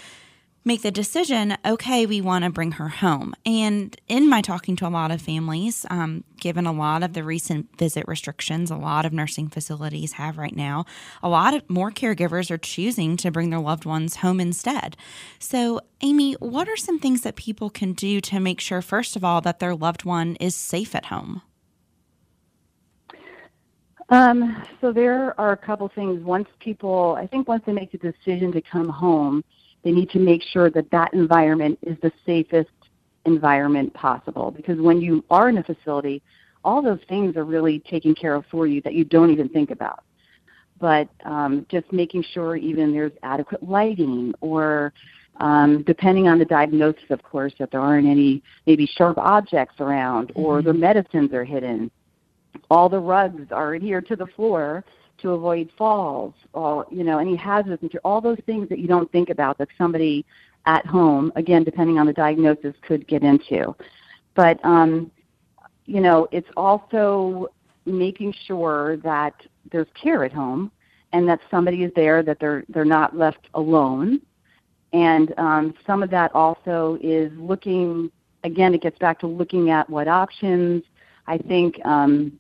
make 0.67 0.81
the 0.81 0.91
decision 0.91 1.57
okay, 1.65 2.05
we 2.05 2.19
want 2.19 2.43
to 2.43 2.49
bring 2.49 2.73
her 2.73 2.89
home. 2.89 3.33
And 3.45 3.95
in 4.09 4.29
my 4.29 4.41
talking 4.41 4.75
to 4.75 4.87
a 4.87 4.89
lot 4.89 5.11
of 5.11 5.21
families, 5.21 5.85
um, 5.89 6.25
given 6.41 6.67
a 6.67 6.73
lot 6.73 7.03
of 7.03 7.13
the 7.13 7.23
recent 7.23 7.75
visit 7.77 8.05
restrictions 8.05 8.69
a 8.69 8.75
lot 8.75 9.05
of 9.05 9.13
nursing 9.13 9.47
facilities 9.47 10.13
have 10.13 10.37
right 10.37 10.55
now, 10.55 10.85
a 11.23 11.29
lot 11.29 11.53
of 11.53 11.67
more 11.69 11.89
caregivers 11.89 12.51
are 12.51 12.57
choosing 12.57 13.15
to 13.17 13.31
bring 13.31 13.49
their 13.49 13.61
loved 13.61 13.85
ones 13.85 14.17
home 14.17 14.41
instead. 14.41 14.97
So, 15.39 15.79
Amy, 16.01 16.33
what 16.33 16.67
are 16.67 16.77
some 16.77 16.99
things 16.99 17.21
that 17.21 17.37
people 17.37 17.69
can 17.69 17.93
do 17.93 18.19
to 18.21 18.39
make 18.39 18.59
sure, 18.59 18.81
first 18.81 19.15
of 19.15 19.23
all, 19.23 19.39
that 19.41 19.59
their 19.59 19.73
loved 19.73 20.03
one 20.03 20.35
is 20.35 20.53
safe 20.53 20.93
at 20.93 21.05
home? 21.05 21.41
Um, 24.09 24.63
so 24.79 24.93
there 24.93 25.39
are 25.39 25.51
a 25.51 25.57
couple 25.57 25.89
things. 25.93 26.23
Once 26.23 26.47
people, 26.59 27.17
I 27.19 27.27
think 27.27 27.47
once 27.47 27.63
they 27.65 27.73
make 27.73 27.91
the 27.91 27.97
decision 27.97 28.51
to 28.53 28.61
come 28.61 28.87
home, 28.87 29.43
they 29.83 29.91
need 29.91 30.09
to 30.11 30.19
make 30.19 30.41
sure 30.43 30.69
that 30.69 30.89
that 30.91 31.13
environment 31.13 31.77
is 31.81 31.97
the 32.01 32.11
safest 32.25 32.69
environment 33.25 33.93
possible. 33.93 34.51
Because 34.51 34.79
when 34.79 35.01
you 35.01 35.23
are 35.29 35.49
in 35.49 35.57
a 35.57 35.63
facility, 35.63 36.21
all 36.63 36.81
those 36.81 36.99
things 37.09 37.35
are 37.35 37.43
really 37.43 37.79
taken 37.79 38.15
care 38.15 38.35
of 38.35 38.45
for 38.49 38.65
you 38.65 38.81
that 38.81 38.93
you 38.93 39.03
don't 39.03 39.31
even 39.31 39.49
think 39.49 39.71
about. 39.71 40.03
But 40.79 41.09
um, 41.25 41.65
just 41.69 41.91
making 41.91 42.23
sure 42.33 42.55
even 42.55 42.93
there's 42.93 43.11
adequate 43.23 43.63
lighting 43.63 44.33
or 44.41 44.93
um, 45.39 45.83
depending 45.83 46.27
on 46.27 46.39
the 46.39 46.45
diagnosis, 46.45 47.09
of 47.09 47.21
course, 47.23 47.53
that 47.59 47.71
there 47.71 47.79
aren't 47.79 48.07
any 48.07 48.41
maybe 48.65 48.85
sharp 48.85 49.17
objects 49.17 49.75
around 49.79 50.31
or 50.35 50.61
the 50.61 50.73
medicines 50.73 51.33
are 51.33 51.43
hidden. 51.43 51.91
All 52.69 52.89
the 52.89 52.99
rugs 52.99 53.51
are 53.51 53.75
adhered 53.75 54.07
to 54.07 54.15
the 54.15 54.27
floor 54.27 54.83
to 55.19 55.31
avoid 55.31 55.69
falls, 55.77 56.33
all 56.53 56.85
you 56.91 57.03
know, 57.03 57.17
any 57.17 57.35
hazards, 57.35 57.83
all 58.03 58.21
those 58.21 58.39
things 58.45 58.69
that 58.69 58.79
you 58.79 58.87
don't 58.87 59.11
think 59.11 59.29
about 59.29 59.57
that 59.57 59.67
somebody 59.77 60.25
at 60.65 60.85
home, 60.85 61.31
again, 61.35 61.63
depending 61.63 61.97
on 61.97 62.05
the 62.05 62.13
diagnosis, 62.13 62.75
could 62.81 63.07
get 63.07 63.23
into. 63.23 63.75
But 64.35 64.63
um, 64.63 65.11
you 65.85 66.01
know, 66.01 66.27
it's 66.31 66.49
also 66.55 67.47
making 67.85 68.33
sure 68.45 68.97
that 68.97 69.33
there's 69.71 69.87
care 70.01 70.23
at 70.23 70.33
home 70.33 70.71
and 71.13 71.27
that 71.27 71.39
somebody 71.49 71.83
is 71.83 71.91
there, 71.95 72.21
that 72.21 72.39
they're 72.39 72.63
they're 72.69 72.85
not 72.85 73.15
left 73.15 73.47
alone. 73.53 74.21
And 74.93 75.33
um, 75.37 75.73
some 75.85 76.03
of 76.03 76.09
that 76.11 76.33
also 76.35 76.97
is 77.01 77.31
looking. 77.37 78.11
Again, 78.43 78.73
it 78.73 78.81
gets 78.81 78.97
back 78.99 79.19
to 79.21 79.27
looking 79.27 79.71
at 79.71 79.89
what 79.89 80.07
options. 80.07 80.83
I 81.25 81.37
think, 81.37 81.83
um, 81.85 82.39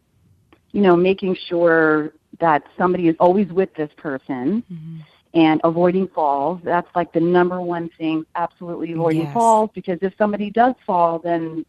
you 0.77 0.83
know, 0.83 0.95
making 0.95 1.35
sure 1.47 2.13
that 2.39 2.61
somebody 2.77 3.07
is 3.07 3.15
always 3.19 3.51
with 3.51 3.73
this 3.73 3.89
person. 3.97 4.63
Mm-hmm 4.71 4.97
and 5.33 5.59
avoiding 5.65 6.07
falls. 6.07 6.59
That's 6.63 6.87
like 6.95 7.11
the 7.11 7.19
number 7.19 7.61
one 7.61 7.89
thing, 7.97 8.25
absolutely 8.35 8.93
avoiding 8.93 9.23
yes. 9.23 9.33
falls 9.33 9.69
because 9.75 9.99
if 10.01 10.13
somebody 10.17 10.49
does 10.49 10.73
fall, 10.85 11.19
then 11.19 11.63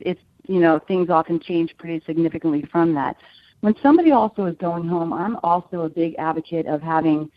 it's, 0.00 0.20
you 0.46 0.60
know, 0.60 0.78
things 0.86 1.08
often 1.10 1.40
change 1.40 1.74
pretty 1.78 2.04
significantly 2.04 2.62
from 2.70 2.94
that. 2.94 3.16
When 3.62 3.74
somebody 3.82 4.12
also 4.12 4.44
is 4.44 4.56
going 4.58 4.86
home, 4.86 5.12
I'm 5.12 5.38
also 5.42 5.80
a 5.80 5.88
big 5.88 6.14
advocate 6.18 6.66
of 6.66 6.82
having 6.82 7.30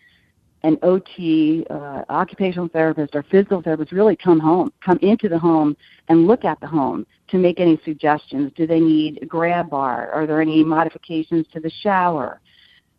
an 0.63 0.77
OT, 0.81 1.65
uh, 1.69 2.03
occupational 2.09 2.69
therapist, 2.69 3.15
or 3.15 3.23
physical 3.23 3.61
therapist 3.61 3.91
really 3.91 4.15
come 4.15 4.39
home, 4.39 4.71
come 4.83 4.97
into 5.01 5.27
the 5.27 5.37
home 5.37 5.75
and 6.07 6.25
look 6.25 6.45
at 6.45 6.59
the 6.61 6.67
home 6.67 7.05
to 7.27 7.37
make 7.37 7.59
any 7.59 7.79
suggestions. 7.83 8.51
Do 8.55 8.65
they 8.65 8.79
need 8.79 9.19
a 9.21 9.25
grab 9.25 9.69
bar? 9.69 10.09
Are 10.11 10.25
there 10.25 10.41
any 10.41 10.63
modifications 10.63 11.45
to 11.53 11.59
the 11.59 11.71
shower? 11.81 12.39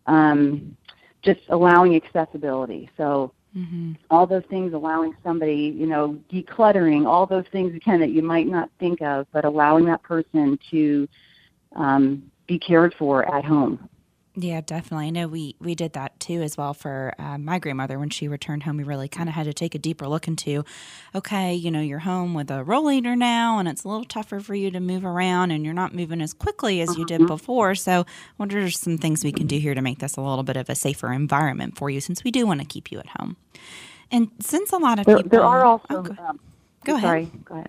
Um, 0.07 0.77
just 1.23 1.41
allowing 1.49 1.97
accessibility. 1.97 2.91
So 2.99 3.33
mm-hmm. 3.57 3.93
all 4.11 4.27
those 4.27 4.45
things, 4.51 4.75
allowing 4.75 5.17
somebody, 5.25 5.75
you 5.75 5.87
know, 5.87 6.19
decluttering, 6.31 7.07
all 7.07 7.27
those 7.27 7.47
things 7.51 7.75
again 7.75 7.99
that 8.01 8.11
you 8.11 8.23
might 8.23 8.47
not 8.47 8.69
think 8.79 9.01
of, 9.01 9.27
but 9.33 9.47
allowing 9.47 9.87
that 9.87 10.03
person 10.03 10.59
to 10.71 11.09
um, 11.77 12.31
be 12.47 12.59
cared 12.59 12.95
for 12.99 13.25
at 13.35 13.45
home. 13.45 13.89
Yeah, 14.37 14.61
definitely. 14.63 15.07
I 15.07 15.11
know 15.11 15.29
we 15.29 15.55
we 15.61 15.77
did 15.77 15.93
that 15.93 16.19
too 16.19 16.43
as 16.43 16.57
well 16.57 16.75
for 16.75 17.15
uh, 17.21 17.39
my 17.39 17.61
grandmother 17.61 18.01
when 18.01 18.11
she 18.11 18.27
returned 18.27 18.65
home. 18.65 18.79
We 18.79 18.83
really 18.83 19.07
kind 19.07 19.29
of 19.29 19.35
had 19.37 19.45
to 19.45 19.55
take 19.55 19.77
a 19.77 19.79
deeper 19.79 20.09
look 20.09 20.27
into, 20.27 20.65
okay, 21.15 21.55
you 21.55 21.71
know, 21.71 21.81
you're 21.81 22.01
home 22.01 22.35
with 22.35 22.51
a 22.51 22.65
rollator 22.65 23.17
now, 23.17 23.61
and 23.61 23.69
it's 23.69 23.85
a 23.85 23.89
little 23.89 24.05
tougher 24.05 24.41
for 24.41 24.57
you 24.57 24.73
to 24.73 24.81
move 24.81 25.05
around, 25.05 25.53
and 25.53 25.65
you're 25.65 25.73
not 25.73 25.95
moving 25.95 26.21
as 26.21 26.33
quickly 26.33 26.81
as 26.81 26.97
you 26.97 27.05
did 27.07 27.21
mm-hmm. 27.21 27.29
before. 27.29 27.77
So, 27.77 28.07
what 28.37 28.49
there's 28.49 28.79
some 28.79 28.99
things 28.99 29.23
we 29.23 29.31
can 29.31 29.47
do 29.47 29.59
here 29.59 29.75
to 29.75 29.83
make 29.83 30.01
this 30.01 30.17
a 30.17 30.21
little 30.21 30.43
bit 30.43 30.57
of 30.57 30.69
a 30.69 30.75
safer 30.75 31.13
environment 31.13 31.79
for 31.79 31.89
you, 31.89 32.01
since 32.01 32.25
we 32.25 32.33
do 32.33 32.45
want 32.45 32.61
to 32.61 32.67
keep 32.67 32.91
you 32.91 32.99
at 32.99 33.07
home? 33.21 33.37
And 34.11 34.31
since 34.41 34.73
a 34.73 34.79
lot 34.79 34.99
of 34.99 35.07
there, 35.07 35.19
people, 35.19 35.31
there 35.31 35.45
are 35.45 35.65
also. 35.65 35.87
Oh, 35.91 36.03
go, 36.03 36.17
um, 36.21 36.41
go 36.85 36.97
ahead. 36.97 37.09
Sorry, 37.09 37.31
go 37.45 37.55
ahead. 37.55 37.69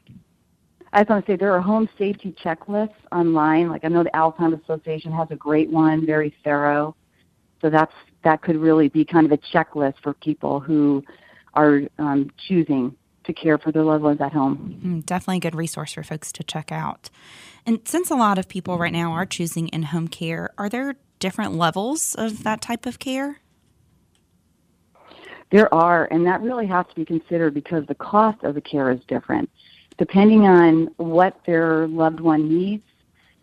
I 0.95 0.99
was 0.99 1.08
going 1.10 1.21
to 1.21 1.27
say 1.27 1.36
there 1.36 1.53
are 1.53 1.60
home 1.60 1.89
safety 1.97 2.34
checklists 2.41 2.95
online. 3.12 3.67
Like 3.67 3.84
I 3.84 3.89
know 3.89 4.03
the 4.03 4.12
Alzheimer's 4.12 4.63
Association 4.63 5.12
has 5.12 5.27
a 5.29 5.36
great 5.36 5.69
one, 5.69 6.05
very 6.05 6.34
thorough. 6.45 6.95
So 7.62 7.69
that's 7.69 7.91
that 8.23 8.41
could 8.41 8.55
really 8.55 8.88
be 8.88 9.03
kind 9.03 9.25
of 9.25 9.31
a 9.34 9.38
checklist 9.38 9.95
for 10.01 10.13
people 10.13 10.62
who 10.62 11.03
are 11.53 11.81
um, 11.99 12.31
choosing 12.47 12.95
to 13.25 13.34
care 13.34 13.58
for 13.58 13.73
their 13.73 13.84
loved 13.84 14.03
ones 14.03 14.21
at 14.21 14.31
home. 14.31 14.79
Mm, 14.84 15.05
definitely 15.05 15.38
a 15.38 15.41
good 15.41 15.55
resource 15.55 15.93
for 15.93 16.03
folks 16.03 16.31
to 16.31 16.43
check 16.43 16.71
out. 16.71 17.10
And 17.65 17.86
since 17.86 18.10
a 18.10 18.15
lot 18.15 18.38
of 18.38 18.47
people 18.47 18.77
right 18.77 18.93
now 18.93 19.12
are 19.12 19.25
choosing 19.25 19.67
in 19.69 19.84
home 19.84 20.08
care, 20.08 20.51
are 20.58 20.69
there 20.69 20.95
different 21.19 21.55
levels 21.55 22.15
of 22.15 22.43
that 22.43 22.62
type 22.62 22.86
of 22.86 22.99
care? 22.99 23.41
There 25.51 25.73
are, 25.73 26.08
and 26.10 26.25
that 26.25 26.41
really 26.41 26.67
has 26.67 26.86
to 26.88 26.95
be 26.95 27.03
considered 27.03 27.53
because 27.53 27.86
the 27.88 27.95
cost 27.95 28.43
of 28.43 28.55
the 28.55 28.62
care 28.62 28.91
is 28.91 29.01
different 29.08 29.49
depending 29.97 30.41
on 30.41 30.89
what 30.97 31.39
their 31.45 31.88
loved 31.88 32.19
one 32.19 32.47
needs, 32.49 32.84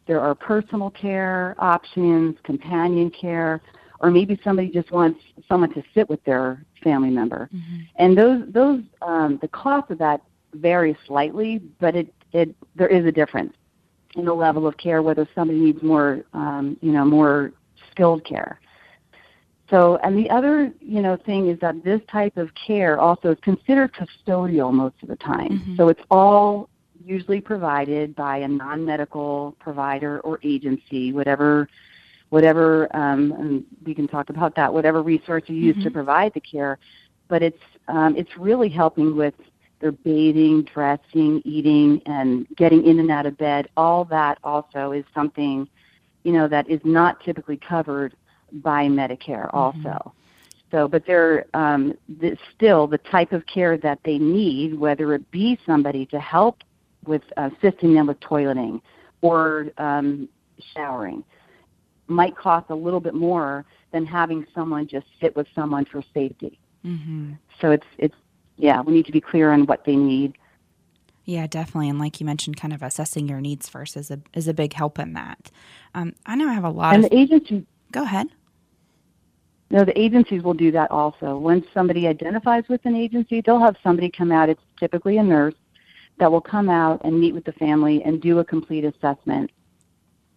there 0.07 0.21
are 0.21 0.35
personal 0.35 0.91
care 0.91 1.55
options, 1.59 2.37
companion 2.43 3.11
care, 3.11 3.61
or 4.01 4.11
maybe 4.11 4.39
somebody 4.43 4.69
just 4.69 4.91
wants 4.91 5.21
someone 5.49 5.73
to 5.75 5.83
sit 5.95 6.09
with 6.11 6.23
their 6.25 6.65
family 6.83 7.11
member. 7.11 7.49
Mm-hmm. 7.55 7.81
And 7.97 8.19
those 8.19 8.43
those 8.53 8.83
um, 9.01 9.39
the 9.41 9.49
cost 9.49 9.91
of 9.91 9.99
that 9.99 10.21
varies 10.55 10.97
slightly, 11.07 11.61
but 11.81 11.95
it 11.95 12.13
it 12.33 12.55
there 12.75 12.89
is 12.89 13.07
a 13.07 13.13
difference 13.13 13.55
in 14.17 14.25
the 14.25 14.35
level 14.35 14.67
of 14.67 14.77
care 14.77 15.03
whether 15.03 15.27
somebody 15.35 15.59
needs 15.59 15.83
more 15.83 16.25
um, 16.35 16.77
you 16.83 16.93
know 16.93 17.05
more 17.05 17.53
skilled 17.91 18.25
care. 18.25 18.61
So, 19.73 19.97
and 20.05 20.19
the 20.19 20.29
other, 20.29 20.71
you 20.81 21.01
know, 21.01 21.17
thing 21.17 21.49
is 21.49 21.59
that 21.61 21.83
this 21.83 22.03
type 22.11 22.37
of 22.37 22.51
care 22.55 23.01
also 23.01 23.31
is 23.31 23.39
considered 23.41 23.95
custodial 23.95 24.71
most 24.71 24.97
of 25.03 25.09
the 25.09 25.17
time. 25.17 25.49
Mm-hmm. 25.49 25.77
So 25.77 25.89
it's 25.89 26.03
all 26.11 26.69
usually 27.03 27.41
provided 27.41 28.15
by 28.15 28.37
a 28.39 28.49
non-medical 28.49 29.57
provider 29.59 30.21
or 30.21 30.39
agency, 30.43 31.15
whatever, 31.15 31.69
whatever. 32.29 32.95
Um, 32.95 33.33
and 33.33 33.65
we 33.83 33.95
can 33.95 34.07
talk 34.07 34.29
about 34.29 34.55
that. 34.57 34.73
Whatever 34.73 35.03
resource 35.03 35.45
you 35.47 35.57
use 35.57 35.75
mm-hmm. 35.77 35.85
to 35.85 35.91
provide 35.91 36.35
the 36.35 36.41
care, 36.41 36.79
but 37.29 37.43
it's 37.43 37.65
um, 37.89 38.15
it's 38.15 38.37
really 38.37 38.69
helping 38.69 39.17
with 39.17 39.35
their 39.81 39.93
bathing, 39.93 40.65
dressing, 40.65 41.41
eating, 41.47 42.03
and 42.05 42.47
getting 42.57 42.85
in 42.87 43.01
and 43.01 43.11
out 43.11 43.25
of 43.25 43.39
bed. 43.39 43.69
All 43.79 44.05
that 44.05 44.39
also 44.45 44.93
is 44.93 45.05
something, 45.15 45.67
you 46.25 46.33
know, 46.33 46.47
that 46.47 46.69
is 46.69 46.81
not 46.85 47.25
typically 47.25 47.57
covered 47.57 48.15
by 48.53 48.87
Medicare 48.87 49.51
mm-hmm. 49.51 49.57
also. 49.57 50.13
So, 50.71 50.89
but 50.89 51.05
they're 51.07 51.47
um, 51.53 51.95
the, 52.09 52.37
still 52.55 52.87
the 52.87 52.99
type 52.99 53.33
of 53.33 53.45
care 53.47 53.77
that 53.79 54.01
they 54.05 54.19
need, 54.19 54.79
whether 54.79 55.13
it 55.15 55.31
be 55.31 55.59
somebody 55.67 56.07
to 56.07 56.19
help 56.19 56.63
with 57.07 57.23
uh, 57.37 57.51
assisting 57.59 57.95
them 57.95 58.07
with 58.07 58.19
toileting 58.21 58.81
or 59.21 59.71
um, 59.77 60.29
showering, 60.75 61.25
might 62.07 62.37
cost 62.37 62.71
a 62.71 62.75
little 62.75 63.01
bit 63.01 63.15
more 63.15 63.67
than 63.93 64.07
having 64.07 64.47
someone 64.55 64.87
just 64.87 65.07
sit 65.21 65.37
with 65.37 65.47
someone 65.55 65.85
for 65.85 66.03
safety. 66.15 66.59
Mm-hmm. 66.85 67.33
So 67.61 67.71
it's 67.71 67.87
it's 67.99 68.15
yeah, 68.57 68.81
we 68.81 68.93
need 68.93 69.07
to 69.07 69.13
be 69.13 69.21
clear 69.21 69.53
on 69.53 69.67
what 69.67 69.85
they 69.85 69.97
need. 69.97 70.37
Yeah, 71.25 71.47
definitely. 71.47 71.89
And 71.89 71.99
like 71.99 72.21
you 72.21 72.27
mentioned, 72.27 72.57
kind 72.57 72.73
of 72.73 72.83
assessing 72.83 73.29
your 73.29 73.41
needs 73.41 73.69
first 73.69 73.97
is 73.97 74.11
a 74.11 74.21
is 74.35 74.49
a 74.49 74.55
big 74.55 74.73
help 74.73 74.99
in 74.99 75.13
that. 75.13 75.51
Um, 75.95 76.15
I 76.27 76.35
know 76.35 76.49
I 76.49 76.55
have 76.55 76.65
a 76.65 76.71
lot 76.71 76.95
and 76.95 77.05
of 77.05 77.11
the 77.11 77.17
agency. 77.17 77.67
Go 77.93 78.03
ahead. 78.03 78.29
No, 79.73 79.87
the 79.87 79.99
agencies 79.99 80.43
will 80.43 80.53
do 80.53 80.71
that 80.73 80.91
also. 80.91 81.39
Once 81.39 81.65
somebody 81.73 82.07
identifies 82.07 82.63
with 82.69 82.85
an 82.85 82.95
agency, 82.95 83.41
they'll 83.41 83.59
have 83.59 83.77
somebody 83.83 84.11
come 84.11 84.31
out, 84.31 84.51
it's 84.51 84.61
typically 84.79 85.17
a 85.17 85.23
nurse, 85.23 85.55
that 86.19 86.31
will 86.31 86.43
come 86.43 86.69
out 86.69 87.01
and 87.05 87.19
meet 87.19 87.33
with 87.33 87.45
the 87.45 87.53
family 87.55 88.03
and 88.05 88.21
do 88.21 88.39
a 88.41 88.45
complete 88.45 88.85
assessment 88.85 89.51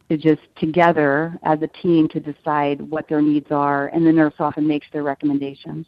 to 0.09 0.15
just 0.15 0.41
together 0.55 1.37
as 1.43 1.61
a 1.61 1.67
team 1.67 2.07
to 2.07 2.19
decide 2.21 2.79
what 2.79 3.09
their 3.09 3.21
needs 3.21 3.51
are, 3.51 3.87
and 3.87 4.07
the 4.07 4.11
nurse 4.11 4.35
often 4.39 4.65
makes 4.65 4.87
their 4.93 5.03
recommendations. 5.03 5.85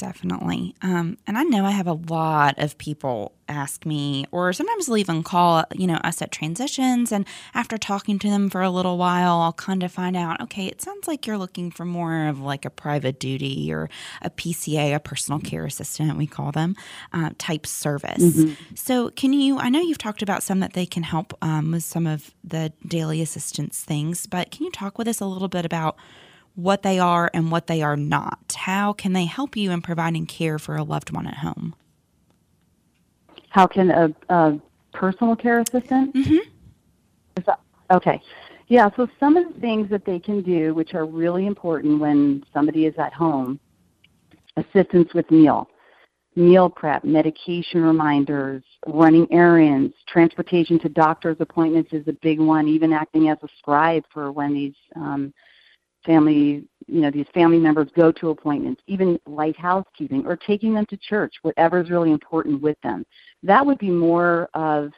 Definitely. 0.00 0.74
Um, 0.80 1.18
and 1.26 1.36
I 1.36 1.42
know 1.42 1.66
I 1.66 1.72
have 1.72 1.86
a 1.86 1.92
lot 1.92 2.54
of 2.56 2.78
people 2.78 3.32
ask 3.50 3.84
me, 3.84 4.24
or 4.30 4.50
sometimes 4.54 4.86
they'll 4.86 4.96
even 4.96 5.22
call, 5.22 5.62
you 5.74 5.86
know, 5.86 5.96
us 5.96 6.22
at 6.22 6.32
transitions. 6.32 7.12
And 7.12 7.26
after 7.52 7.76
talking 7.76 8.18
to 8.20 8.30
them 8.30 8.48
for 8.48 8.62
a 8.62 8.70
little 8.70 8.96
while, 8.96 9.40
I'll 9.40 9.52
kind 9.52 9.82
of 9.82 9.92
find 9.92 10.16
out, 10.16 10.40
okay, 10.40 10.64
it 10.64 10.80
sounds 10.80 11.06
like 11.06 11.26
you're 11.26 11.36
looking 11.36 11.70
for 11.70 11.84
more 11.84 12.28
of 12.28 12.40
like 12.40 12.64
a 12.64 12.70
private 12.70 13.20
duty 13.20 13.70
or 13.70 13.90
a 14.22 14.30
PCA, 14.30 14.94
a 14.94 15.00
personal 15.00 15.38
care 15.38 15.66
assistant, 15.66 16.16
we 16.16 16.26
call 16.26 16.50
them, 16.50 16.76
uh, 17.12 17.32
type 17.36 17.66
service. 17.66 18.22
Mm-hmm. 18.22 18.74
So, 18.74 19.10
can 19.10 19.34
you, 19.34 19.58
I 19.58 19.68
know 19.68 19.80
you've 19.80 19.98
talked 19.98 20.22
about 20.22 20.42
some 20.42 20.60
that 20.60 20.72
they 20.72 20.86
can 20.86 21.02
help 21.02 21.34
um, 21.42 21.72
with 21.72 21.84
some 21.84 22.06
of 22.06 22.32
the 22.42 22.72
daily 22.86 23.20
assistance 23.20 23.82
things, 23.82 24.26
but 24.26 24.50
can 24.50 24.64
you 24.64 24.72
talk 24.72 24.96
with 24.96 25.08
us 25.08 25.20
a 25.20 25.26
little 25.26 25.48
bit 25.48 25.66
about? 25.66 25.98
What 26.62 26.82
they 26.82 26.98
are 26.98 27.30
and 27.32 27.50
what 27.50 27.66
they 27.66 27.82
are 27.82 27.96
not. 27.96 28.54
How 28.56 28.92
can 28.92 29.12
they 29.12 29.24
help 29.24 29.56
you 29.56 29.70
in 29.70 29.82
providing 29.82 30.26
care 30.26 30.58
for 30.58 30.76
a 30.76 30.82
loved 30.82 31.12
one 31.12 31.26
at 31.26 31.38
home? 31.38 31.74
How 33.48 33.66
can 33.66 33.90
a, 33.90 34.14
a 34.28 34.60
personal 34.92 35.36
care 35.36 35.60
assistant? 35.60 36.14
Mm-hmm. 36.14 37.42
That, 37.46 37.60
okay. 37.90 38.20
Yeah, 38.68 38.88
so 38.96 39.08
some 39.18 39.36
of 39.36 39.52
the 39.52 39.60
things 39.60 39.90
that 39.90 40.04
they 40.04 40.20
can 40.20 40.42
do, 40.42 40.74
which 40.74 40.94
are 40.94 41.04
really 41.04 41.46
important 41.46 42.00
when 42.00 42.44
somebody 42.54 42.86
is 42.86 42.94
at 42.98 43.12
home, 43.12 43.58
assistance 44.56 45.12
with 45.12 45.28
meal, 45.30 45.68
meal 46.36 46.70
prep, 46.70 47.02
medication 47.02 47.82
reminders, 47.82 48.62
running 48.86 49.26
errands, 49.32 49.94
transportation 50.06 50.78
to 50.80 50.88
doctor's 50.88 51.36
appointments 51.40 51.92
is 51.92 52.06
a 52.06 52.12
big 52.22 52.38
one, 52.38 52.68
even 52.68 52.92
acting 52.92 53.28
as 53.28 53.38
a 53.42 53.48
scribe 53.58 54.04
for 54.12 54.30
when 54.30 54.54
these 54.54 54.74
um, 54.94 55.34
family, 56.04 56.64
you 56.86 57.00
know, 57.00 57.10
these 57.10 57.26
family 57.34 57.58
members 57.58 57.88
go 57.94 58.10
to 58.12 58.30
appointments, 58.30 58.82
even 58.86 59.18
light 59.26 59.56
housekeeping 59.56 60.26
or 60.26 60.36
taking 60.36 60.74
them 60.74 60.86
to 60.86 60.96
church, 60.96 61.34
whatever 61.42 61.80
is 61.80 61.90
really 61.90 62.10
important 62.12 62.60
with 62.60 62.80
them. 62.82 63.04
That 63.42 63.64
would 63.64 63.78
be 63.78 63.90
more 63.90 64.48
of 64.54 64.92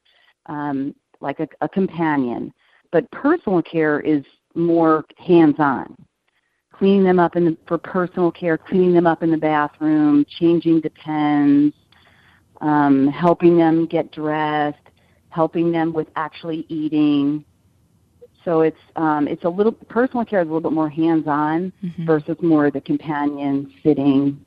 um, 0.47 0.95
like 1.21 1.41
a, 1.41 1.49
a 1.61 1.69
companion 1.69 2.53
but 2.93 3.11
personal 3.11 3.63
care 3.63 4.01
is 4.01 4.23
more 4.55 5.05
hands-on. 5.17 5.97
Cleaning 6.73 7.05
them 7.05 7.19
up 7.19 7.37
in 7.37 7.47
the, 7.47 7.57
for 7.67 7.79
personal 7.79 8.31
care, 8.31 8.57
cleaning 8.57 8.93
them 8.93 9.07
up 9.07 9.23
in 9.23 9.31
the 9.31 9.37
bathroom, 9.37 10.25
changing 10.39 10.81
depends, 10.81 11.75
um, 12.61 13.09
helping 13.09 13.57
them 13.57 13.87
get 13.87 14.13
dressed, 14.13 14.79
helping 15.31 15.73
them 15.73 15.93
with 15.93 16.09
actually 16.17 16.67
eating. 16.69 17.45
So 18.45 18.61
it's 18.63 18.79
um, 18.97 19.29
it's 19.29 19.45
a 19.45 19.49
little 19.49 19.73
personal 19.73 20.25
care 20.25 20.41
is 20.41 20.49
a 20.49 20.53
little 20.53 20.69
bit 20.69 20.75
more 20.75 20.89
hands-on 20.89 21.73
mm-hmm. 21.83 22.07
versus 22.07 22.37
more 22.43 22.71
the 22.71 22.81
companion 22.81 23.73
sitting 23.83 24.45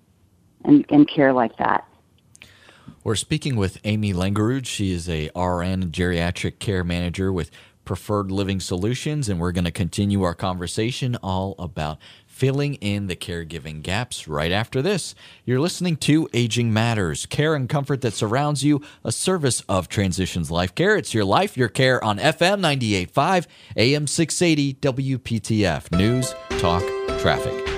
and, 0.63 0.85
and 0.89 1.07
care 1.07 1.33
like 1.33 1.57
that. 1.57 1.87
We're 3.03 3.15
speaking 3.15 3.55
with 3.55 3.79
Amy 3.83 4.13
Langerud. 4.13 4.65
She 4.65 4.91
is 4.91 5.07
a 5.07 5.25
RN 5.35 5.91
geriatric 5.91 6.59
care 6.59 6.83
manager 6.83 7.31
with 7.31 7.51
Preferred 7.85 8.31
Living 8.31 8.59
Solutions, 8.59 9.29
and 9.29 9.39
we're 9.39 9.51
going 9.51 9.65
to 9.65 9.71
continue 9.71 10.23
our 10.23 10.33
conversation 10.33 11.15
all 11.21 11.53
about 11.59 11.99
filling 12.35 12.73
in 12.75 13.07
the 13.07 13.15
caregiving 13.15 13.81
gaps 13.81 14.27
right 14.27 14.51
after 14.51 14.81
this. 14.81 15.15
You're 15.45 15.61
listening 15.61 15.95
to 15.97 16.27
Aging 16.33 16.73
Matters, 16.73 17.25
care 17.25 17.55
and 17.55 17.69
comfort 17.69 18.01
that 18.01 18.13
surrounds 18.13 18.61
you, 18.61 18.81
a 19.05 19.11
service 19.13 19.63
of 19.69 19.87
Transitions 19.87 20.51
Life 20.51 20.75
Care. 20.75 20.97
It's 20.97 21.13
your 21.13 21.23
life, 21.23 21.55
your 21.55 21.69
care 21.69 22.03
on 22.03 22.17
FM 22.17 22.59
98.5, 22.59 23.47
AM 23.77 24.05
680, 24.05 24.73
WPTF. 24.73 25.97
News, 25.97 26.35
talk, 26.59 26.83
traffic. 27.19 27.74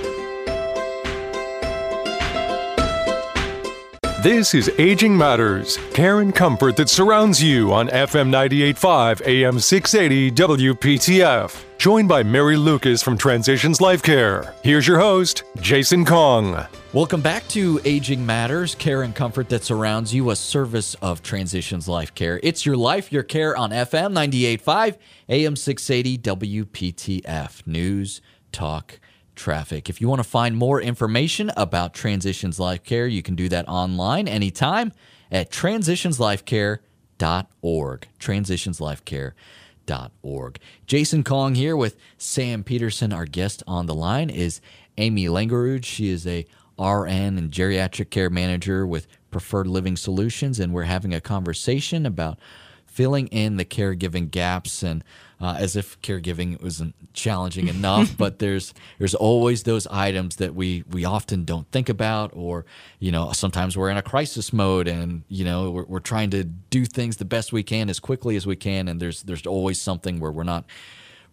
This 4.22 4.52
is 4.52 4.68
Aging 4.78 5.16
Matters, 5.16 5.78
care 5.94 6.18
and 6.18 6.34
comfort 6.34 6.76
that 6.78 6.88
surrounds 6.88 7.40
you 7.40 7.72
on 7.72 7.86
FM 7.86 8.30
98.5 8.30 9.24
AM 9.24 9.60
680 9.60 10.32
WPTF. 10.32 11.64
Joined 11.78 12.08
by 12.08 12.24
Mary 12.24 12.56
Lucas 12.56 13.00
from 13.00 13.16
Transitions 13.16 13.80
Life 13.80 14.02
Care. 14.02 14.56
Here's 14.64 14.88
your 14.88 14.98
host, 14.98 15.44
Jason 15.60 16.04
Kong. 16.04 16.66
Welcome 16.92 17.20
back 17.20 17.46
to 17.50 17.80
Aging 17.84 18.26
Matters, 18.26 18.74
care 18.74 19.02
and 19.02 19.14
comfort 19.14 19.48
that 19.50 19.62
surrounds 19.62 20.12
you, 20.12 20.30
a 20.30 20.34
service 20.34 20.96
of 20.96 21.22
Transitions 21.22 21.86
Life 21.86 22.12
Care. 22.12 22.40
It's 22.42 22.66
your 22.66 22.76
life, 22.76 23.12
your 23.12 23.22
care 23.22 23.56
on 23.56 23.70
FM 23.70 24.12
98.5 24.14 24.96
AM 25.28 25.54
680 25.54 26.18
WPTF. 26.18 27.64
News, 27.68 28.20
talk, 28.50 28.98
traffic. 29.38 29.88
If 29.88 30.02
you 30.02 30.08
want 30.08 30.18
to 30.18 30.28
find 30.28 30.56
more 30.56 30.82
information 30.82 31.50
about 31.56 31.94
Transitions 31.94 32.60
Life 32.60 32.84
Care, 32.84 33.06
you 33.06 33.22
can 33.22 33.34
do 33.34 33.48
that 33.48 33.66
online 33.68 34.28
anytime 34.28 34.92
at 35.30 35.50
transitionslifecare.org. 35.50 38.08
Transitionslifecare.org. 38.20 40.58
Jason 40.86 41.24
Kong 41.24 41.54
here 41.54 41.76
with 41.76 41.96
Sam 42.18 42.62
Peterson. 42.62 43.14
Our 43.14 43.24
guest 43.24 43.62
on 43.66 43.86
the 43.86 43.94
line 43.94 44.28
is 44.28 44.60
Amy 44.98 45.24
Langerud. 45.26 45.84
She 45.84 46.10
is 46.10 46.26
a 46.26 46.44
RN 46.78 47.38
and 47.38 47.50
geriatric 47.50 48.10
care 48.10 48.30
manager 48.30 48.86
with 48.86 49.06
Preferred 49.30 49.66
Living 49.66 49.96
Solutions, 49.96 50.60
and 50.60 50.72
we're 50.72 50.82
having 50.82 51.14
a 51.14 51.20
conversation 51.20 52.06
about 52.06 52.38
filling 52.86 53.26
in 53.28 53.56
the 53.56 53.64
caregiving 53.64 54.30
gaps 54.30 54.82
and 54.82 55.02
uh, 55.40 55.56
as 55.58 55.76
if 55.76 56.00
caregiving 56.02 56.60
wasn't 56.62 56.94
challenging 57.12 57.68
enough. 57.68 58.16
but 58.16 58.38
there's 58.38 58.74
there's 58.98 59.14
always 59.14 59.62
those 59.62 59.86
items 59.88 60.36
that 60.36 60.54
we 60.54 60.84
we 60.90 61.04
often 61.04 61.44
don't 61.44 61.70
think 61.70 61.88
about, 61.88 62.30
or 62.34 62.64
you 62.98 63.12
know 63.12 63.32
sometimes 63.32 63.76
we're 63.76 63.90
in 63.90 63.96
a 63.96 64.02
crisis 64.02 64.52
mode 64.52 64.88
and 64.88 65.22
you 65.28 65.44
know 65.44 65.70
we're, 65.70 65.84
we're 65.84 66.00
trying 66.00 66.30
to 66.30 66.44
do 66.44 66.84
things 66.84 67.16
the 67.16 67.24
best 67.24 67.52
we 67.52 67.62
can 67.62 67.88
as 67.88 68.00
quickly 68.00 68.36
as 68.36 68.46
we 68.46 68.56
can, 68.56 68.88
and 68.88 69.00
there's 69.00 69.22
there's 69.22 69.46
always 69.46 69.80
something 69.80 70.20
where 70.20 70.32
we're 70.32 70.42
not 70.44 70.64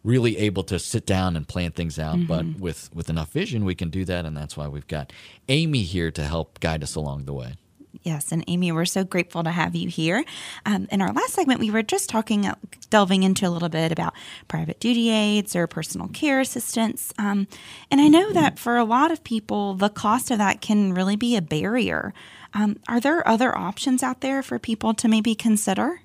really 0.04 0.38
able 0.38 0.64
to 0.64 0.78
sit 0.78 1.04
down 1.08 1.36
and 1.36 1.48
plan 1.48 1.72
things 1.72 1.98
out 1.98 2.16
mm-hmm. 2.16 2.28
but 2.28 2.60
with 2.60 2.92
with 2.94 3.10
enough 3.10 3.32
vision 3.32 3.66
we 3.66 3.74
can 3.74 3.90
do 3.90 4.06
that 4.06 4.24
and 4.24 4.38
that's 4.38 4.56
why 4.56 4.68
we've 4.68 4.86
got 4.86 5.12
amy 5.50 5.82
here 5.82 6.12
to 6.12 6.24
help 6.24 6.60
guide 6.60 6.84
us 6.84 6.94
along 6.94 7.26
the 7.26 7.34
way 7.34 7.56
Yes, 8.04 8.32
and 8.32 8.44
Amy, 8.48 8.72
we're 8.72 8.86
so 8.86 9.04
grateful 9.04 9.44
to 9.44 9.52
have 9.52 9.76
you 9.76 9.90
here. 9.90 10.24
Um, 10.66 10.88
in 10.92 11.02
our 11.02 11.12
last 11.12 11.34
segment, 11.34 11.60
we 11.60 11.72
were 11.72 11.84
just 11.84 12.10
talking, 12.10 12.46
uh, 12.46 12.56
delving 12.90 13.24
into 13.24 13.48
a 13.48 13.50
little 13.50 13.70
bit 13.70 13.92
about 13.92 14.14
private 14.48 14.80
duty 14.80 15.10
aides 15.10 15.56
or 15.56 15.68
personal 15.68 16.08
care 16.10 16.40
assistants. 16.40 17.14
Um, 17.18 17.48
and 17.92 18.02
I 18.02 18.08
know 18.08 18.32
that 18.34 18.60
for 18.60 18.78
a 18.78 18.84
lot 18.84 19.12
of 19.12 19.24
people, 19.24 19.76
the 19.76 19.90
cost 19.90 20.32
of 20.32 20.38
that 20.38 20.62
can 20.62 20.94
really 20.94 21.16
be 21.16 21.36
a 21.36 21.42
barrier. 21.42 22.14
Um, 22.54 22.78
are 22.88 23.00
there 23.00 23.28
other 23.28 23.56
options 23.58 24.02
out 24.04 24.22
there 24.22 24.42
for 24.42 24.60
people 24.60 24.94
to 24.96 25.08
maybe 25.08 25.36
consider? 25.36 26.02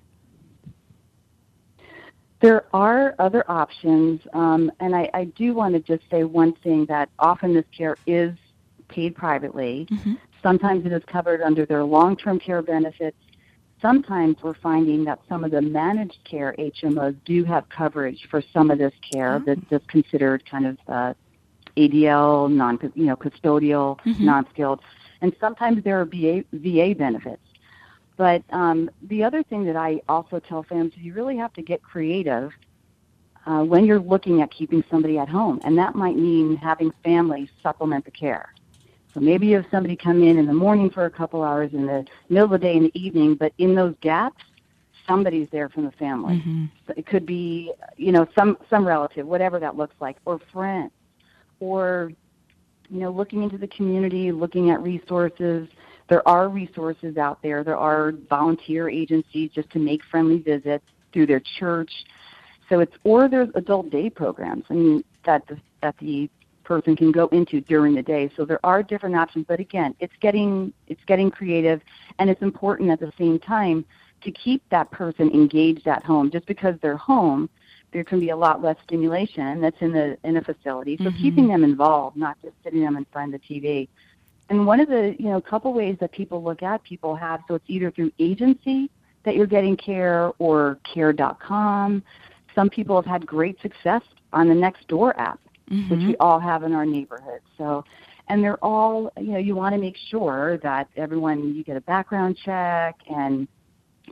There 2.40 2.64
are 2.72 3.14
other 3.18 3.48
options, 3.50 4.22
um, 4.32 4.72
and 4.80 4.96
I, 4.96 5.10
I, 5.12 5.24
do 5.24 5.52
want 5.52 5.74
to 5.74 5.80
just 5.80 6.08
say 6.10 6.24
one 6.24 6.54
thing 6.54 6.86
that 6.86 7.10
often 7.18 7.52
this 7.52 7.66
care 7.76 7.98
is 8.06 8.32
paid 8.88 9.14
privately. 9.14 9.86
Mm-hmm. 9.90 10.14
Sometimes 10.42 10.86
it 10.86 10.92
is 10.92 11.02
covered 11.06 11.42
under 11.42 11.66
their 11.66 11.84
long 11.84 12.16
term 12.16 12.38
care 12.38 12.62
benefits. 12.62 13.16
Sometimes 13.82 14.36
we're 14.42 14.54
finding 14.54 15.04
that 15.04 15.20
some 15.28 15.42
of 15.42 15.50
the 15.50 15.62
managed 15.62 16.18
care 16.24 16.54
HMOs 16.58 17.16
do 17.24 17.44
have 17.44 17.68
coverage 17.68 18.26
for 18.30 18.42
some 18.52 18.70
of 18.70 18.78
this 18.78 18.92
care 19.12 19.42
oh. 19.46 19.56
that's 19.70 19.86
considered 19.86 20.44
kind 20.48 20.66
of 20.66 20.78
uh, 20.86 21.14
ADL, 21.76 22.50
non, 22.52 22.78
you 22.94 23.06
know, 23.06 23.16
custodial, 23.16 23.98
mm-hmm. 24.00 24.24
non-skilled, 24.24 24.80
and 25.22 25.34
sometimes 25.40 25.82
there 25.84 26.00
are 26.00 26.04
VA, 26.04 26.44
VA 26.52 26.94
benefits. 26.96 27.42
But 28.16 28.42
um, 28.50 28.90
the 29.02 29.24
other 29.24 29.42
thing 29.42 29.64
that 29.64 29.76
I 29.76 30.02
also 30.08 30.40
tell 30.40 30.62
families 30.62 30.92
is 30.92 31.00
you 31.00 31.14
really 31.14 31.38
have 31.38 31.54
to 31.54 31.62
get 31.62 31.82
creative 31.82 32.52
uh, 33.46 33.64
when 33.64 33.86
you're 33.86 34.00
looking 34.00 34.42
at 34.42 34.50
keeping 34.50 34.84
somebody 34.90 35.16
at 35.16 35.28
home, 35.28 35.60
and 35.64 35.78
that 35.78 35.94
might 35.94 36.16
mean 36.16 36.56
having 36.56 36.92
families 37.02 37.48
supplement 37.62 38.04
the 38.04 38.10
care. 38.10 38.52
So 39.12 39.20
maybe 39.20 39.48
you 39.48 39.56
have 39.56 39.66
somebody 39.70 39.96
come 39.96 40.22
in 40.22 40.38
in 40.38 40.46
the 40.46 40.54
morning 40.54 40.90
for 40.90 41.04
a 41.04 41.10
couple 41.10 41.42
hours, 41.42 41.72
in 41.72 41.86
the 41.86 42.06
middle 42.28 42.44
of 42.44 42.50
the 42.52 42.58
day, 42.58 42.76
in 42.76 42.84
the 42.84 43.00
evening, 43.00 43.34
but 43.34 43.52
in 43.58 43.74
those 43.74 43.94
gaps, 44.00 44.44
somebody's 45.06 45.48
there 45.50 45.68
from 45.68 45.84
the 45.84 45.90
family. 45.92 46.36
Mm-hmm. 46.36 46.64
So 46.86 46.94
it 46.96 47.06
could 47.06 47.26
be, 47.26 47.72
you 47.96 48.12
know, 48.12 48.26
some 48.34 48.56
some 48.68 48.86
relative, 48.86 49.26
whatever 49.26 49.58
that 49.58 49.76
looks 49.76 49.96
like, 50.00 50.16
or 50.24 50.38
friends, 50.52 50.92
or 51.58 52.12
you 52.88 53.00
know, 53.00 53.10
looking 53.10 53.42
into 53.42 53.58
the 53.58 53.68
community, 53.68 54.32
looking 54.32 54.70
at 54.70 54.82
resources. 54.82 55.68
There 56.08 56.26
are 56.26 56.48
resources 56.48 57.16
out 57.16 57.40
there. 57.40 57.62
There 57.62 57.76
are 57.76 58.12
volunteer 58.28 58.88
agencies 58.88 59.50
just 59.52 59.70
to 59.70 59.78
make 59.78 60.02
friendly 60.04 60.38
visits 60.38 60.84
through 61.12 61.26
their 61.26 61.40
church. 61.58 61.92
So 62.68 62.80
it's 62.80 62.94
or 63.04 63.28
there's 63.28 63.48
adult 63.54 63.90
day 63.90 64.10
programs. 64.10 64.64
I 64.70 64.74
mean 64.74 65.04
that 65.24 65.46
the, 65.48 65.58
that 65.82 65.96
the 65.98 66.30
person 66.70 66.94
can 66.94 67.10
go 67.10 67.26
into 67.32 67.60
during 67.62 67.96
the 67.96 68.02
day. 68.02 68.30
So 68.36 68.44
there 68.44 68.64
are 68.64 68.80
different 68.80 69.16
options, 69.16 69.44
but 69.48 69.58
again, 69.58 69.92
it's 69.98 70.12
getting 70.20 70.72
it's 70.86 71.02
getting 71.04 71.28
creative 71.28 71.80
and 72.20 72.30
it's 72.30 72.42
important 72.42 72.90
at 72.90 73.00
the 73.00 73.12
same 73.18 73.40
time 73.40 73.84
to 74.22 74.30
keep 74.30 74.62
that 74.70 74.88
person 74.92 75.32
engaged 75.32 75.88
at 75.88 76.04
home. 76.04 76.30
Just 76.30 76.46
because 76.46 76.76
they're 76.80 76.96
home, 76.96 77.50
there 77.92 78.04
can 78.04 78.20
be 78.20 78.28
a 78.30 78.36
lot 78.36 78.62
less 78.62 78.76
stimulation 78.84 79.60
that's 79.60 79.80
in 79.80 79.90
the 79.90 80.16
in 80.22 80.36
a 80.36 80.42
facility. 80.42 80.96
So 80.98 81.06
mm-hmm. 81.06 81.20
keeping 81.20 81.48
them 81.48 81.64
involved, 81.64 82.16
not 82.16 82.36
just 82.40 82.54
sitting 82.62 82.82
them 82.84 82.96
in 82.96 83.04
front 83.06 83.34
of 83.34 83.40
the 83.40 83.52
TV. 83.52 83.88
And 84.48 84.64
one 84.64 84.78
of 84.78 84.86
the, 84.86 85.16
you 85.18 85.28
know, 85.28 85.40
couple 85.40 85.72
ways 85.72 85.96
that 85.98 86.12
people 86.12 86.40
look 86.40 86.62
at 86.62 86.84
people 86.84 87.16
have 87.16 87.40
so 87.48 87.56
it's 87.56 87.64
either 87.66 87.90
through 87.90 88.12
agency 88.20 88.90
that 89.24 89.34
you're 89.34 89.46
getting 89.58 89.76
care 89.76 90.30
or 90.38 90.78
care.com. 90.94 92.04
Some 92.54 92.70
people 92.70 92.94
have 92.94 93.06
had 93.06 93.26
great 93.26 93.60
success 93.60 94.02
on 94.32 94.46
the 94.46 94.54
Nextdoor 94.54 95.18
app 95.18 95.40
mm-hmm. 95.70 95.88
which 95.90 96.06
we 96.06 96.16
all 96.16 96.38
have 96.38 96.62
in 96.62 96.72
our 96.72 96.86
neighborhood. 96.86 97.40
So, 97.56 97.84
and 98.28 98.42
they're 98.42 98.62
all, 98.64 99.12
you 99.18 99.32
know, 99.32 99.38
you 99.38 99.54
want 99.54 99.74
to 99.74 99.80
make 99.80 99.96
sure 99.96 100.58
that 100.62 100.88
everyone, 100.96 101.54
you 101.54 101.64
get 101.64 101.76
a 101.76 101.80
background 101.80 102.38
check. 102.44 102.96
And 103.08 103.48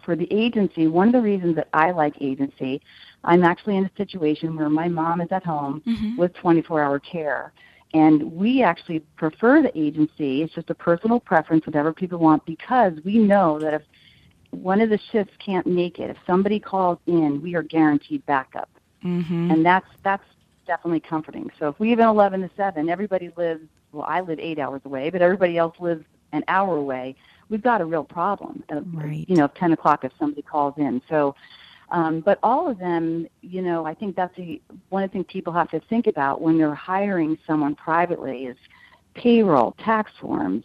for 0.05 0.17
the 0.17 0.29
agency, 0.33 0.87
one 0.87 1.09
of 1.09 1.13
the 1.13 1.21
reasons 1.21 1.57
that 1.57 1.69
I 1.73 1.91
like 1.91 2.15
agency, 2.21 2.81
I'm 3.25 3.45
actually 3.45 3.77
in 3.77 3.85
a 3.85 3.91
situation 3.97 4.57
where 4.57 4.69
my 4.69 4.89
mom 4.89 5.21
is 5.21 5.29
at 5.31 5.45
home 5.45 5.83
mm-hmm. 5.87 6.17
with 6.17 6.35
24 6.35 6.83
hour 6.83 6.99
care. 6.99 7.53
And 7.95 8.33
we 8.33 8.63
actually 8.63 9.01
prefer 9.17 9.63
the 9.63 9.77
agency. 9.79 10.43
It's 10.43 10.55
just 10.55 10.69
a 10.69 10.75
personal 10.75 11.21
preference, 11.21 11.67
whatever 11.67 11.93
people 11.93 12.19
want, 12.19 12.45
because 12.45 12.93
we 13.05 13.19
know 13.19 13.59
that 13.61 13.73
if 13.73 13.83
one 14.51 14.81
of 14.81 14.91
the 14.91 14.99
shifts 15.11 15.33
can't 15.39 15.67
make 15.67 15.99
it, 15.99 16.11
if 16.11 16.17
somebody 16.27 16.61
calls 16.61 16.99
in, 17.07 17.41
we 17.41 17.55
are 17.55 17.63
guaranteed 17.63 18.25
backup. 18.27 18.69
Mm-hmm. 19.05 19.53
and 19.53 19.65
that's 19.65 19.87
that's 20.03 20.25
definitely 20.69 21.01
comforting. 21.01 21.51
So 21.59 21.69
if 21.69 21.81
we 21.81 21.91
have 21.91 21.99
an 21.99 22.07
11 22.07 22.43
to 22.43 22.51
7, 22.57 22.89
everybody 22.89 23.33
lives. 23.37 23.62
Well, 23.91 24.05
I 24.07 24.21
live 24.21 24.39
eight 24.39 24.59
hours 24.59 24.83
away, 24.85 25.11
but 25.11 25.23
everybody 25.23 25.57
else 25.57 25.75
lives 25.81 26.05
an 26.33 26.45
hour 26.47 26.77
away. 26.77 27.16
We've 27.49 27.62
got 27.62 27.81
a 27.81 27.85
real 27.87 28.05
problem. 28.05 28.62
Of, 28.69 28.85
Right. 28.95 29.25
You 29.27 29.37
know, 29.37 29.49
10 29.49 29.73
o'clock 29.73 30.05
if 30.05 30.12
somebody 30.19 30.43
calls 30.43 30.75
in. 30.77 31.01
So, 31.09 31.35
um, 31.91 32.21
but 32.21 32.39
all 32.43 32.71
of 32.71 32.79
them, 32.79 33.27
you 33.41 33.62
know, 33.62 33.87
I 33.87 33.95
think 33.95 34.14
that's 34.14 34.39
a, 34.39 34.61
one 34.91 35.03
of 35.03 35.11
the 35.11 35.14
things 35.14 35.27
people 35.29 35.55
have 35.55 35.71
to 35.71 35.81
think 35.81 36.07
about 36.07 36.43
when 36.43 36.59
they're 36.59 36.75
hiring 36.75 37.39
someone 37.47 37.75
privately 37.75 38.45
is 38.45 38.59
payroll, 39.14 39.75
tax 39.83 40.12
forms. 40.21 40.64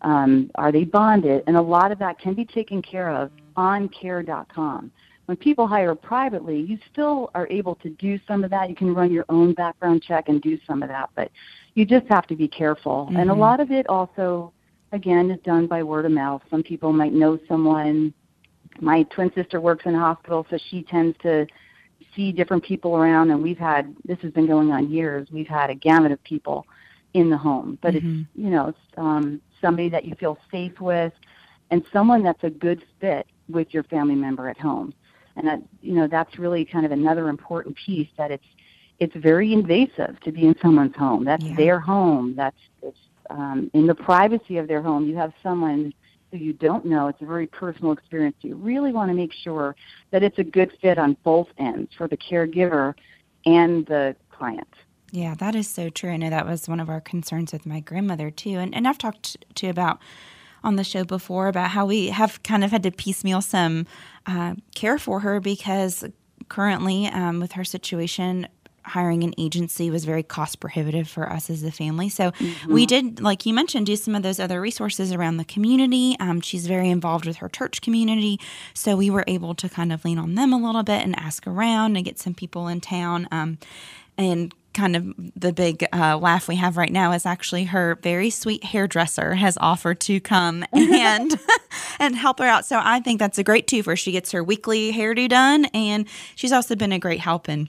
Um, 0.00 0.50
are 0.54 0.72
they 0.72 0.84
bonded? 0.84 1.44
And 1.46 1.56
a 1.56 1.62
lot 1.62 1.92
of 1.92 1.98
that 1.98 2.18
can 2.18 2.32
be 2.32 2.46
taken 2.46 2.80
care 2.80 3.10
of 3.10 3.30
on 3.56 3.90
care.com 3.90 4.90
when 5.26 5.36
people 5.36 5.66
hire 5.66 5.94
privately, 5.94 6.60
you 6.60 6.78
still 6.92 7.30
are 7.34 7.46
able 7.48 7.74
to 7.76 7.90
do 7.90 8.18
some 8.28 8.44
of 8.44 8.50
that. 8.50 8.68
You 8.68 8.76
can 8.76 8.94
run 8.94 9.10
your 9.10 9.24
own 9.28 9.54
background 9.54 10.02
check 10.02 10.28
and 10.28 10.40
do 10.42 10.58
some 10.66 10.82
of 10.82 10.88
that, 10.90 11.10
but 11.14 11.30
you 11.74 11.84
just 11.86 12.06
have 12.08 12.26
to 12.26 12.36
be 12.36 12.46
careful. 12.46 13.10
And 13.16 13.30
a 13.30 13.34
Mhm. 13.34 13.38
lot 13.38 13.60
of 13.60 13.70
it 13.70 13.88
also, 13.88 14.52
again, 14.92 15.30
is 15.30 15.40
done 15.40 15.66
by 15.66 15.82
word 15.82 16.04
of 16.04 16.12
mouth. 16.12 16.42
Some 16.50 16.62
people 16.62 16.92
might 16.92 17.14
know 17.14 17.38
someone. 17.48 18.12
My 18.80 19.04
twin 19.04 19.32
sister 19.32 19.60
works 19.60 19.86
in 19.86 19.94
a 19.94 19.98
hospital, 19.98 20.46
so 20.50 20.58
she 20.58 20.82
tends 20.82 21.16
to 21.18 21.46
see 22.14 22.30
different 22.30 22.62
people 22.62 22.94
around. 22.96 23.30
And 23.30 23.42
we've 23.42 23.58
had 23.58 23.96
this 24.04 24.20
has 24.20 24.32
been 24.32 24.46
going 24.46 24.72
on 24.72 24.90
years. 24.90 25.30
We've 25.32 25.48
had 25.48 25.70
a 25.70 25.74
gamut 25.74 26.12
of 26.12 26.22
people 26.24 26.66
in 27.14 27.30
the 27.30 27.36
home, 27.36 27.78
but 27.80 27.94
Mhm. 27.94 27.98
it's 27.98 28.28
you 28.34 28.50
know 28.50 28.68
it's 28.68 28.78
um, 28.98 29.40
somebody 29.60 29.88
that 29.88 30.04
you 30.04 30.14
feel 30.16 30.36
safe 30.50 30.80
with, 30.80 31.14
and 31.70 31.86
someone 31.92 32.22
that's 32.22 32.44
a 32.44 32.50
good 32.50 32.84
fit 33.00 33.26
with 33.48 33.72
your 33.72 33.84
family 33.84 34.16
member 34.16 34.48
at 34.48 34.58
home 34.58 34.92
and 35.36 35.46
that 35.46 35.60
you 35.80 35.94
know 35.94 36.06
that's 36.06 36.38
really 36.38 36.64
kind 36.64 36.86
of 36.86 36.92
another 36.92 37.28
important 37.28 37.76
piece 37.76 38.08
that 38.16 38.30
it's 38.30 38.46
it's 39.00 39.14
very 39.16 39.52
invasive 39.52 40.18
to 40.20 40.32
be 40.32 40.46
in 40.46 40.54
someone's 40.62 40.94
home. 40.96 41.24
That's 41.24 41.42
Yeah. 41.42 41.56
their 41.56 41.80
home. 41.80 42.34
That's 42.36 42.56
it's 42.82 42.98
um, 43.30 43.70
in 43.74 43.86
the 43.86 43.94
privacy 43.94 44.58
of 44.58 44.68
their 44.68 44.82
home. 44.82 45.06
You 45.06 45.16
have 45.16 45.32
someone 45.42 45.92
who 46.30 46.38
you 46.38 46.52
don't 46.52 46.84
know. 46.84 47.08
It's 47.08 47.20
a 47.22 47.26
very 47.26 47.46
personal 47.46 47.92
experience. 47.92 48.36
You 48.40 48.56
really 48.56 48.92
want 48.92 49.10
to 49.10 49.14
make 49.14 49.32
sure 49.32 49.74
that 50.10 50.22
it's 50.22 50.38
a 50.38 50.44
good 50.44 50.72
fit 50.80 50.98
on 50.98 51.16
both 51.24 51.48
ends 51.58 51.90
for 51.96 52.06
the 52.06 52.16
caregiver 52.16 52.94
and 53.46 53.86
the 53.86 54.14
client. 54.30 54.68
Yeah, 55.10 55.34
that 55.36 55.54
is 55.54 55.68
so 55.68 55.90
true. 55.90 56.10
I 56.10 56.16
know 56.16 56.30
that 56.30 56.46
was 56.46 56.68
one 56.68 56.80
of 56.80 56.88
our 56.88 57.00
concerns 57.00 57.52
with 57.52 57.66
my 57.66 57.80
grandmother 57.80 58.30
too, 58.30 58.58
and 58.58 58.74
and 58.74 58.86
I've 58.86 58.98
talked 58.98 59.36
to 59.56 59.68
about 59.68 59.98
on 60.64 60.76
the 60.76 60.84
show 60.84 61.04
before 61.04 61.48
about 61.48 61.70
how 61.70 61.86
we 61.86 62.08
have 62.08 62.42
kind 62.42 62.64
of 62.64 62.70
had 62.70 62.82
to 62.82 62.90
piecemeal 62.90 63.40
some 63.40 63.86
uh, 64.26 64.54
care 64.74 64.98
for 64.98 65.20
her 65.20 65.40
because 65.40 66.04
currently 66.48 67.06
um, 67.06 67.40
with 67.40 67.52
her 67.52 67.64
situation. 67.64 68.48
Hiring 68.86 69.24
an 69.24 69.32
agency 69.38 69.90
was 69.90 70.04
very 70.04 70.22
cost 70.22 70.60
prohibitive 70.60 71.08
for 71.08 71.32
us 71.32 71.48
as 71.48 71.62
a 71.62 71.72
family. 71.72 72.10
So 72.10 72.32
we 72.68 72.84
did, 72.84 73.18
like 73.18 73.46
you 73.46 73.54
mentioned, 73.54 73.86
do 73.86 73.96
some 73.96 74.14
of 74.14 74.22
those 74.22 74.38
other 74.38 74.60
resources 74.60 75.10
around 75.10 75.38
the 75.38 75.44
community. 75.46 76.16
Um, 76.20 76.42
she's 76.42 76.66
very 76.66 76.90
involved 76.90 77.24
with 77.24 77.36
her 77.36 77.48
church 77.48 77.80
community. 77.80 78.38
So 78.74 78.94
we 78.94 79.08
were 79.08 79.24
able 79.26 79.54
to 79.54 79.70
kind 79.70 79.90
of 79.90 80.04
lean 80.04 80.18
on 80.18 80.34
them 80.34 80.52
a 80.52 80.58
little 80.58 80.82
bit 80.82 81.02
and 81.02 81.18
ask 81.18 81.46
around 81.46 81.96
and 81.96 82.04
get 82.04 82.18
some 82.18 82.34
people 82.34 82.68
in 82.68 82.82
town. 82.82 83.26
Um, 83.32 83.56
and 84.18 84.52
kind 84.74 84.96
of 84.96 85.14
the 85.36 85.52
big 85.52 85.86
uh, 85.92 86.16
laugh 86.18 86.48
we 86.48 86.56
have 86.56 86.76
right 86.76 86.92
now 86.92 87.12
is 87.12 87.24
actually 87.24 87.64
her 87.64 87.98
very 88.02 88.30
sweet 88.30 88.64
hairdresser 88.64 89.34
has 89.34 89.56
offered 89.60 90.00
to 90.00 90.20
come 90.20 90.64
and 90.72 91.38
and 91.98 92.16
help 92.16 92.38
her 92.40 92.44
out. 92.44 92.64
So 92.66 92.80
I 92.82 93.00
think 93.00 93.18
that's 93.18 93.38
a 93.38 93.44
great 93.44 93.66
too 93.66 93.82
twofer. 93.82 93.96
She 93.98 94.12
gets 94.12 94.32
her 94.32 94.42
weekly 94.44 94.92
hairdo 94.92 95.28
done, 95.28 95.64
and 95.74 96.06
she's 96.34 96.52
also 96.52 96.76
been 96.76 96.92
a 96.92 96.98
great 96.98 97.20
help 97.20 97.48
in 97.48 97.68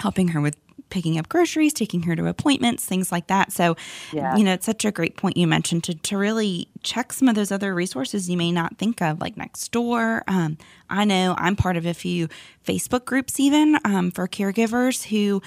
helping 0.00 0.28
her 0.28 0.40
with 0.40 0.56
picking 0.90 1.18
up 1.18 1.28
groceries, 1.28 1.74
taking 1.74 2.02
her 2.04 2.16
to 2.16 2.26
appointments, 2.26 2.84
things 2.86 3.12
like 3.12 3.26
that. 3.26 3.52
So, 3.52 3.76
Yeah. 4.12 4.34
you 4.36 4.44
know, 4.44 4.54
it's 4.54 4.64
such 4.64 4.86
a 4.86 4.90
great 4.90 5.16
point 5.18 5.36
you 5.36 5.46
mentioned 5.46 5.84
to, 5.84 5.94
to 5.94 6.16
really 6.16 6.68
check 6.82 7.12
some 7.12 7.28
of 7.28 7.34
those 7.34 7.52
other 7.52 7.74
resources 7.74 8.30
you 8.30 8.38
may 8.38 8.50
not 8.52 8.78
think 8.78 9.02
of, 9.02 9.20
like 9.20 9.36
Nextdoor. 9.36 10.22
Um, 10.28 10.56
I 10.90 11.04
know 11.04 11.34
I'm 11.38 11.56
part 11.56 11.76
of 11.76 11.86
a 11.86 11.94
few 11.94 12.28
Facebook 12.64 13.04
groups, 13.04 13.40
even 13.40 13.78
um, 13.84 14.10
for 14.10 14.28
caregivers 14.28 15.04
who, 15.04 15.42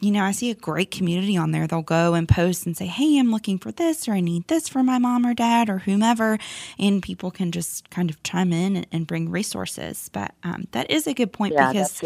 you 0.00 0.10
know, 0.10 0.22
I 0.22 0.32
see 0.32 0.50
a 0.50 0.54
great 0.54 0.90
community 0.90 1.36
on 1.36 1.50
there. 1.50 1.66
They'll 1.66 1.82
go 1.82 2.14
and 2.14 2.28
post 2.28 2.66
and 2.66 2.76
say, 2.76 2.86
Hey, 2.86 3.18
I'm 3.18 3.30
looking 3.30 3.58
for 3.58 3.72
this, 3.72 4.08
or 4.08 4.12
I 4.12 4.20
need 4.20 4.46
this 4.48 4.68
for 4.68 4.82
my 4.82 4.98
mom 4.98 5.26
or 5.26 5.34
dad, 5.34 5.70
or 5.70 5.78
whomever. 5.78 6.38
And 6.78 7.02
people 7.02 7.30
can 7.30 7.52
just 7.52 7.88
kind 7.90 8.10
of 8.10 8.22
chime 8.22 8.52
in 8.52 8.76
and, 8.76 8.86
and 8.92 9.06
bring 9.06 9.30
resources. 9.30 10.10
But 10.12 10.34
um, 10.42 10.68
that 10.72 10.90
is 10.90 11.06
a 11.06 11.14
good 11.14 11.32
point 11.32 11.54
yeah 11.54 11.72
because 11.72 12.02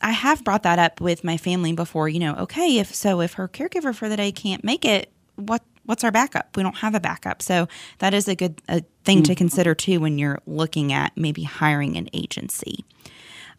I 0.00 0.12
have 0.12 0.44
brought 0.44 0.64
that 0.64 0.78
up 0.78 1.00
with 1.00 1.24
my 1.24 1.36
family 1.36 1.72
before. 1.72 2.08
You 2.08 2.20
know, 2.20 2.34
okay, 2.36 2.78
if 2.78 2.94
so, 2.94 3.20
if 3.20 3.34
her 3.34 3.48
caregiver 3.48 3.94
for 3.94 4.08
the 4.08 4.16
day 4.16 4.32
can't 4.32 4.64
make 4.64 4.84
it, 4.84 5.10
what 5.36 5.62
what's 5.86 6.04
our 6.04 6.12
backup? 6.12 6.56
We 6.56 6.62
don't 6.62 6.76
have 6.76 6.94
a 6.94 7.00
backup, 7.00 7.42
so 7.42 7.68
that 7.98 8.14
is 8.14 8.28
a 8.28 8.34
good 8.34 8.60
a 8.68 8.82
thing 9.04 9.22
to 9.24 9.34
consider 9.34 9.74
too 9.74 10.00
when 10.00 10.18
you're 10.18 10.40
looking 10.46 10.92
at 10.92 11.16
maybe 11.16 11.42
hiring 11.42 11.96
an 11.96 12.08
agency. 12.12 12.84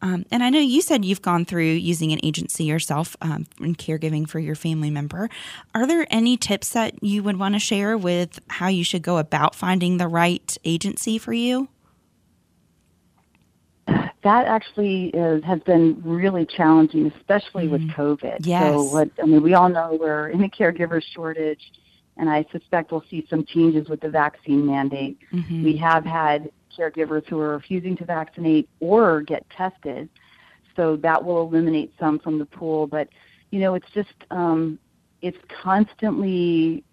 Um, 0.02 0.26
and 0.30 0.44
I 0.44 0.50
know 0.50 0.60
you 0.60 0.82
said 0.82 1.06
you've 1.06 1.22
gone 1.22 1.46
through 1.46 1.64
using 1.64 2.12
an 2.12 2.20
agency 2.22 2.66
yourself 2.66 3.16
um, 3.22 3.46
in 3.60 3.76
caregiving 3.76 4.28
for 4.28 4.40
your 4.40 4.56
family 4.56 4.90
member. 4.90 5.30
Are 5.74 5.88
there 5.88 6.06
any 6.10 6.36
tips 6.38 6.70
that 6.70 7.02
you 7.02 7.24
would 7.24 7.40
want 7.40 7.56
to 7.56 7.60
share 7.60 7.98
with 7.98 8.40
how 8.50 8.68
you 8.68 8.84
should 8.84 9.02
go 9.02 9.18
about 9.18 9.56
finding 9.56 9.98
the 9.98 10.08
right 10.08 10.58
agency 10.66 11.18
for 11.18 11.34
you? 11.34 11.70
that 14.26 14.48
actually 14.48 15.10
is, 15.10 15.44
has 15.44 15.60
been 15.62 16.02
really 16.04 16.48
challenging, 16.48 17.12
especially 17.16 17.68
with 17.68 17.88
COVID. 17.92 18.38
Yes. 18.40 18.74
So 18.74 18.84
what 18.84 19.12
I 19.22 19.26
mean, 19.28 19.44
we 19.44 19.54
all 19.54 19.70
know 19.70 19.98
we're 20.02 20.30
in 20.30 20.44
a 20.44 20.50
caregiver 20.50 21.00
shortage, 21.14 21.62
and 22.18 22.30
I 22.30 22.46
suspect 22.52 22.92
we'll 22.92 23.04
see 23.10 23.26
some 23.30 23.46
changes 23.46 23.90
with 23.90 24.02
the 24.02 24.10
vaccine 24.10 24.66
mandate. 24.66 25.18
Mhm. 25.32 25.64
We 25.64 25.76
have 25.78 26.06
had 26.06 26.52
caregivers 26.78 27.26
who 27.28 27.40
are 27.40 27.50
refusing 27.50 27.96
to 27.98 28.06
vaccinate 28.06 28.70
or 28.80 29.22
get 29.22 29.50
tested, 29.50 30.10
so 30.76 30.96
that 30.98 31.24
will 31.24 31.42
eliminate 31.42 31.94
some 32.00 32.20
from 32.20 32.40
the 32.40 32.46
pool. 32.46 32.88
But 32.88 33.10
you 33.52 33.60
know, 33.60 33.76
it's 33.76 33.90
just 33.94 34.14
um, 34.32 34.80
it's 35.22 35.38
constantly 35.64 36.84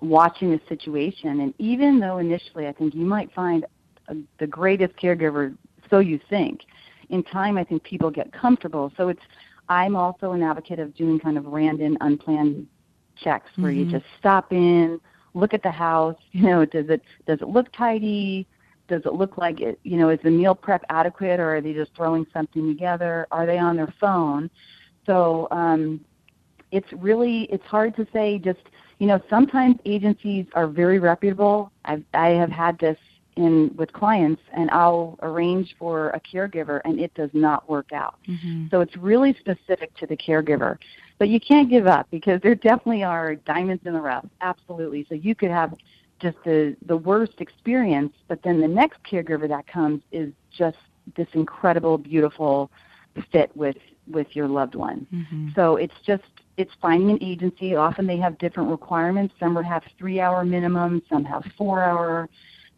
watching 0.00 0.50
the 0.50 0.60
situation, 0.68 1.40
and 1.40 1.54
even 1.58 2.00
though 2.00 2.18
initially 2.18 2.66
I 2.66 2.72
think 2.72 2.94
you 2.94 3.04
might 3.04 3.32
find 3.32 3.64
uh, 4.08 4.14
the 4.38 4.46
greatest 4.46 4.94
caregiver, 4.96 5.56
so 5.88 5.98
you 5.98 6.18
think. 6.28 6.62
In 7.08 7.22
time, 7.22 7.58
I 7.58 7.64
think 7.64 7.82
people 7.82 8.10
get 8.10 8.32
comfortable. 8.32 8.92
So 8.96 9.08
it's. 9.08 9.22
I'm 9.68 9.96
also 9.96 10.32
an 10.32 10.42
advocate 10.42 10.80
of 10.80 10.94
doing 10.94 11.20
kind 11.20 11.38
of 11.38 11.46
random, 11.46 11.96
unplanned 12.00 12.66
checks 13.22 13.50
where 13.56 13.70
you 13.70 13.84
Mhm. 13.86 13.90
just 13.90 14.04
stop 14.18 14.52
in, 14.52 15.00
look 15.34 15.54
at 15.54 15.62
the 15.62 15.70
house. 15.70 16.16
You 16.32 16.42
know, 16.46 16.64
does 16.64 16.88
it 16.88 17.02
does 17.26 17.40
it 17.40 17.48
look 17.48 17.70
tidy? 17.72 18.46
Does 18.88 19.02
it 19.06 19.14
look 19.14 19.38
like 19.38 19.60
it? 19.60 19.78
You 19.84 19.96
know, 19.96 20.08
is 20.10 20.20
the 20.22 20.30
meal 20.30 20.54
prep 20.54 20.82
adequate, 20.88 21.40
or 21.40 21.56
are 21.56 21.60
they 21.60 21.72
just 21.72 21.94
throwing 21.94 22.26
something 22.32 22.66
together? 22.68 23.26
Are 23.30 23.46
they 23.46 23.58
on 23.58 23.76
their 23.76 23.92
phone? 24.00 24.50
So 25.06 25.48
um, 25.50 26.00
it's 26.70 26.92
really 26.94 27.44
it's 27.50 27.64
hard 27.64 27.94
to 27.96 28.06
say. 28.12 28.38
Just 28.38 28.60
you 28.98 29.06
know, 29.06 29.20
sometimes 29.30 29.76
agencies 29.84 30.46
are 30.54 30.66
very 30.66 30.98
reputable. 30.98 31.70
I've 31.84 32.04
I 32.14 32.28
have 32.30 32.50
had 32.50 32.78
this 32.78 32.98
in 33.36 33.70
with 33.76 33.92
clients, 33.92 34.42
and 34.54 34.70
I'll 34.70 35.18
arrange 35.22 35.74
for 35.78 36.10
a 36.10 36.20
caregiver, 36.20 36.80
and 36.84 37.00
it 37.00 37.12
does 37.14 37.30
not 37.32 37.68
work 37.68 37.92
out. 37.92 38.16
Mhm. 38.28 38.70
So 38.70 38.80
it's 38.80 38.96
really 38.96 39.34
specific 39.40 39.94
to 39.96 40.06
the 40.06 40.16
caregiver. 40.16 40.76
But 41.22 41.28
you 41.28 41.38
can't 41.38 41.70
give 41.70 41.86
up 41.86 42.08
because 42.10 42.40
there 42.42 42.56
definitely 42.56 43.04
are 43.04 43.36
diamonds 43.36 43.86
in 43.86 43.92
the 43.92 44.00
rough. 44.00 44.26
Absolutely. 44.40 45.06
So 45.08 45.14
you 45.14 45.36
could 45.36 45.52
have 45.52 45.72
just 46.18 46.36
the 46.44 46.76
the 46.86 46.96
worst 46.96 47.34
experience, 47.38 48.12
but 48.26 48.42
then 48.42 48.60
the 48.60 48.66
next 48.66 48.98
caregiver 49.04 49.46
that 49.46 49.68
comes 49.68 50.02
is 50.10 50.32
just 50.50 50.78
this 51.16 51.28
incredible, 51.34 51.96
beautiful 51.96 52.72
fit 53.30 53.56
with 53.56 53.76
with 54.10 54.34
your 54.34 54.48
loved 54.48 54.74
one. 54.74 55.06
Mhm. 55.14 55.54
So 55.54 55.76
it's 55.76 55.94
just 56.04 56.24
it's 56.56 56.72
finding 56.80 57.10
an 57.12 57.18
agency. 57.22 57.76
Often 57.76 58.08
they 58.08 58.16
have 58.16 58.36
different 58.38 58.68
requirements. 58.68 59.32
Some 59.38 59.54
have 59.62 59.84
three 59.96 60.18
hour 60.18 60.44
minimum, 60.44 61.02
some 61.08 61.24
have 61.24 61.44
four 61.56 61.84
hour 61.84 62.28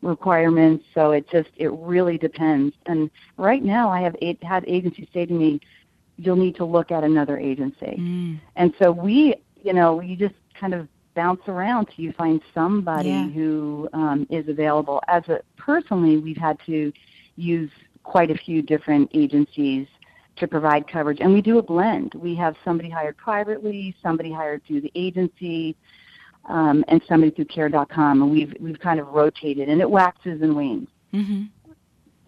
requirements. 0.02 0.84
So 0.92 1.12
it 1.12 1.26
just 1.30 1.48
it 1.56 1.72
really 1.72 2.18
depends. 2.18 2.76
And 2.84 3.10
right 3.38 3.64
now 3.64 3.88
I 3.88 4.02
have 4.02 4.14
eight, 4.20 4.44
had 4.44 4.66
agencies 4.66 5.08
say 5.14 5.24
to 5.24 5.32
me, 5.32 5.62
"You'll 6.16 6.36
need 6.36 6.56
to 6.56 6.64
look 6.64 6.90
at 6.90 7.04
another 7.04 7.38
agency." 7.38 7.96
Mm. 7.98 8.40
And 8.56 8.74
so 8.78 8.92
we, 8.92 9.34
you 9.62 9.72
know, 9.72 10.00
you 10.00 10.16
just 10.16 10.34
kind 10.58 10.74
of 10.74 10.88
bounce 11.14 11.42
around 11.46 11.86
till 11.86 12.04
you 12.04 12.12
find 12.12 12.40
somebody 12.52 13.08
Yeah. 13.08 13.28
who 13.28 13.88
um, 13.92 14.26
is 14.30 14.48
available. 14.48 15.00
As 15.08 15.22
a 15.28 15.40
personally, 15.56 16.18
we've 16.18 16.36
had 16.36 16.58
to 16.66 16.92
use 17.36 17.70
quite 18.02 18.30
a 18.30 18.34
few 18.36 18.62
different 18.62 19.10
agencies 19.14 19.86
to 20.36 20.48
provide 20.48 20.88
coverage, 20.88 21.18
and 21.20 21.32
we 21.32 21.40
do 21.40 21.58
a 21.58 21.62
blend. 21.62 22.12
We 22.14 22.34
have 22.34 22.56
somebody 22.64 22.90
hired 22.90 23.16
privately, 23.16 23.94
somebody 24.02 24.32
hired 24.32 24.64
through 24.64 24.80
the 24.80 24.90
agency, 24.96 25.76
um, 26.46 26.84
and 26.88 27.00
somebody 27.08 27.30
through 27.30 27.44
Care.com, 27.46 28.20
and 28.22 28.30
we've 28.30 28.52
we've 28.60 28.78
kind 28.80 28.98
of 28.98 29.06
rotated, 29.08 29.68
and 29.68 29.80
it 29.80 29.88
waxes 29.88 30.42
and 30.42 30.56
wanes. 30.56 30.88
Mhm. 31.12 31.48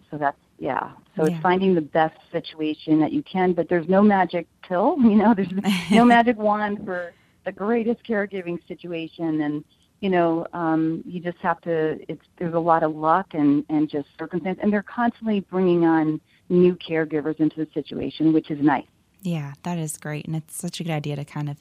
So 0.09 0.17
that's 0.17 0.39
Yeah. 0.59 0.91
So 1.15 1.25
Yeah. 1.25 1.33
it's 1.33 1.41
finding 1.41 1.75
the 1.75 1.81
best 1.81 2.17
situation 2.31 2.99
that 2.99 3.11
you 3.11 3.23
can, 3.23 3.53
but 3.53 3.69
there's 3.69 3.87
no 3.87 4.01
magic 4.01 4.47
pill. 4.67 4.97
You 5.01 5.15
know, 5.15 5.33
there's 5.33 5.51
no 5.91 6.05
magic 6.15 6.37
wand 6.37 6.85
for 6.85 7.13
the 7.45 7.51
greatest 7.51 8.03
caregiving 8.03 8.57
situation, 8.67 9.41
and 9.41 9.63
you 10.01 10.09
know, 10.09 10.45
um, 10.53 11.03
you 11.07 11.19
just 11.19 11.39
have 11.39 11.59
to. 11.61 11.97
It's 12.07 12.21
there's 12.37 12.53
a 12.53 12.59
lot 12.59 12.83
of 12.83 12.95
luck 12.95 13.27
and 13.33 13.65
and 13.69 13.89
just 13.89 14.07
circumstance, 14.19 14.59
and 14.61 14.71
they're 14.71 14.83
constantly 14.83 15.39
bringing 15.39 15.85
on 15.85 16.21
new 16.49 16.75
caregivers 16.75 17.39
into 17.39 17.55
the 17.57 17.67
situation, 17.73 18.33
which 18.33 18.51
is 18.51 18.59
nice. 18.61 18.85
Yeah, 19.21 19.53
that 19.63 19.77
is 19.77 19.97
great. 19.97 20.25
And 20.25 20.35
it's 20.35 20.55
such 20.55 20.79
a 20.79 20.83
good 20.83 20.91
idea 20.93 21.15
to 21.15 21.25
kind 21.25 21.49
of 21.49 21.57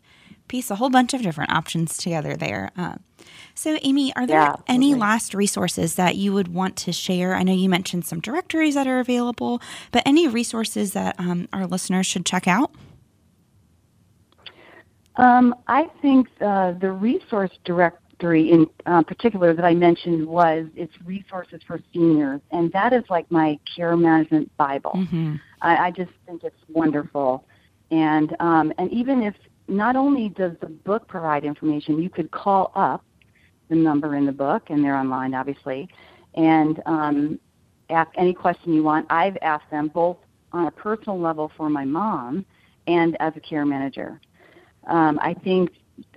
piece 0.48 0.70
a 0.70 0.76
whole 0.76 0.90
bunch 0.90 1.14
of 1.14 1.22
different 1.22 1.52
options 1.52 1.96
together 1.96 2.36
there. 2.36 2.70
Uh, 2.76 2.96
so, 3.54 3.78
Amy, 3.82 4.14
are 4.16 4.26
there 4.26 4.40
Yeah, 4.40 4.56
any 4.68 4.94
last 4.94 5.34
resources 5.34 5.94
that 5.94 6.16
you 6.16 6.32
would 6.32 6.48
want 6.48 6.76
to 6.76 6.92
share? 6.92 7.34
I 7.34 7.42
know 7.42 7.52
you 7.52 7.68
mentioned 7.68 8.04
some 8.04 8.20
directories 8.20 8.74
that 8.74 8.86
are 8.86 9.00
available, 9.00 9.60
but 9.92 10.02
any 10.06 10.28
resources 10.28 10.92
that 10.92 11.18
um, 11.18 11.48
our 11.52 11.66
listeners 11.66 12.06
should 12.06 12.26
check 12.26 12.46
out? 12.46 12.70
Um, 15.16 15.54
I 15.66 15.84
think 16.02 16.28
uh, 16.40 16.72
the 16.72 16.92
resource 16.92 17.50
directory 17.64 18.50
in 18.50 18.66
uh, 18.84 19.02
particular 19.02 19.54
that 19.54 19.64
I 19.64 19.74
mentioned 19.74 20.26
was 20.26 20.66
it's 20.74 20.92
resources 21.04 21.62
for 21.66 21.80
seniors, 21.92 22.42
and 22.50 22.70
that 22.72 22.92
is 22.92 23.04
like 23.08 23.30
my 23.30 23.58
care 23.74 23.96
management 23.96 24.54
bible. 24.58 24.92
Mm-hmm. 24.94 25.36
I, 25.62 25.86
I 25.86 25.90
just 25.90 26.12
think 26.26 26.44
it's 26.44 26.60
wonderful, 26.68 27.46
and 27.90 28.36
um, 28.40 28.72
and 28.76 28.92
even 28.92 29.22
if 29.22 29.34
not 29.68 29.96
only 29.96 30.28
does 30.28 30.52
the 30.60 30.66
book 30.68 31.06
provide 31.08 31.44
information, 31.44 32.00
you 32.00 32.10
could 32.10 32.30
call 32.30 32.72
up 32.74 33.04
the 33.68 33.74
number 33.74 34.14
in 34.14 34.26
the 34.26 34.32
book, 34.32 34.64
and 34.70 34.84
they're 34.84 34.96
online, 34.96 35.34
obviously, 35.34 35.88
and 36.34 36.80
um, 36.86 37.40
ask 37.90 38.10
any 38.16 38.32
question 38.32 38.72
you 38.72 38.82
want. 38.82 39.06
I've 39.10 39.36
asked 39.42 39.70
them 39.70 39.88
both 39.88 40.18
on 40.52 40.66
a 40.66 40.70
personal 40.70 41.18
level 41.18 41.50
for 41.56 41.68
my 41.68 41.84
mom 41.84 42.44
and 42.86 43.16
as 43.20 43.32
a 43.36 43.40
care 43.40 43.66
manager. 43.66 44.20
Um, 44.86 45.18
I 45.20 45.34
think, 45.34 45.70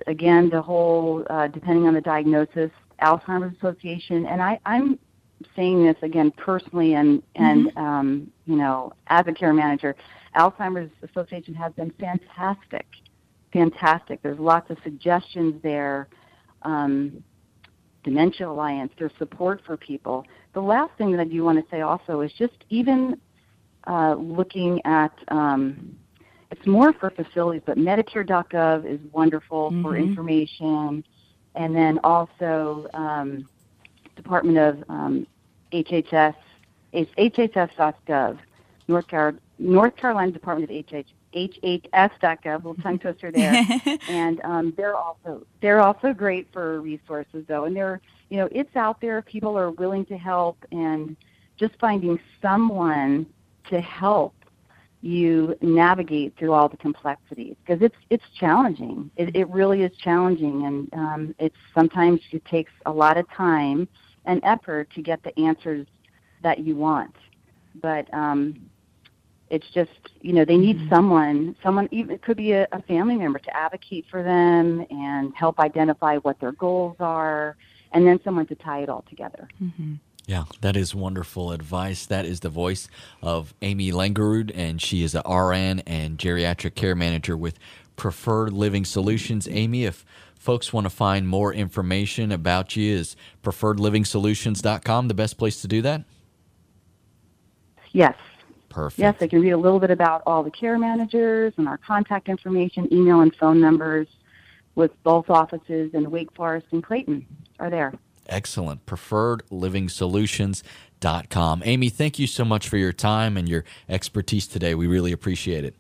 again, 0.06 0.50
the 0.50 0.62
whole, 0.62 1.26
uh, 1.30 1.48
depending 1.48 1.88
on 1.88 1.94
the 1.94 2.02
diagnosis, 2.02 2.70
Alzheimer's 3.02 3.56
Association, 3.58 4.26
and 4.28 4.42
I, 4.42 4.60
I'm 4.66 5.00
saying 5.56 5.86
this 5.86 5.96
again 6.02 6.32
personally 6.32 6.96
and, 6.96 7.24
and 7.36 7.76
um, 7.78 8.32
you 8.46 8.56
know, 8.56 8.94
as 9.08 9.26
a 9.28 9.34
care 9.34 9.54
manager, 9.54 9.96
Alzheimer's 10.36 10.92
Association 11.02 11.54
has 11.56 11.74
been 11.74 11.92
fantastic. 12.00 12.86
Fantastic. 13.54 14.22
There's 14.22 14.40
lots 14.40 14.70
of 14.70 14.78
suggestions 14.84 15.62
there. 15.64 16.08
Um, 16.62 17.24
Dementia 18.04 18.50
Alliance, 18.50 18.92
there's 18.98 19.12
support 19.18 19.62
for 19.66 19.76
people. 19.76 20.26
The 20.54 20.62
last 20.62 20.92
thing 20.98 21.12
that 21.12 21.20
I 21.20 21.26
do 21.26 21.44
want 21.44 21.64
to 21.64 21.70
say 21.70 21.82
also 21.82 22.22
is 22.22 22.32
just 22.34 22.54
even 22.70 23.20
uh, 23.88 24.16
looking 24.16 24.82
at 24.86 25.12
um, 25.30 25.96
it's 26.52 26.66
more 26.66 26.94
for 26.94 27.10
facilities, 27.12 27.62
but 27.66 27.78
Medicare.gov 27.78 28.86
is 28.86 29.00
wonderful 29.12 29.70
for 29.84 29.94
Mhm. 29.94 30.00
information, 30.04 31.04
and 31.56 31.76
then 31.76 32.00
also 32.04 32.88
um, 32.94 33.48
Department 34.16 34.58
of 34.58 34.84
um, 34.90 35.28
HHS, 35.72 36.36
it's 36.94 37.12
HHS.gov, 37.18 38.40
North, 38.88 39.08
Car- 39.08 39.36
North 39.60 39.96
Carolina 39.96 40.32
Department 40.32 40.72
of 40.72 40.76
HH, 40.76 41.14
HHS.gov, 41.34 42.56
little 42.58 42.76
tongue 42.76 43.00
twister 43.00 43.32
there, 43.34 43.66
and 44.10 44.42
um, 44.44 44.74
they're 44.76 44.96
also 44.96 45.46
they're 45.62 45.82
also 45.82 46.14
great 46.14 46.52
for 46.52 46.82
resources 46.82 47.46
though, 47.48 47.66
and 47.66 47.76
they're 47.76 48.02
you 48.30 48.38
know 48.38 48.50
it's 48.52 48.76
out 48.76 49.02
there. 49.02 49.22
People 49.22 49.58
are 49.58 49.72
willing 49.72 50.06
to 50.06 50.18
help, 50.18 50.58
and 50.72 51.16
just 51.58 51.74
finding 51.80 52.20
someone 52.42 53.26
to 53.70 53.82
help 53.82 54.34
you 55.02 55.56
navigate 55.62 56.36
through 56.38 56.52
all 56.52 56.68
the 56.68 56.78
complexities 56.78 57.56
because 57.66 57.82
it's 57.82 57.96
it's 58.10 58.24
challenging. 58.38 59.10
It, 59.16 59.36
it 59.36 59.50
really 59.50 59.84
is 59.84 59.96
challenging, 59.98 60.66
and 60.66 60.94
um, 60.94 61.36
it's 61.40 61.56
sometimes 61.74 62.22
it 62.32 62.44
takes 62.46 62.72
a 62.86 62.92
lot 62.92 63.18
of 63.18 63.30
time 63.32 63.88
and 64.26 64.42
effort 64.44 64.90
to 64.96 65.02
get 65.02 65.24
the 65.24 65.38
answers 65.40 65.88
that 66.44 66.60
you 66.60 66.76
want. 66.76 67.16
But 67.82 68.14
um, 68.14 68.69
it's 69.50 69.70
just 69.70 69.92
you 70.22 70.34
know 70.34 70.46
they 70.46 70.58
need 70.58 70.78
mm-hmm. 70.78 70.90
someone, 70.90 71.56
someone 71.64 71.88
even 71.92 72.16
it 72.16 72.22
could 72.22 72.38
be 72.38 72.52
a, 72.52 72.68
a 72.72 72.82
family 72.84 73.16
member 73.16 73.40
to 73.40 73.56
advocate 73.56 74.06
for 74.10 74.24
them 74.24 74.86
and 74.90 75.34
help 75.36 75.60
identify 75.60 76.18
what 76.18 76.40
their 76.40 76.52
goals 76.52 76.98
are, 77.00 77.56
and 77.92 78.06
then 78.06 78.20
someone 78.24 78.46
to 78.48 78.56
tie 78.56 78.80
it 78.80 78.90
all 78.90 79.04
together. 79.10 79.48
Mm-hmm. 79.62 79.96
Yeah, 80.30 80.44
that 80.62 80.76
is 80.76 80.94
wonderful 80.94 81.52
advice. 81.52 82.06
That 82.06 82.26
is 82.26 82.42
the 82.42 82.50
voice 82.50 82.88
of 83.24 83.56
Amy 83.64 83.92
Langerud, 83.92 84.52
and 84.54 84.80
she 84.80 85.02
is 85.02 85.16
a 85.16 85.22
RN 85.28 85.80
and 85.88 86.20
geriatric 86.20 86.76
care 86.76 86.94
manager 86.94 87.36
with 87.36 87.58
Preferred 87.96 88.54
Living 88.54 88.86
Solutions. 88.86 89.48
Amy, 89.50 89.86
if 89.86 90.06
folks 90.36 90.72
want 90.72 90.86
to 90.86 90.92
find 90.92 91.28
more 91.28 91.52
information 91.52 92.32
about 92.32 92.76
you, 92.76 92.96
is 92.96 93.16
preferredlivingsolutions.com 93.42 95.08
the 95.08 95.14
best 95.16 95.40
place 95.40 95.62
to 95.64 95.68
do 95.68 95.82
that? 95.82 96.04
Yes. 97.92 98.16
Perfect. 98.70 99.00
Yes, 99.00 99.16
they 99.20 99.28
can 99.28 99.42
read 99.42 99.52
a 99.52 99.58
little 99.58 99.80
bit 99.80 99.92
about 99.92 100.24
all 100.26 100.44
the 100.44 100.52
care 100.52 100.78
managers 100.78 101.54
and 101.58 101.68
our 101.68 101.78
contact 101.78 102.30
information, 102.30 102.88
email 102.94 103.20
and 103.22 103.36
phone 103.36 103.60
numbers 103.60 104.08
with 104.76 104.92
both 105.04 105.30
offices 105.30 105.92
in 105.94 106.10
Wake 106.10 106.34
Forest 106.36 106.68
and 106.72 106.82
Clayton 106.84 107.26
are 107.60 107.70
there. 107.70 107.94
Excellent. 108.28 108.86
Preferredlivingsolutions.com. 108.86 111.62
Amy, 111.66 111.90
thank 111.90 112.20
you 112.20 112.28
so 112.28 112.46
much 112.46 112.70
for 112.70 112.78
your 112.78 112.94
time 112.94 113.36
and 113.36 113.50
your 113.50 113.66
expertise 113.90 114.48
today. 114.48 114.76
We 114.76 114.88
really 114.88 115.12
appreciate 115.12 115.66
it. 115.66 115.76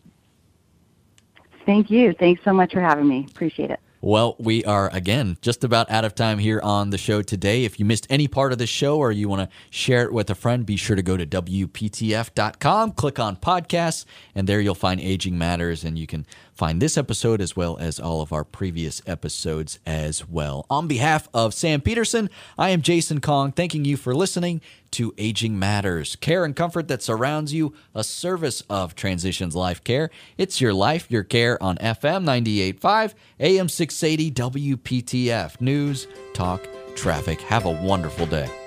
Thank 1.66 1.90
you. 1.92 2.14
Thanks 2.14 2.44
so 2.44 2.52
much 2.52 2.74
for 2.74 2.82
having 2.82 3.08
me. 3.08 3.28
Appreciate 3.30 3.70
it. 3.70 3.80
Well, 4.02 4.38
we 4.40 4.64
are 4.64 4.90
again 4.94 5.38
just 5.42 5.66
about 5.66 5.92
out 5.92 6.06
of 6.06 6.16
time 6.16 6.40
here 6.40 6.62
on 6.64 6.90
the 6.90 6.98
show 6.98 7.22
today. 7.22 7.66
If 7.66 7.82
you 7.82 7.86
missed 7.86 8.08
any 8.10 8.30
part 8.30 8.54
of 8.54 8.58
the 8.58 8.66
show 8.66 8.98
or 8.98 9.12
you 9.12 9.28
want 9.28 9.50
to 9.50 9.56
share 9.70 10.04
it 10.04 10.14
with 10.14 10.30
a 10.30 10.36
friend, 10.36 10.66
be 10.66 10.78
sure 10.78 10.96
to 10.96 11.02
go 11.02 11.18
to 11.18 11.26
WPTF.com, 11.26 12.94
click 12.94 13.20
on 13.20 13.36
podcasts, 13.36 14.06
and 14.34 14.48
there 14.48 14.62
you'll 14.62 14.74
find 14.74 15.02
Aging 15.02 15.38
Matters, 15.38 15.84
and 15.84 16.00
you 16.00 16.08
can 16.08 16.26
find 16.60 16.82
this 16.82 16.98
episode 16.98 17.40
as 17.40 17.56
well 17.56 17.78
as 17.78 18.02
all 18.02 18.22
of 18.22 18.34
our 18.34 18.44
previous 18.44 19.02
episodes 19.08 19.80
as 19.86 20.28
well. 20.28 20.66
On 20.70 20.90
behalf 20.90 21.30
of 21.34 21.54
Sam 21.54 21.80
Peterson, 21.80 22.30
I 22.58 22.72
am 22.72 22.82
Jason 22.82 23.22
Kong, 23.22 23.54
thanking 23.54 23.86
you 23.86 23.96
for 23.96 24.14
listening 24.14 24.60
to 24.92 25.14
Aging 25.18 25.58
Matters, 25.58 26.18
care 26.18 26.44
and 26.44 26.54
comfort 26.54 26.90
that 26.90 27.02
surrounds 27.02 27.54
you, 27.54 27.74
a 27.96 28.04
service 28.04 28.60
of 28.70 28.94
Transitions 28.94 29.56
Life 29.56 29.86
Care. 29.86 30.10
It's 30.38 30.60
your 30.60 30.74
life, 30.74 31.10
your 31.10 31.24
care 31.24 31.62
on 31.64 31.78
FM 31.78 32.26
98.5, 32.26 33.14
AM 33.40 33.70
680, 33.70 34.76
WPTF. 34.76 35.62
News, 35.62 36.08
talk, 36.34 36.68
traffic. 36.94 37.40
Have 37.40 37.68
a 37.68 37.72
wonderful 37.72 38.26
day. 38.26 38.59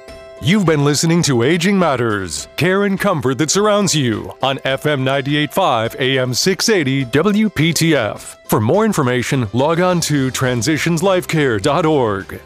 You've 0.45 0.67
been 0.67 0.85
listening 0.85 1.23
to 1.23 1.45
Aging 1.45 1.79
Matters, 1.79 2.49
care 2.57 2.83
and 2.83 2.99
comfort 2.99 3.39
that 3.39 3.53
surrounds 3.53 3.95
you 3.95 4.33
on 4.43 4.59
FM 4.59 5.05
98.5 5.05 6.01
AM 6.01 6.35
680 6.35 7.05
WPTF. 7.13 8.39
For 8.49 8.61
more 8.61 8.85
information, 8.85 9.47
log 9.53 9.79
on 9.79 10.01
to 10.01 10.33
transitionslifecare.org. 10.33 12.41